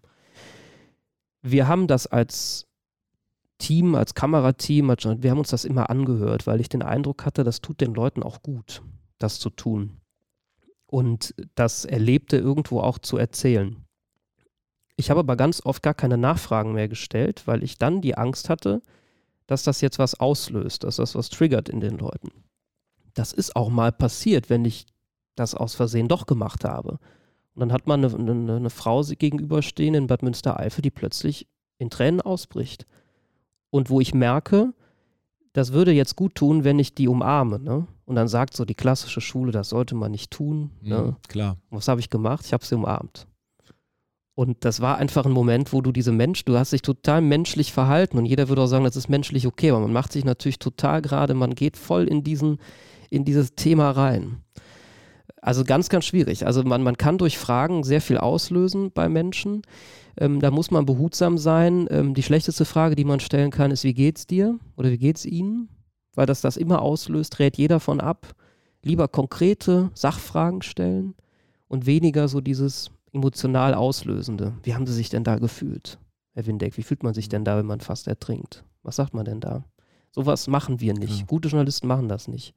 Wir 1.42 1.66
haben 1.66 1.88
das 1.88 2.06
als 2.06 2.68
Team, 3.58 3.96
als 3.96 4.14
Kamerateam, 4.14 4.88
wir 4.88 5.30
haben 5.30 5.38
uns 5.38 5.50
das 5.50 5.64
immer 5.64 5.90
angehört, 5.90 6.46
weil 6.46 6.60
ich 6.60 6.68
den 6.68 6.82
Eindruck 6.82 7.26
hatte, 7.26 7.42
das 7.42 7.60
tut 7.60 7.80
den 7.80 7.94
Leuten 7.94 8.22
auch 8.22 8.42
gut, 8.42 8.82
das 9.18 9.40
zu 9.40 9.50
tun 9.50 10.01
und 10.92 11.34
das 11.54 11.86
Erlebte 11.86 12.36
irgendwo 12.36 12.80
auch 12.80 12.98
zu 12.98 13.16
erzählen. 13.16 13.82
Ich 14.96 15.08
habe 15.08 15.20
aber 15.20 15.36
ganz 15.36 15.64
oft 15.64 15.82
gar 15.82 15.94
keine 15.94 16.18
Nachfragen 16.18 16.74
mehr 16.74 16.86
gestellt, 16.86 17.44
weil 17.46 17.62
ich 17.62 17.78
dann 17.78 18.02
die 18.02 18.18
Angst 18.18 18.50
hatte, 18.50 18.82
dass 19.46 19.62
das 19.62 19.80
jetzt 19.80 19.98
was 19.98 20.20
auslöst, 20.20 20.84
dass 20.84 20.96
das 20.96 21.14
was 21.14 21.30
triggert 21.30 21.70
in 21.70 21.80
den 21.80 21.96
Leuten. 21.96 22.28
Das 23.14 23.32
ist 23.32 23.56
auch 23.56 23.70
mal 23.70 23.90
passiert, 23.90 24.50
wenn 24.50 24.66
ich 24.66 24.84
das 25.34 25.54
aus 25.54 25.74
Versehen 25.74 26.08
doch 26.08 26.26
gemacht 26.26 26.62
habe. 26.62 26.98
Und 27.54 27.60
dann 27.60 27.72
hat 27.72 27.86
man 27.86 28.04
eine, 28.04 28.14
eine, 28.14 28.56
eine 28.56 28.70
Frau 28.70 29.02
gegenüberstehen 29.02 29.94
in 29.94 30.08
Bad 30.08 30.22
Münstereifel, 30.22 30.82
die 30.82 30.90
plötzlich 30.90 31.48
in 31.78 31.88
Tränen 31.88 32.20
ausbricht. 32.20 32.86
Und 33.70 33.88
wo 33.88 33.98
ich 33.98 34.12
merke, 34.12 34.74
das 35.54 35.72
würde 35.72 35.92
jetzt 35.92 36.16
gut 36.16 36.34
tun, 36.34 36.64
wenn 36.64 36.78
ich 36.78 36.94
die 36.94 37.08
umarme. 37.08 37.58
Ne? 37.58 37.86
Und 38.12 38.16
dann 38.16 38.28
sagt 38.28 38.54
so 38.54 38.66
die 38.66 38.74
klassische 38.74 39.22
Schule, 39.22 39.52
das 39.52 39.70
sollte 39.70 39.94
man 39.94 40.10
nicht 40.10 40.30
tun. 40.30 40.70
Ne? 40.82 40.98
Mhm, 40.98 41.16
klar. 41.28 41.56
was 41.70 41.88
habe 41.88 41.98
ich 41.98 42.10
gemacht? 42.10 42.44
Ich 42.44 42.52
habe 42.52 42.62
sie 42.62 42.74
umarmt. 42.74 43.26
Und 44.34 44.66
das 44.66 44.82
war 44.82 44.98
einfach 44.98 45.24
ein 45.24 45.32
Moment, 45.32 45.72
wo 45.72 45.80
du 45.80 45.92
diese 45.92 46.12
Mensch, 46.12 46.44
du 46.44 46.58
hast 46.58 46.74
dich 46.74 46.82
total 46.82 47.22
menschlich 47.22 47.72
verhalten 47.72 48.18
und 48.18 48.26
jeder 48.26 48.50
würde 48.50 48.60
auch 48.60 48.66
sagen, 48.66 48.84
das 48.84 48.96
ist 48.96 49.08
menschlich 49.08 49.46
okay, 49.46 49.70
aber 49.70 49.80
man 49.80 49.94
macht 49.94 50.12
sich 50.12 50.26
natürlich 50.26 50.58
total 50.58 51.00
gerade, 51.00 51.32
man 51.32 51.54
geht 51.54 51.78
voll 51.78 52.06
in 52.06 52.22
diesen, 52.22 52.58
in 53.08 53.24
dieses 53.24 53.54
Thema 53.54 53.90
rein. 53.92 54.42
Also 55.40 55.64
ganz, 55.64 55.88
ganz 55.88 56.04
schwierig. 56.04 56.44
Also 56.44 56.64
man, 56.64 56.82
man 56.82 56.98
kann 56.98 57.16
durch 57.16 57.38
Fragen 57.38 57.82
sehr 57.82 58.02
viel 58.02 58.18
auslösen 58.18 58.92
bei 58.92 59.08
Menschen. 59.08 59.62
Ähm, 60.18 60.38
da 60.38 60.50
muss 60.50 60.70
man 60.70 60.84
behutsam 60.84 61.38
sein. 61.38 61.88
Ähm, 61.90 62.12
die 62.12 62.22
schlechteste 62.22 62.66
Frage, 62.66 62.94
die 62.94 63.06
man 63.06 63.20
stellen 63.20 63.50
kann, 63.50 63.70
ist, 63.70 63.84
wie 63.84 63.94
geht's 63.94 64.26
dir 64.26 64.58
oder 64.76 64.90
wie 64.90 64.98
geht's 64.98 65.24
Ihnen? 65.24 65.70
Weil 66.14 66.26
das 66.26 66.40
das 66.40 66.56
immer 66.56 66.82
auslöst, 66.82 67.38
rät 67.38 67.56
jeder 67.56 67.80
von 67.80 68.00
ab. 68.00 68.34
Lieber 68.82 69.08
konkrete 69.08 69.90
Sachfragen 69.94 70.62
stellen 70.62 71.14
und 71.68 71.86
weniger 71.86 72.28
so 72.28 72.40
dieses 72.40 72.90
emotional 73.12 73.74
Auslösende. 73.74 74.54
Wie 74.62 74.74
haben 74.74 74.86
Sie 74.86 74.94
sich 74.94 75.08
denn 75.08 75.24
da 75.24 75.36
gefühlt, 75.36 75.98
Herr 76.34 76.46
Windeck? 76.46 76.76
Wie 76.76 76.82
fühlt 76.82 77.02
man 77.02 77.14
sich 77.14 77.28
denn 77.28 77.44
da, 77.44 77.56
wenn 77.56 77.66
man 77.66 77.80
fast 77.80 78.08
ertrinkt? 78.08 78.64
Was 78.82 78.96
sagt 78.96 79.14
man 79.14 79.24
denn 79.24 79.40
da? 79.40 79.64
Sowas 80.10 80.48
machen 80.48 80.80
wir 80.80 80.94
nicht. 80.94 81.20
Ja. 81.20 81.26
Gute 81.26 81.48
Journalisten 81.48 81.86
machen 81.86 82.08
das 82.08 82.28
nicht. 82.28 82.54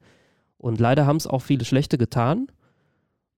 Und 0.58 0.80
leider 0.80 1.06
haben 1.06 1.16
es 1.16 1.26
auch 1.26 1.40
viele 1.40 1.64
Schlechte 1.64 1.98
getan 1.98 2.48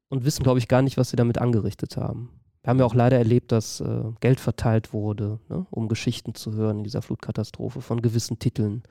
und 0.08 0.24
wissen, 0.24 0.42
glaube 0.42 0.58
ich, 0.58 0.68
gar 0.68 0.82
nicht, 0.82 0.96
was 0.96 1.10
sie 1.10 1.16
damit 1.16 1.38
angerichtet 1.38 1.96
haben. 1.96 2.30
Wir 2.62 2.70
haben 2.70 2.78
ja 2.78 2.84
auch 2.84 2.94
leider 2.94 3.18
erlebt, 3.18 3.52
dass 3.52 3.80
äh, 3.80 4.02
Geld 4.20 4.40
verteilt 4.40 4.92
wurde, 4.92 5.38
ne, 5.48 5.66
um 5.70 5.88
Geschichten 5.88 6.34
zu 6.34 6.52
hören 6.52 6.78
in 6.78 6.84
dieser 6.84 7.02
Flutkatastrophe 7.02 7.80
von 7.80 8.02
gewissen 8.02 8.38
Titeln, 8.38 8.82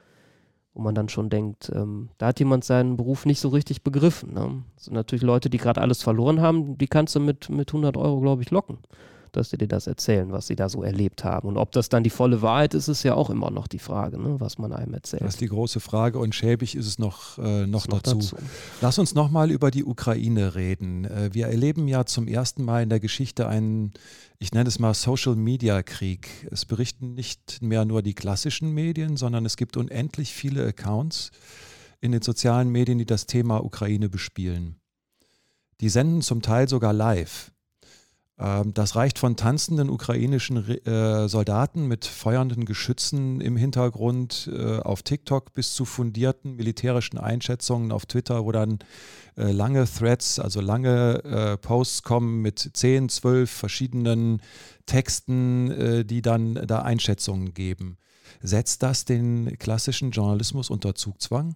wo 0.78 0.84
man 0.84 0.94
dann 0.94 1.10
schon 1.10 1.30
denkt, 1.30 1.72
ähm, 1.74 2.10
da 2.20 2.28
hat 2.28 2.40
jemand 2.40 2.64
seinen 2.64 2.98
Beruf 2.98 3.26
nicht 3.26 3.40
so 3.40 3.50
richtig 3.50 3.84
begriffen. 3.84 4.34
Ne? 4.34 4.64
Das 4.76 4.86
sind 4.86 4.94
natürlich 4.94 5.24
Leute, 5.24 5.50
die 5.50 5.58
gerade 5.58 5.82
alles 5.82 6.04
verloren 6.04 6.40
haben, 6.40 6.78
die 6.78 6.88
kannst 6.88 7.16
du 7.16 7.20
mit, 7.20 7.50
mit 7.50 7.70
100 7.70 7.98
Euro, 7.98 8.22
glaube 8.22 8.44
ich, 8.44 8.52
locken 8.52 8.78
dass 9.32 9.50
sie 9.50 9.58
dir 9.58 9.68
das 9.68 9.88
erzählen, 9.88 10.32
was 10.32 10.48
sie 10.48 10.56
da 10.56 10.70
so 10.70 10.84
erlebt 10.84 11.24
haben. 11.24 11.48
Und 11.48 11.58
ob 11.58 11.72
das 11.72 11.90
dann 11.90 12.04
die 12.04 12.10
volle 12.10 12.42
Wahrheit 12.42 12.74
ist, 12.74 12.88
ist 12.88 13.04
ja 13.04 13.14
auch 13.16 13.30
immer 13.30 13.52
noch 13.52 13.68
die 13.68 13.80
Frage, 13.80 14.20
ne, 14.20 14.40
was 14.40 14.58
man 14.58 14.74
einem 14.74 14.94
erzählt. 14.94 15.22
Das 15.22 15.36
ist 15.36 15.42
die 15.42 15.48
große 15.48 15.80
Frage 15.80 16.20
und 16.20 16.36
schäbig 16.36 16.76
ist 16.76 16.88
es 16.88 17.00
noch, 17.00 17.38
äh, 17.38 17.66
noch, 17.68 17.88
noch 17.88 18.02
dazu. 18.02 18.18
dazu. 18.18 18.36
Lass 18.82 19.00
uns 19.00 19.16
nochmal 19.16 19.52
über 19.52 19.72
die 19.72 19.84
Ukraine 19.84 20.56
reden. 20.56 21.06
Äh, 21.06 21.30
wir 21.34 21.48
erleben 21.48 21.88
ja 21.88 22.06
zum 22.06 22.28
ersten 22.28 22.64
Mal 22.64 22.84
in 22.84 22.90
der 22.90 23.00
Geschichte 23.00 23.48
einen, 23.48 23.94
ich 24.40 24.52
nenne 24.54 24.68
es 24.68 24.80
mal 24.80 24.94
Social-Media-Krieg. 24.94 26.48
Es 26.52 26.66
berichten 26.66 27.14
nicht 27.14 27.62
mehr 27.62 27.86
nur 27.86 28.02
die 28.02 28.14
klassischen 28.14 28.72
Medien, 28.74 29.18
sondern 29.18 29.46
es 29.46 29.58
gibt 29.58 29.78
unendlich 29.78 30.34
viele 30.34 30.66
Accounts 30.66 31.32
in 32.00 32.12
den 32.12 32.22
sozialen 32.22 32.70
Medien, 32.70 32.98
die 32.98 33.06
das 33.06 33.26
Thema 33.26 33.64
Ukraine 33.64 34.10
bespielen. 34.10 34.76
Die 35.82 35.90
senden 35.90 36.22
zum 36.22 36.42
Teil 36.42 36.68
sogar 36.68 36.94
live. 36.94 37.52
Ähm, 38.40 38.74
das 38.74 38.96
reicht 38.96 39.20
von 39.20 39.36
tanzenden 39.36 39.90
ukrainischen 39.90 40.58
äh, 40.86 41.28
Soldaten 41.28 41.88
mit 41.88 42.06
feuernden 42.06 42.66
Geschützen 42.66 43.42
im 43.42 43.58
Hintergrund 43.58 44.50
äh, 44.54 44.80
auf 44.80 45.02
TikTok 45.02 45.54
bis 45.54 45.74
zu 45.74 45.86
fundierten 45.86 46.56
militärischen 46.56 47.18
Einschätzungen 47.18 47.92
auf 47.92 48.06
Twitter, 48.06 48.46
wo 48.46 48.52
dann 48.52 48.80
äh, 49.36 49.52
lange 49.52 49.86
Threads, 49.86 50.40
also 50.40 50.62
lange 50.62 51.58
Posts 51.62 52.04
kommen 52.04 52.42
mit 52.42 52.72
10, 52.74 53.10
12 53.10 53.50
verschiedenen 53.50 54.42
Texten, 54.86 56.06
die 56.08 56.22
dann 56.22 56.56
da 56.56 56.82
Einschätzungen 56.82 57.54
geben. 57.54 57.98
Setzt 58.42 58.84
das 58.84 59.06
den 59.06 59.58
klassischen 59.58 60.12
Journalismus 60.12 60.70
unter 60.70 60.96
Zugzwang? 60.96 61.56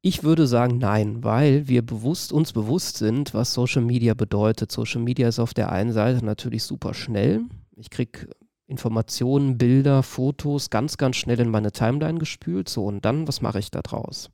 Ich 0.00 0.22
würde 0.22 0.46
sagen 0.46 0.78
nein, 0.78 1.24
weil 1.24 1.66
wir 1.66 1.84
bewusst, 1.84 2.32
uns 2.32 2.52
bewusst 2.52 2.98
sind, 2.98 3.34
was 3.34 3.52
Social 3.52 3.82
Media 3.82 4.14
bedeutet. 4.14 4.70
Social 4.70 5.02
Media 5.02 5.26
ist 5.26 5.40
auf 5.40 5.54
der 5.54 5.72
einen 5.72 5.92
Seite 5.92 6.24
natürlich 6.24 6.62
super 6.62 6.94
schnell. 6.94 7.40
Ich 7.74 7.90
kriege 7.90 8.28
Informationen, 8.68 9.58
Bilder, 9.58 10.04
Fotos 10.04 10.70
ganz, 10.70 10.98
ganz 10.98 11.16
schnell 11.16 11.40
in 11.40 11.50
meine 11.50 11.72
Timeline 11.72 12.20
gespült. 12.20 12.68
So, 12.68 12.84
und 12.84 13.04
dann, 13.04 13.26
was 13.26 13.40
mache 13.40 13.58
ich 13.58 13.72
da 13.72 13.82
draus? 13.82 14.30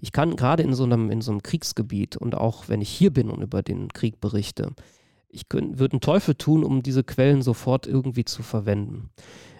Ich 0.00 0.10
kann 0.10 0.36
gerade 0.36 0.62
in 0.62 0.72
so 0.72 0.84
in 0.86 1.20
so 1.20 1.32
einem 1.32 1.42
Kriegsgebiet 1.42 2.16
und 2.16 2.34
auch 2.34 2.68
wenn 2.68 2.80
ich 2.80 2.88
hier 2.88 3.12
bin 3.12 3.28
und 3.28 3.42
über 3.42 3.62
den 3.62 3.88
Krieg 3.88 4.20
berichte, 4.20 4.70
ich 5.28 5.42
würde 5.50 5.94
einen 5.94 6.00
Teufel 6.00 6.34
tun, 6.34 6.64
um 6.64 6.82
diese 6.82 7.04
Quellen 7.04 7.42
sofort 7.42 7.86
irgendwie 7.86 8.24
zu 8.24 8.42
verwenden 8.42 9.10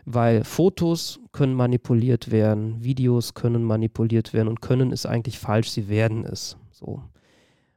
weil 0.04 0.44
Fotos 0.44 1.20
können 1.32 1.54
manipuliert 1.54 2.30
werden, 2.30 2.82
Videos 2.82 3.34
können 3.34 3.64
manipuliert 3.64 4.32
werden 4.32 4.48
und 4.48 4.60
können 4.60 4.92
ist 4.92 5.06
eigentlich 5.06 5.38
falsch, 5.38 5.70
sie 5.70 5.88
werden 5.88 6.24
es. 6.24 6.56
So. 6.70 7.02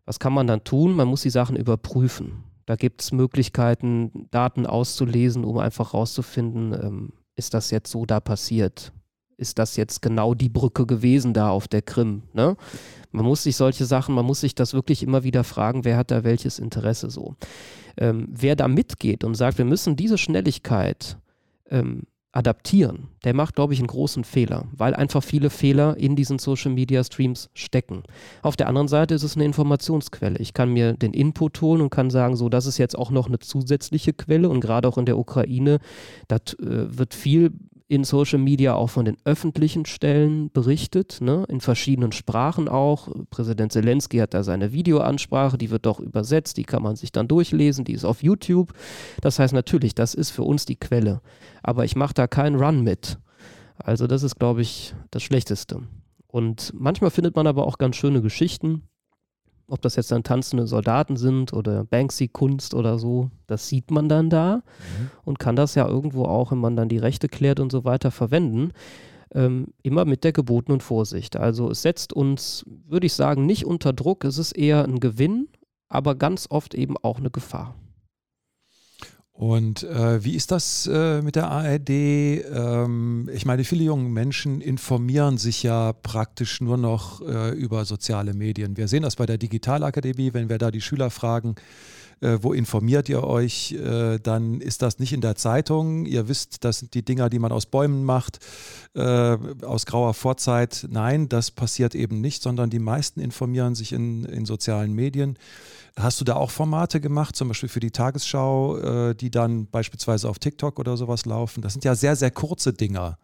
Was 0.06 0.20
kann 0.20 0.34
man 0.34 0.48
dann 0.48 0.64
tun? 0.64 0.94
Man 0.94 1.08
muss 1.08 1.22
die 1.22 1.30
Sachen 1.30 1.56
überprüfen. 1.56 2.44
Da 2.66 2.76
gibt 2.76 3.02
es 3.02 3.12
Möglichkeiten, 3.12 4.28
Daten 4.32 4.66
auszulesen, 4.66 5.46
um 5.46 5.58
einfach 5.58 5.94
rauszufinden, 5.94 6.74
ähm, 6.74 7.14
ist 7.36 7.54
das 7.54 7.72
jetzt 7.72 7.92
so 7.92 8.06
da 8.06 8.20
passiert? 8.20 8.92
Ist 9.38 9.60
das 9.60 9.76
jetzt 9.78 10.02
genau 10.02 10.34
die 10.34 10.50
Brücke 10.50 10.86
gewesen 10.86 11.34
da 11.34 11.50
auf 11.50 11.68
der 11.68 11.84
Krim? 11.84 12.24
Ne? 12.34 12.58
Man 13.12 13.26
muss 13.26 13.44
sich 13.44 13.56
solche 13.56 13.86
Sachen, 13.86 14.16
man 14.16 14.26
muss 14.26 14.42
sich 14.42 14.56
das 14.56 14.74
wirklich 14.74 15.04
immer 15.04 15.24
wieder 15.24 15.44
fragen, 15.44 15.86
wer 15.86 15.96
hat 15.96 16.12
da 16.12 16.24
welches 16.24 16.58
Interesse 16.60 17.10
so. 17.10 17.36
Ähm, 17.96 18.28
wer 18.32 18.56
da 18.56 18.68
mitgeht 18.68 19.24
und 19.24 19.36
sagt, 19.36 19.60
wir 19.60 19.66
müssen 19.66 19.96
diese 19.96 20.18
Schnelligkeit 20.18 21.18
ähm, 21.70 22.04
adaptieren, 22.38 23.08
der 23.24 23.34
macht, 23.34 23.56
glaube 23.56 23.74
ich, 23.74 23.80
einen 23.80 23.88
großen 23.88 24.24
Fehler, 24.24 24.66
weil 24.72 24.94
einfach 24.94 25.24
viele 25.24 25.50
Fehler 25.50 25.98
in 25.98 26.16
diesen 26.16 26.38
Social 26.38 26.72
Media 26.72 27.04
Streams 27.04 27.50
stecken. 27.56 28.04
Auf 28.44 28.56
der 28.56 28.68
anderen 28.68 28.88
Seite 28.88 29.16
ist 29.16 29.24
es 29.24 29.36
eine 29.36 29.44
Informationsquelle. 29.46 30.38
Ich 30.38 30.54
kann 30.54 30.72
mir 30.72 30.94
den 30.94 31.14
Input 31.14 31.60
holen 31.62 31.82
und 31.82 31.90
kann 31.90 32.12
sagen, 32.12 32.36
so, 32.36 32.48
das 32.48 32.68
ist 32.68 32.78
jetzt 32.78 32.96
auch 32.96 33.10
noch 33.10 33.26
eine 33.26 33.40
zusätzliche 33.40 34.14
Quelle 34.14 34.50
und 34.50 34.62
gerade 34.62 34.88
auch 34.88 35.00
in 35.00 35.08
der 35.08 35.18
Ukraine, 35.18 35.80
da 36.28 36.36
äh, 36.36 36.40
wird 36.60 37.16
viel 37.16 37.54
in 37.90 38.04
Social 38.04 38.40
Media 38.40 38.74
auch 38.74 38.90
von 38.90 39.06
den 39.06 39.18
öffentlichen 39.24 39.86
Stellen 39.86 40.52
berichtet, 40.52 41.20
ne, 41.22 41.46
in 41.48 41.62
verschiedenen 41.62 42.12
Sprachen 42.12 42.68
auch. 42.68 43.08
Präsident 43.30 43.72
Zelensky 43.72 44.18
hat 44.18 44.34
da 44.34 44.44
seine 44.44 44.74
Videoansprache, 44.74 45.58
die 45.58 45.70
wird 45.70 45.86
doch 45.86 46.00
übersetzt, 46.00 46.58
die 46.58 46.64
kann 46.64 46.84
man 46.84 46.98
sich 46.98 47.12
dann 47.12 47.28
durchlesen, 47.28 47.86
die 47.86 47.94
ist 47.94 48.04
auf 48.04 48.24
YouTube. 48.24 48.74
Das 49.22 49.40
heißt 49.40 49.54
natürlich, 49.54 49.96
das 49.96 50.14
ist 50.14 50.32
für 50.32 50.44
uns 50.44 50.66
die 50.66 50.76
Quelle. 50.76 51.22
Aber 51.64 51.86
ich 51.86 51.96
mache 51.96 52.14
da 52.14 52.28
keinen 52.28 52.58
Run 52.58 52.82
mit. 52.82 53.20
Also 53.78 54.08
das 54.08 54.24
ist, 54.24 54.38
glaube 54.38 54.62
ich, 54.62 54.94
das 55.12 55.24
Schlechteste. 55.24 55.82
Und 56.28 56.74
manchmal 56.76 57.12
findet 57.12 57.36
man 57.36 57.48
aber 57.48 57.66
auch 57.66 57.78
ganz 57.78 57.96
schöne 57.96 58.22
Geschichten. 58.22 58.84
Ob 59.70 59.82
das 59.82 59.98
jetzt 59.98 60.12
dann 60.12 60.24
tanzende 60.24 60.66
Soldaten 60.66 61.18
sind 61.18 61.52
oder 61.52 61.84
Banksy-Kunst 61.84 62.74
oder 62.74 62.98
so, 62.98 63.30
das 63.48 63.68
sieht 63.68 63.92
man 63.92 64.08
dann 64.08 64.30
da 64.30 64.58
mhm. 64.58 65.10
und 65.26 65.40
kann 65.40 65.56
das 65.56 65.76
ja 65.76 65.88
irgendwo 65.88 66.24
auch, 66.24 66.52
wenn 66.52 66.60
man 66.60 66.76
dann 66.76 66.90
die 66.90 66.98
Rechte 66.98 67.28
klärt 67.28 67.60
und 67.60 67.72
so 67.72 67.84
weiter, 67.84 68.12
verwenden. 68.12 68.72
Ähm, 69.34 69.74
immer 69.84 70.06
mit 70.06 70.24
der 70.24 70.32
gebotenen 70.32 70.80
Vorsicht. 70.80 71.36
Also 71.36 71.70
es 71.70 71.82
setzt 71.82 72.14
uns, 72.14 72.66
würde 72.88 73.08
ich 73.08 73.14
sagen, 73.14 73.46
nicht 73.46 73.66
unter 73.66 73.92
Druck, 73.92 74.24
es 74.24 74.38
ist 74.38 74.54
eher 74.54 74.86
ein 74.86 75.02
Gewinn, 75.02 75.50
aber 75.90 76.16
ganz 76.16 76.48
oft 76.50 76.74
eben 76.74 76.96
auch 76.98 77.18
eine 77.18 77.30
Gefahr. 77.30 77.76
Und 79.38 79.84
äh, 79.84 80.24
wie 80.24 80.34
ist 80.34 80.50
das 80.50 80.90
äh, 80.92 81.22
mit 81.22 81.36
der 81.36 81.52
ARD? 81.52 81.90
Ähm, 81.90 83.30
ich 83.32 83.46
meine, 83.46 83.64
viele 83.66 83.84
junge 83.84 84.10
Menschen 84.10 84.62
informieren 84.62 85.38
sich 85.38 85.62
ja 85.62 85.94
praktisch 85.94 86.60
nur 86.60 86.76
noch 86.78 87.22
äh, 87.22 87.52
über 87.52 87.86
soziale 87.86 88.34
Medien. 88.34 88.78
Wir 88.78 88.88
sehen 88.88 89.04
das 89.04 89.16
bei 89.16 89.28
der 89.28 89.38
Digitalakademie, 89.38 90.34
wenn 90.34 90.50
wir 90.50 90.58
da 90.58 90.72
die 90.72 90.82
Schüler 90.82 91.12
fragen, 91.12 91.54
äh, 92.20 92.40
wo 92.42 92.52
informiert 92.52 93.10
ihr 93.10 93.24
euch, 93.24 93.74
äh, 93.74 94.18
dann 94.18 94.60
ist 94.60 94.82
das 94.82 94.98
nicht 94.98 95.14
in 95.14 95.22
der 95.22 95.36
Zeitung. 95.36 96.08
Ihr 96.08 96.28
wisst, 96.28 96.64
das 96.64 96.80
sind 96.80 96.96
die 96.96 97.06
Dinger, 97.06 97.30
die 97.30 97.38
man 97.38 97.52
aus 97.52 97.68
Bäumen 97.68 98.04
macht, 98.04 98.40
äh, 98.96 99.02
aus 99.02 99.86
grauer 99.86 100.16
Vorzeit. 100.16 100.88
Nein, 100.90 101.30
das 101.30 101.52
passiert 101.52 101.94
eben 101.94 102.22
nicht, 102.22 102.42
sondern 102.42 102.72
die 102.72 102.80
meisten 102.80 103.20
informieren 103.20 103.76
sich 103.76 103.94
in, 103.94 104.26
in 104.26 104.46
sozialen 104.46 104.94
Medien. 104.94 105.38
Hast 105.98 106.22
du 106.22 106.26
da 106.26 106.36
auch 106.36 106.52
Formate 106.52 107.02
gemacht, 107.02 107.36
zum 107.36 107.48
Beispiel 107.48 107.70
für 107.70 107.80
die 107.80 107.90
Tagesschau, 107.90 108.78
äh, 108.78 109.16
die 109.16 109.32
dann 109.32 109.66
beispielsweise 109.66 110.30
auf 110.30 110.38
TikTok 110.38 110.80
oder 110.80 110.96
sowas 110.96 111.26
laufen? 111.26 111.62
Das 111.64 111.74
sind 111.74 111.84
ja 111.86 111.96
sehr, 111.96 112.16
sehr 112.16 112.30
kurze 112.30 112.72
Dinger. 112.72 113.18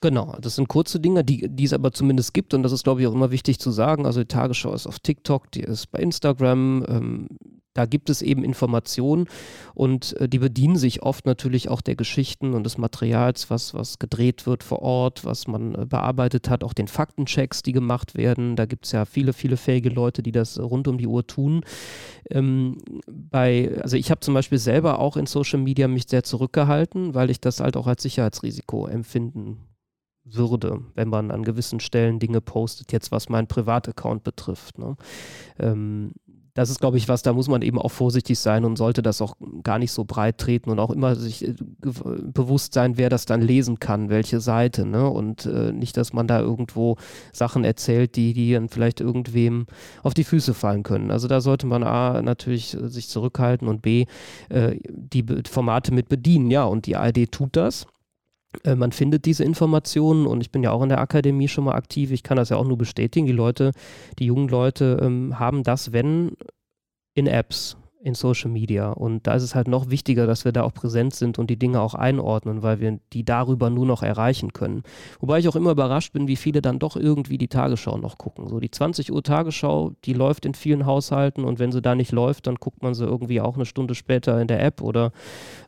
Genau, 0.00 0.36
das 0.40 0.54
sind 0.54 0.68
kurze 0.68 1.00
Dinge, 1.00 1.24
die, 1.24 1.48
die 1.48 1.64
es 1.64 1.72
aber 1.72 1.90
zumindest 1.90 2.32
gibt 2.32 2.54
und 2.54 2.62
das 2.62 2.70
ist, 2.70 2.84
glaube 2.84 3.00
ich, 3.00 3.08
auch 3.08 3.12
immer 3.12 3.32
wichtig 3.32 3.58
zu 3.58 3.72
sagen. 3.72 4.06
Also 4.06 4.20
die 4.20 4.28
Tagesschau 4.28 4.72
ist 4.72 4.86
auf 4.86 5.00
TikTok, 5.00 5.50
die 5.50 5.62
ist 5.62 5.90
bei 5.90 5.98
Instagram, 5.98 6.86
ähm, 6.88 7.28
da 7.74 7.86
gibt 7.86 8.10
es 8.10 8.20
eben 8.20 8.42
Informationen 8.42 9.26
und 9.74 10.16
äh, 10.16 10.28
die 10.28 10.40
bedienen 10.40 10.76
sich 10.76 11.02
oft 11.02 11.24
natürlich 11.24 11.68
auch 11.68 11.80
der 11.80 11.94
Geschichten 11.94 12.54
und 12.54 12.64
des 12.64 12.78
Materials, 12.78 13.48
was, 13.48 13.74
was 13.74 13.98
gedreht 13.98 14.46
wird 14.46 14.64
vor 14.64 14.82
Ort, 14.82 15.24
was 15.24 15.46
man 15.46 15.74
äh, 15.74 15.86
bearbeitet 15.86 16.50
hat, 16.50 16.64
auch 16.64 16.72
den 16.72 16.88
Faktenchecks, 16.88 17.62
die 17.62 17.72
gemacht 17.72 18.16
werden. 18.16 18.56
Da 18.56 18.66
gibt 18.66 18.86
es 18.86 18.92
ja 18.92 19.04
viele, 19.04 19.32
viele 19.32 19.56
fähige 19.56 19.88
Leute, 19.90 20.22
die 20.22 20.32
das 20.32 20.58
rund 20.58 20.88
um 20.88 20.98
die 20.98 21.06
Uhr 21.06 21.26
tun. 21.26 21.62
Ähm, 22.28 22.78
bei, 23.06 23.70
also 23.80 23.96
ich 23.96 24.10
habe 24.10 24.20
zum 24.20 24.34
Beispiel 24.34 24.58
selber 24.58 24.98
auch 24.98 25.16
in 25.16 25.26
Social 25.26 25.60
Media 25.60 25.86
mich 25.86 26.08
sehr 26.08 26.24
zurückgehalten, 26.24 27.14
weil 27.14 27.30
ich 27.30 27.40
das 27.40 27.60
halt 27.60 27.76
auch 27.76 27.86
als 27.86 28.02
Sicherheitsrisiko 28.02 28.86
empfinden 28.86 29.58
würde, 30.24 30.84
wenn 30.94 31.08
man 31.08 31.30
an 31.30 31.44
gewissen 31.44 31.80
Stellen 31.80 32.18
Dinge 32.18 32.40
postet, 32.40 32.92
jetzt 32.92 33.10
was 33.10 33.28
mein 33.28 33.46
Privataccount 33.46 34.22
betrifft. 34.22 34.78
Ne? 34.78 34.96
Ähm, 35.58 36.12
das 36.54 36.70
ist, 36.70 36.80
glaube 36.80 36.96
ich, 36.96 37.08
was, 37.08 37.22
da 37.22 37.32
muss 37.32 37.48
man 37.48 37.62
eben 37.62 37.78
auch 37.78 37.90
vorsichtig 37.90 38.38
sein 38.38 38.64
und 38.64 38.76
sollte 38.76 39.02
das 39.02 39.20
auch 39.20 39.36
gar 39.62 39.78
nicht 39.78 39.92
so 39.92 40.04
breit 40.04 40.38
treten 40.38 40.70
und 40.70 40.78
auch 40.78 40.90
immer 40.90 41.14
sich 41.16 41.46
äh, 41.46 41.54
bewusst 41.80 42.74
sein, 42.74 42.96
wer 42.96 43.08
das 43.08 43.26
dann 43.26 43.40
lesen 43.40 43.78
kann, 43.78 44.10
welche 44.10 44.40
Seite, 44.40 44.84
ne? 44.86 45.08
Und 45.08 45.46
äh, 45.46 45.72
nicht, 45.72 45.96
dass 45.96 46.12
man 46.12 46.26
da 46.26 46.40
irgendwo 46.40 46.96
Sachen 47.32 47.64
erzählt, 47.64 48.16
die, 48.16 48.32
die 48.32 48.52
dann 48.52 48.68
vielleicht 48.68 49.00
irgendwem 49.00 49.66
auf 50.02 50.14
die 50.14 50.24
Füße 50.24 50.54
fallen 50.54 50.82
können. 50.82 51.10
Also 51.10 51.28
da 51.28 51.40
sollte 51.40 51.66
man 51.66 51.82
A 51.82 52.22
natürlich 52.22 52.74
äh, 52.74 52.88
sich 52.88 53.08
zurückhalten 53.08 53.68
und 53.68 53.82
B 53.82 54.06
äh, 54.48 54.76
die 54.88 55.24
Formate 55.48 55.92
mit 55.92 56.08
bedienen, 56.08 56.50
ja, 56.50 56.64
und 56.64 56.86
die 56.86 56.96
ARD 56.96 57.30
tut 57.30 57.56
das. 57.56 57.86
Äh, 58.64 58.74
man 58.74 58.92
findet 58.92 59.24
diese 59.24 59.44
Informationen 59.44 60.26
und 60.26 60.40
ich 60.40 60.50
bin 60.50 60.62
ja 60.62 60.72
auch 60.72 60.82
in 60.82 60.88
der 60.88 61.00
Akademie 61.00 61.48
schon 61.48 61.64
mal 61.64 61.74
aktiv. 61.74 62.10
Ich 62.10 62.22
kann 62.22 62.36
das 62.36 62.48
ja 62.48 62.56
auch 62.56 62.66
nur 62.66 62.78
bestätigen. 62.78 63.26
Die 63.26 63.32
Leute, 63.32 63.72
die 64.18 64.26
jungen 64.26 64.48
Leute 64.48 64.98
ähm, 65.02 65.38
haben 65.38 65.62
das, 65.62 65.92
wenn 65.92 66.36
in 67.14 67.26
Apps 67.26 67.76
in 68.02 68.14
Social 68.14 68.50
Media. 68.50 68.90
Und 68.90 69.26
da 69.26 69.34
ist 69.34 69.42
es 69.42 69.54
halt 69.54 69.68
noch 69.68 69.90
wichtiger, 69.90 70.26
dass 70.26 70.44
wir 70.44 70.52
da 70.52 70.62
auch 70.62 70.72
präsent 70.72 71.14
sind 71.14 71.38
und 71.38 71.50
die 71.50 71.58
Dinge 71.58 71.80
auch 71.80 71.94
einordnen, 71.94 72.62
weil 72.62 72.80
wir 72.80 72.98
die 73.12 73.24
darüber 73.24 73.68
nur 73.68 73.84
noch 73.84 74.02
erreichen 74.02 74.52
können. 74.52 74.82
Wobei 75.20 75.38
ich 75.38 75.48
auch 75.48 75.56
immer 75.56 75.72
überrascht 75.72 76.12
bin, 76.12 76.26
wie 76.26 76.36
viele 76.36 76.62
dann 76.62 76.78
doch 76.78 76.96
irgendwie 76.96 77.36
die 77.36 77.48
Tagesschau 77.48 77.98
noch 77.98 78.16
gucken. 78.16 78.48
So 78.48 78.58
die 78.58 78.70
20 78.70 79.12
Uhr 79.12 79.22
Tagesschau, 79.22 79.92
die 80.04 80.14
läuft 80.14 80.46
in 80.46 80.54
vielen 80.54 80.86
Haushalten 80.86 81.44
und 81.44 81.58
wenn 81.58 81.72
sie 81.72 81.82
da 81.82 81.94
nicht 81.94 82.12
läuft, 82.12 82.46
dann 82.46 82.54
guckt 82.54 82.82
man 82.82 82.94
sie 82.94 83.04
irgendwie 83.04 83.40
auch 83.40 83.56
eine 83.56 83.66
Stunde 83.66 83.94
später 83.94 84.40
in 84.40 84.48
der 84.48 84.62
App 84.64 84.80
oder 84.80 85.12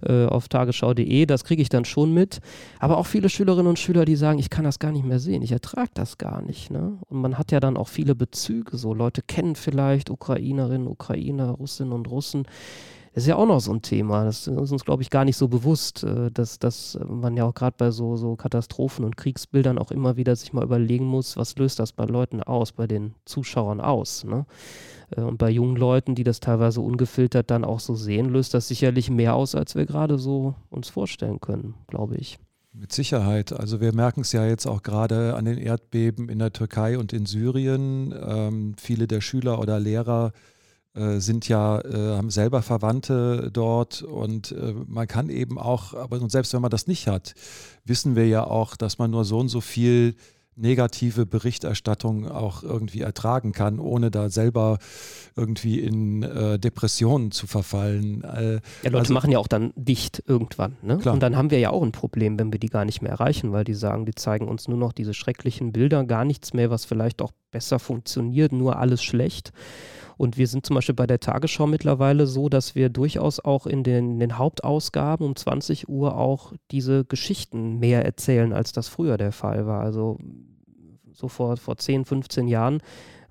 äh, 0.07 0.25
auf 0.25 0.49
tagesschau.de. 0.49 1.27
Das 1.27 1.45
kriege 1.45 1.61
ich 1.61 1.69
dann 1.69 1.85
schon 1.85 2.15
mit. 2.15 2.41
Aber 2.79 2.97
auch 2.97 3.07
viele 3.07 3.29
Schülerinnen 3.29 3.69
und 3.69 3.79
Schüler, 3.79 4.07
die 4.07 4.17
sagen, 4.17 4.39
ich 4.39 4.49
kann 4.49 4.65
das 4.65 4.79
gar 4.79 4.93
nicht 4.93 5.05
mehr 5.05 5.19
sehen, 5.19 5.43
ich 5.43 5.53
ertrage 5.53 5.91
das 5.95 6.17
gar 6.17 6.41
nicht. 6.41 6.71
Ne? 6.71 6.99
Und 7.11 7.21
man 7.21 7.37
hat 7.37 7.53
ja 7.53 7.61
dann 7.61 7.77
auch 7.77 7.89
viele 7.89 8.15
Bezüge. 8.15 8.79
So 8.79 8.95
Leute 8.95 9.21
kennen 9.21 9.55
vielleicht 9.55 10.09
Ukrainerinnen, 10.09 10.89
Ukrainer, 10.89 11.51
Russinnen 11.51 11.93
und 11.93 12.11
Russen 12.11 12.22
Russen. 12.23 12.47
Ist 13.15 13.27
ja 13.27 13.37
auch 13.37 13.47
noch 13.47 13.61
so 13.61 13.73
ein 13.73 13.83
Thema. 13.83 14.25
Das 14.25 14.47
ist 14.47 14.73
uns, 14.73 14.87
glaube 14.87 15.03
ich, 15.03 15.11
gar 15.11 15.27
nicht 15.27 15.37
so 15.37 15.47
bewusst, 15.47 16.03
äh, 16.03 16.31
dass, 16.31 16.59
dass 16.59 16.99
man 17.07 17.37
ja 17.37 17.45
auch 17.45 17.53
gerade 17.53 17.75
bei 17.77 17.91
so, 17.91 18.17
so 18.17 18.37
Katastrophen 18.37 19.05
und 19.05 19.19
Kriegsbildern 19.19 19.79
auch 19.79 19.91
immer 19.91 20.17
wieder 20.17 20.35
sich 20.35 20.55
mal 20.55 20.65
überlegen 20.65 21.05
muss, 21.05 21.37
was 21.37 21.57
löst 21.59 21.79
das 21.79 21.93
bei 21.93 22.05
Leuten 22.07 22.43
aus, 22.43 22.73
bei 22.73 22.87
den 22.87 23.15
Zuschauern 23.27 23.83
aus. 23.83 24.25
Ne? 24.25 24.47
Äh, 25.15 25.21
und 25.21 25.37
bei 25.37 25.51
jungen 25.51 25.77
Leuten, 25.77 26.15
die 26.15 26.25
das 26.25 26.41
teilweise 26.41 26.81
ungefiltert 26.81 27.51
dann 27.51 27.67
auch 27.67 27.81
so 27.81 27.95
sehen, 27.95 28.31
löst 28.31 28.55
das 28.55 28.69
sicherlich 28.69 29.11
mehr 29.11 29.35
aus, 29.35 29.55
als 29.55 29.75
wir 29.75 29.85
gerade 29.85 30.17
so 30.17 30.55
uns 30.71 30.89
vorstellen 30.89 31.39
können, 31.39 31.75
glaube 31.89 32.17
ich. 32.17 32.39
Mit 32.73 32.93
Sicherheit. 32.93 33.53
Also 33.53 33.83
wir 33.83 33.95
merken 33.95 34.23
es 34.23 34.33
ja 34.33 34.47
jetzt 34.47 34.65
auch 34.65 34.83
gerade 34.83 35.35
an 35.35 35.45
den 35.45 35.59
Erdbeben 35.59 36.31
in 36.31 36.39
der 36.39 36.55
Türkei 36.55 36.97
und 36.97 37.13
in 37.13 37.27
Syrien. 37.27 38.15
Ähm, 38.19 38.75
viele 38.79 39.07
der 39.07 39.21
Schüler 39.21 39.59
oder 39.59 39.79
Lehrer 39.79 40.29
äh, 40.29 40.62
sind 40.95 41.49
ja, 41.49 41.81
äh, 41.81 42.17
haben 42.17 42.31
selber 42.31 42.63
Verwandte 42.63 43.51
dort 43.53 44.03
und 44.03 44.53
äh, 44.53 44.75
man 44.87 45.07
kann 45.07 45.31
eben 45.31 45.59
auch, 45.59 45.95
aber 45.95 46.21
und 46.21 46.31
selbst 46.31 46.53
wenn 46.53 46.61
man 46.61 46.71
das 46.71 46.87
nicht 46.87 47.09
hat, 47.09 47.35
wissen 47.85 48.15
wir 48.15 48.27
ja 48.29 48.45
auch, 48.45 48.77
dass 48.77 48.99
man 48.99 49.11
nur 49.11 49.25
so 49.25 49.39
und 49.39 49.49
so 49.49 49.61
viel 49.61 50.15
negative 50.55 51.25
Berichterstattung 51.25 52.29
auch 52.29 52.63
irgendwie 52.63 53.01
ertragen 53.01 53.53
kann, 53.53 53.79
ohne 53.79 54.11
da 54.11 54.29
selber 54.29 54.79
irgendwie 55.35 55.81
in 55.81 56.23
äh, 56.23 56.59
Depressionen 56.59 57.31
zu 57.31 57.47
verfallen. 57.47 58.23
Äh, 58.23 58.55
ja, 58.55 58.61
Leute 58.85 58.99
also, 58.99 59.15
machen 59.15 59.31
ja 59.31 59.39
auch 59.39 59.49
dann 59.49 59.73
dicht 59.77 60.23
irgendwann. 60.27 60.77
Ne? 60.83 60.99
Und 60.99 61.23
dann 61.23 61.37
haben 61.37 61.51
wir 61.51 61.59
ja 61.59 61.71
auch 61.71 61.83
ein 61.83 61.93
Problem, 61.93 62.39
wenn 62.39 62.53
wir 62.53 62.61
die 62.61 62.69
gar 62.69 62.85
nicht 62.85 63.01
mehr 63.01 63.13
erreichen, 63.13 63.53
weil 63.53 63.65
die 63.65 63.75
sagen, 63.75 64.05
die 64.05 64.15
zeigen 64.15 64.47
uns 64.47 64.69
nur 64.69 64.79
noch 64.79 64.93
diese 64.93 65.15
schrecklichen 65.15 65.73
Bilder, 65.73 66.05
gar 66.05 66.25
nichts 66.25 66.53
mehr, 66.53 66.71
was 66.71 66.85
vielleicht 66.85 67.23
auch 67.23 67.33
besser 67.51 67.79
funktioniert, 67.79 68.53
nur 68.53 68.79
alles 68.79 69.03
schlecht. 69.03 69.53
Und 70.23 70.39
wir 70.39 70.47
sind 70.47 70.65
zum 70.65 70.77
Beispiel 70.77 70.95
bei 70.95 71.09
der 71.09 71.19
Tagesschau 71.19 71.67
mittlerweile 71.67 72.29
so, 72.29 72.49
dass 72.49 72.77
wir 72.77 72.91
durchaus 72.91 73.41
auch 73.41 73.67
in 73.67 73.83
den, 73.83 74.13
in 74.13 74.21
den 74.21 74.39
Hauptausgaben 74.39 75.27
um 75.27 75.35
20 75.35 75.89
Uhr 75.89 76.17
auch 76.17 76.53
diese 76.71 77.05
Geschichten 77.05 77.81
mehr 77.81 78.05
erzählen, 78.05 78.53
als 78.53 78.71
das 78.71 78.87
früher 78.87 79.17
der 79.17 79.33
Fall 79.33 79.67
war. 79.67 79.81
Also 79.81 80.21
so 81.11 81.27
vor, 81.27 81.57
vor 81.57 81.77
10, 81.77 82.05
15 82.05 82.47
Jahren 82.47 82.83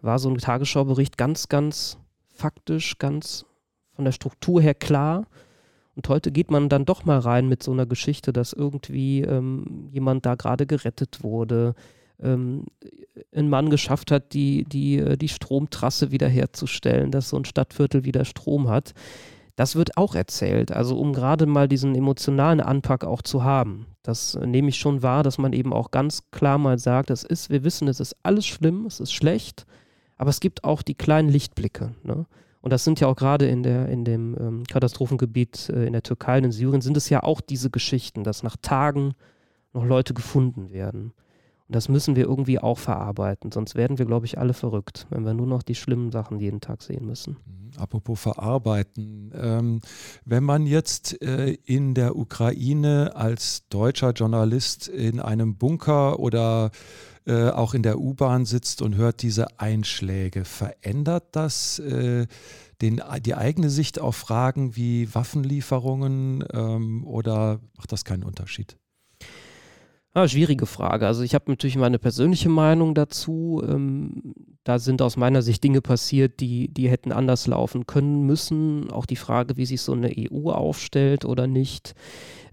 war 0.02 0.20
so 0.20 0.30
ein 0.30 0.38
Tagesschaubericht 0.38 1.18
ganz, 1.18 1.48
ganz 1.48 1.98
faktisch, 2.30 2.98
ganz 2.98 3.46
von 3.94 4.04
der 4.04 4.12
Struktur 4.12 4.62
her 4.62 4.76
klar. 4.76 5.28
Und 5.96 6.10
heute 6.10 6.30
geht 6.30 6.52
man 6.52 6.68
dann 6.68 6.84
doch 6.84 7.06
mal 7.06 7.20
rein 7.20 7.48
mit 7.48 7.64
so 7.64 7.72
einer 7.72 7.86
Geschichte, 7.86 8.34
dass 8.34 8.52
irgendwie 8.52 9.22
ähm, 9.22 9.88
jemand 9.94 10.26
da 10.26 10.36
gerade 10.36 10.66
gerettet 10.66 11.24
wurde, 11.24 11.74
ähm, 12.22 12.66
ein 13.36 13.50
Mann 13.50 13.70
geschafft 13.70 14.12
hat, 14.12 14.34
die, 14.34 14.64
die, 14.66 14.98
äh, 14.98 15.18
die 15.18 15.30
Stromtrasse 15.30 16.12
wiederherzustellen, 16.12 17.12
dass 17.12 17.30
so 17.30 17.38
ein 17.38 17.46
Stadtviertel 17.46 18.06
wieder 18.06 18.26
Strom 18.26 18.70
hat. 18.70 18.94
Das 19.56 19.76
wird 19.76 19.98
auch 19.98 20.16
erzählt, 20.16 20.72
also 20.72 20.98
um 20.98 21.14
gerade 21.14 21.46
mal 21.46 21.68
diesen 21.68 21.94
emotionalen 21.96 22.62
Anpack 22.62 23.04
auch 23.04 23.22
zu 23.22 23.44
haben. 23.44 23.86
Das 24.04 24.36
äh, 24.36 24.48
nehme 24.48 24.70
ich 24.70 24.78
schon 24.78 25.04
wahr, 25.04 25.24
dass 25.24 25.38
man 25.38 25.54
eben 25.54 25.74
auch 25.74 25.92
ganz 25.92 26.32
klar 26.32 26.58
mal 26.58 26.80
sagt, 26.80 27.10
es 27.10 27.24
ist, 27.24 27.50
wir 27.50 27.64
wissen, 27.64 27.88
es 27.88 28.00
ist 28.00 28.16
alles 28.24 28.46
schlimm, 28.46 28.86
es 28.86 29.00
ist 29.00 29.14
schlecht, 29.14 29.66
aber 30.18 30.30
es 30.30 30.40
gibt 30.40 30.64
auch 30.64 30.82
die 30.82 30.96
kleinen 30.96 31.30
Lichtblicke. 31.30 31.94
Ne? 32.04 32.26
Und 32.62 32.72
das 32.72 32.84
sind 32.84 33.00
ja 33.00 33.08
auch 33.08 33.16
gerade 33.16 33.48
in, 33.48 33.64
der, 33.64 33.90
in 33.90 34.06
dem 34.06 34.38
ähm, 34.40 34.64
Katastrophengebiet 34.66 35.70
äh, 35.70 35.86
in 35.86 35.94
der 35.94 36.04
Türkei 36.04 36.38
und 36.38 36.46
in 36.46 36.52
Syrien 36.52 36.82
sind 36.82 36.96
es 36.96 37.10
ja 37.10 37.24
auch 37.24 37.42
diese 37.42 37.70
Geschichten, 37.70 38.24
dass 38.24 38.44
nach 38.44 38.56
Tagen 38.62 39.14
noch 39.74 39.86
Leute 39.86 40.14
gefunden 40.14 40.72
werden. 40.72 41.14
Das 41.72 41.88
müssen 41.88 42.18
wir 42.18 42.26
irgendwie 42.26 42.60
auch 42.60 42.78
verarbeiten, 42.78 43.52
sonst 43.52 43.76
werden 43.76 43.98
wir, 43.98 44.06
glaube 44.06 44.26
ich, 44.26 44.38
alle 44.38 44.54
verrückt, 44.54 45.08
wenn 45.10 45.24
wir 45.24 45.34
nur 45.34 45.48
noch 45.48 45.64
die 45.64 45.76
schlimmen 45.76 46.12
Sachen 46.12 46.40
jeden 46.40 46.60
Tag 46.60 46.82
sehen 46.82 47.06
müssen. 47.06 47.38
Mhm. 47.46 47.62
Apropos 47.78 48.20
verarbeiten, 48.20 49.32
ähm, 49.34 49.80
wenn 50.26 50.44
man 50.44 50.66
jetzt 50.66 51.22
äh, 51.22 51.52
in 51.66 51.94
der 51.94 52.18
Ukraine 52.18 53.16
als 53.16 53.68
deutscher 53.70 54.12
Journalist 54.12 54.90
in 54.90 55.22
einem 55.22 55.56
Bunker 55.56 56.20
oder 56.20 56.72
äh, 57.26 57.50
auch 57.50 57.74
in 57.74 57.84
der 57.84 58.00
U-Bahn 58.00 58.46
sitzt 58.46 58.82
und 58.82 58.96
hört 58.96 59.22
diese 59.22 59.60
Einschläge, 59.60 60.44
verändert 60.44 61.28
das 61.32 61.80
äh, 61.80 62.28
den, 62.82 63.02
die 63.24 63.36
eigene 63.36 63.70
Sicht 63.70 64.00
auf 64.00 64.16
Fragen 64.16 64.76
wie 64.76 65.14
Waffenlieferungen 65.14 66.44
ähm, 66.52 67.06
oder 67.06 67.60
macht 67.78 67.92
das 67.92 68.04
keinen 68.04 68.24
Unterschied? 68.24 68.78
Ah, 70.14 70.28
schwierige 70.28 70.66
Frage. 70.66 71.08
Also 71.08 71.24
ich 71.24 71.34
habe 71.34 71.46
natürlich 71.48 71.78
meine 71.78 71.98
persönliche 71.98 72.50
Meinung 72.50 72.94
dazu. 72.94 73.64
Ähm, 73.66 74.34
da 74.66 74.78
sind 74.78 75.02
aus 75.02 75.16
meiner 75.16 75.42
Sicht 75.42 75.64
Dinge 75.64 75.80
passiert, 75.80 76.42
die, 76.42 76.68
die 76.68 76.90
hätten 76.90 77.14
anders 77.14 77.48
laufen 77.48 77.88
können 77.88 78.26
müssen. 78.26 78.92
Auch 78.92 79.06
die 79.06 79.16
Frage, 79.16 79.56
wie 79.56 79.66
sich 79.66 79.82
so 79.82 79.94
eine 79.94 80.12
EU 80.14 80.50
aufstellt 80.50 81.24
oder 81.24 81.48
nicht. 81.48 81.94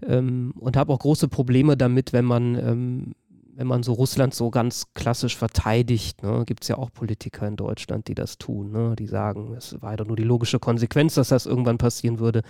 Ähm, 0.07 0.53
und 0.57 0.77
habe 0.77 0.93
auch 0.93 0.99
große 0.99 1.27
Probleme 1.27 1.75
damit, 1.75 2.13
wenn 2.13 2.23
man, 2.23 2.55
ähm, 2.55 3.11
wenn 3.55 3.67
man 3.67 3.83
so 3.83 3.91
Russland 3.91 4.33
so 4.33 4.51
ganz 4.51 4.93
klassisch 4.93 5.35
verteidigt. 5.35 6.23
Ne? 6.23 6.43
Gibt 6.45 6.63
es 6.63 6.69
ja 6.69 6.77
auch 6.77 6.93
Politiker 6.93 7.45
in 7.45 7.57
Deutschland, 7.57 8.07
die 8.07 8.15
das 8.15 8.37
tun. 8.37 8.71
Ne? 8.71 8.95
Die 8.97 9.07
sagen, 9.07 9.53
es 9.57 9.75
war 9.81 9.91
ja 9.91 9.97
doch 9.97 10.07
nur 10.07 10.15
die 10.15 10.23
logische 10.23 10.59
Konsequenz, 10.59 11.15
dass 11.15 11.27
das 11.27 11.45
irgendwann 11.45 11.77
passieren 11.77 12.19
würde 12.19 12.41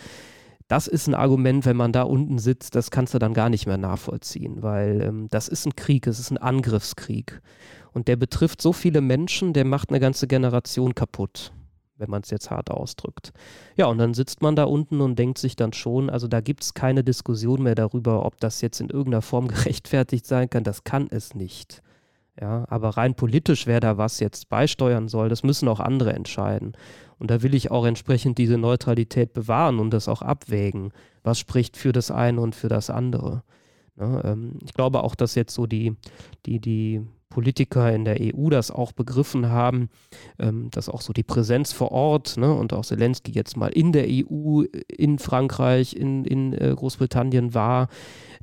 das 0.70 0.88
ist 0.88 1.08
ein 1.08 1.16
Argument, 1.16 1.66
wenn 1.66 1.76
man 1.76 1.92
da 1.92 2.04
unten 2.04 2.38
sitzt, 2.38 2.76
das 2.76 2.92
kannst 2.92 3.16
du 3.16 3.20
dann 3.20 3.34
gar 3.34 3.50
nicht 3.50 3.66
mehr 3.66 3.80
nachvollziehen, 3.80 4.62
weil 4.62 5.02
ähm, 5.02 5.28
das 5.32 5.48
ist 5.48 5.66
ein 5.66 5.76
Krieg, 5.76 6.06
es 6.06 6.20
ist 6.20 6.30
ein 6.30 6.38
Angriffskrieg. 6.38 7.42
Und 7.92 8.08
der 8.08 8.16
betrifft 8.16 8.62
so 8.62 8.72
viele 8.72 9.02
Menschen, 9.02 9.54
der 9.54 9.66
macht 9.66 9.90
eine 9.90 10.00
ganze 10.00 10.28
Generation 10.28 10.94
kaputt, 10.94 11.52
wenn 11.98 12.12
man 12.12 12.22
es 12.22 12.30
jetzt 12.30 12.52
hart 12.52 12.70
ausdrückt. 12.70 13.34
Ja, 13.78 13.88
und 13.88 13.98
dann 13.98 14.14
sitzt 14.14 14.44
man 14.44 14.56
da 14.56 14.66
unten 14.66 15.02
und 15.02 15.18
denkt 15.18 15.40
sich 15.40 15.56
dann 15.56 15.74
schon, 15.74 16.08
also 16.12 16.28
da 16.28 16.40
gibt 16.40 16.64
es 16.64 16.76
keine 16.76 17.04
Diskussion 17.04 17.64
mehr 17.64 17.76
darüber, 17.76 18.24
ob 18.24 18.40
das 18.40 18.62
jetzt 18.62 18.80
in 18.80 18.90
irgendeiner 18.92 19.24
Form 19.24 19.48
gerechtfertigt 19.50 20.28
sein 20.28 20.52
kann. 20.52 20.64
Das 20.64 20.84
kann 20.84 21.08
es 21.10 21.34
nicht. 21.34 21.82
Ja, 22.42 22.66
aber 22.70 22.90
rein 22.90 23.16
politisch, 23.16 23.68
wer 23.68 23.82
da 23.82 23.98
was 23.98 24.22
jetzt 24.22 24.48
beisteuern 24.48 25.10
soll, 25.10 25.28
das 25.28 25.44
müssen 25.44 25.68
auch 25.68 25.82
andere 25.82 26.14
entscheiden. 26.14 26.74
Und 27.18 27.32
da 27.32 27.42
will 27.42 27.54
ich 27.54 27.70
auch 27.70 27.86
entsprechend 27.86 28.38
diese 28.38 28.58
Neutralität 28.58 29.34
bewahren 29.34 29.80
und 29.80 29.92
das 29.92 30.08
auch 30.08 30.22
abwägen. 30.22 30.94
Was 31.22 31.38
spricht 31.38 31.76
für 31.76 31.92
das 31.92 32.12
eine 32.12 32.40
und 32.40 32.56
für 32.56 32.70
das 32.70 32.90
andere? 32.90 33.44
Ne, 33.98 34.22
ähm, 34.24 34.58
ich 34.64 34.74
glaube 34.74 35.04
auch, 35.04 35.16
dass 35.16 35.36
jetzt 35.36 35.54
so 35.54 35.68
die, 35.68 35.98
die, 36.46 36.60
die 36.60 37.02
Politiker 37.30 37.94
in 37.94 38.06
der 38.06 38.18
EU 38.20 38.50
das 38.50 38.72
auch 38.72 38.92
begriffen 38.92 39.50
haben, 39.50 39.90
ähm, 40.40 40.70
dass 40.72 40.90
auch 40.90 41.02
so 41.02 41.14
die 41.14 41.24
Präsenz 41.24 41.72
vor 41.72 41.92
Ort 41.92 42.38
ne, 42.38 42.54
und 42.54 42.74
auch 42.74 42.84
Zelensky 42.84 43.32
jetzt 43.32 43.56
mal 43.56 43.68
in 43.68 43.92
der 43.92 44.08
EU, 44.10 44.64
in 44.88 45.20
Frankreich, 45.20 45.96
in, 45.96 46.26
in 46.26 46.54
äh, 46.54 46.74
Großbritannien 46.76 47.54
war, 47.54 47.88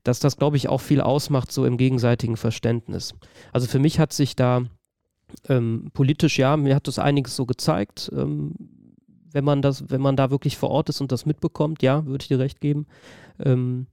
dass 0.04 0.20
das, 0.20 0.36
glaube 0.36 0.56
ich, 0.56 0.68
auch 0.68 0.80
viel 0.80 1.00
ausmacht, 1.00 1.50
so 1.50 1.64
im 1.66 1.76
gegenseitigen 1.76 2.36
Verständnis. 2.36 3.14
Also 3.52 3.66
für 3.66 3.80
mich 3.80 3.98
hat 3.98 4.12
sich 4.12 4.36
da 4.36 4.62
ähm, 5.48 5.90
politisch, 5.92 6.38
ja, 6.38 6.56
mir 6.56 6.76
hat 6.76 6.86
das 6.86 7.00
einiges 7.00 7.34
so 7.34 7.44
gezeigt. 7.44 8.10
Ähm, 8.14 8.54
wenn 9.32 9.44
man 9.44 9.62
das, 9.62 9.90
wenn 9.90 10.00
man 10.00 10.16
da 10.16 10.30
wirklich 10.30 10.56
vor 10.56 10.70
Ort 10.70 10.88
ist 10.88 11.00
und 11.00 11.12
das 11.12 11.26
mitbekommt, 11.26 11.82
ja, 11.82 12.06
würde 12.06 12.22
ich 12.22 12.28
dir 12.28 12.38
recht 12.38 12.60
geben. 12.60 12.86
Ähm, 13.38 13.86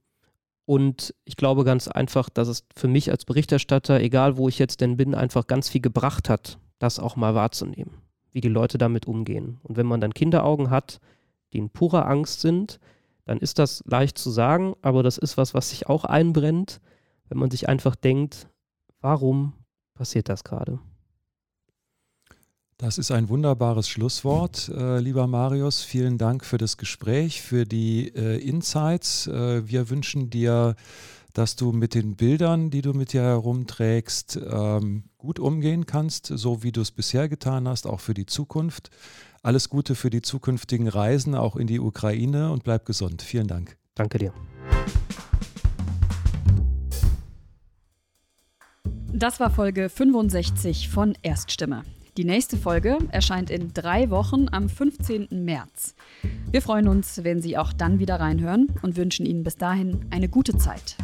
und 0.66 1.14
ich 1.24 1.36
glaube 1.36 1.64
ganz 1.64 1.88
einfach, 1.88 2.28
dass 2.28 2.48
es 2.48 2.64
für 2.74 2.88
mich 2.88 3.10
als 3.10 3.24
Berichterstatter, 3.24 4.00
egal 4.00 4.36
wo 4.36 4.48
ich 4.48 4.58
jetzt 4.58 4.80
denn 4.80 4.96
bin, 4.96 5.14
einfach 5.14 5.46
ganz 5.46 5.68
viel 5.68 5.82
gebracht 5.82 6.28
hat, 6.28 6.58
das 6.78 6.98
auch 6.98 7.16
mal 7.16 7.34
wahrzunehmen, 7.34 7.98
wie 8.32 8.40
die 8.40 8.48
Leute 8.48 8.78
damit 8.78 9.06
umgehen. 9.06 9.58
Und 9.62 9.76
wenn 9.76 9.86
man 9.86 10.00
dann 10.00 10.14
Kinderaugen 10.14 10.70
hat, 10.70 11.00
die 11.52 11.58
in 11.58 11.70
purer 11.70 12.06
Angst 12.06 12.40
sind, 12.40 12.80
dann 13.26 13.38
ist 13.38 13.58
das 13.58 13.82
leicht 13.86 14.18
zu 14.18 14.30
sagen, 14.30 14.74
aber 14.82 15.02
das 15.02 15.18
ist 15.18 15.36
was, 15.36 15.54
was 15.54 15.70
sich 15.70 15.88
auch 15.88 16.04
einbrennt, 16.04 16.80
wenn 17.28 17.38
man 17.38 17.50
sich 17.50 17.68
einfach 17.68 17.94
denkt, 17.94 18.48
warum 19.00 19.52
passiert 19.94 20.28
das 20.28 20.44
gerade? 20.44 20.78
Das 22.76 22.98
ist 22.98 23.12
ein 23.12 23.28
wunderbares 23.28 23.88
Schlusswort, 23.88 24.68
äh, 24.68 24.98
lieber 24.98 25.28
Marius. 25.28 25.82
Vielen 25.82 26.18
Dank 26.18 26.44
für 26.44 26.58
das 26.58 26.76
Gespräch, 26.76 27.40
für 27.40 27.66
die 27.66 28.08
äh, 28.08 28.36
Insights. 28.38 29.28
Äh, 29.28 29.68
wir 29.68 29.90
wünschen 29.90 30.28
dir, 30.28 30.74
dass 31.34 31.54
du 31.54 31.70
mit 31.70 31.94
den 31.94 32.16
Bildern, 32.16 32.70
die 32.70 32.82
du 32.82 32.92
mit 32.92 33.12
dir 33.12 33.22
herumträgst, 33.22 34.40
ähm, 34.50 35.04
gut 35.18 35.38
umgehen 35.38 35.86
kannst, 35.86 36.26
so 36.26 36.64
wie 36.64 36.72
du 36.72 36.80
es 36.80 36.90
bisher 36.90 37.28
getan 37.28 37.68
hast, 37.68 37.86
auch 37.86 38.00
für 38.00 38.14
die 38.14 38.26
Zukunft. 38.26 38.90
Alles 39.42 39.68
Gute 39.68 39.94
für 39.94 40.10
die 40.10 40.22
zukünftigen 40.22 40.88
Reisen, 40.88 41.36
auch 41.36 41.54
in 41.54 41.68
die 41.68 41.78
Ukraine 41.78 42.50
und 42.50 42.64
bleib 42.64 42.86
gesund. 42.86 43.22
Vielen 43.22 43.46
Dank. 43.46 43.76
Danke 43.94 44.18
dir. 44.18 44.32
Das 49.12 49.38
war 49.38 49.50
Folge 49.50 49.88
65 49.88 50.88
von 50.88 51.16
Erststimme. 51.22 51.84
Die 52.16 52.24
nächste 52.24 52.56
Folge 52.56 52.98
erscheint 53.10 53.50
in 53.50 53.72
drei 53.74 54.08
Wochen 54.08 54.46
am 54.52 54.68
15. 54.68 55.26
März. 55.44 55.96
Wir 56.48 56.62
freuen 56.62 56.86
uns, 56.86 57.24
wenn 57.24 57.42
Sie 57.42 57.58
auch 57.58 57.72
dann 57.72 57.98
wieder 57.98 58.20
reinhören 58.20 58.68
und 58.82 58.96
wünschen 58.96 59.26
Ihnen 59.26 59.42
bis 59.42 59.56
dahin 59.56 60.06
eine 60.10 60.28
gute 60.28 60.56
Zeit. 60.56 60.96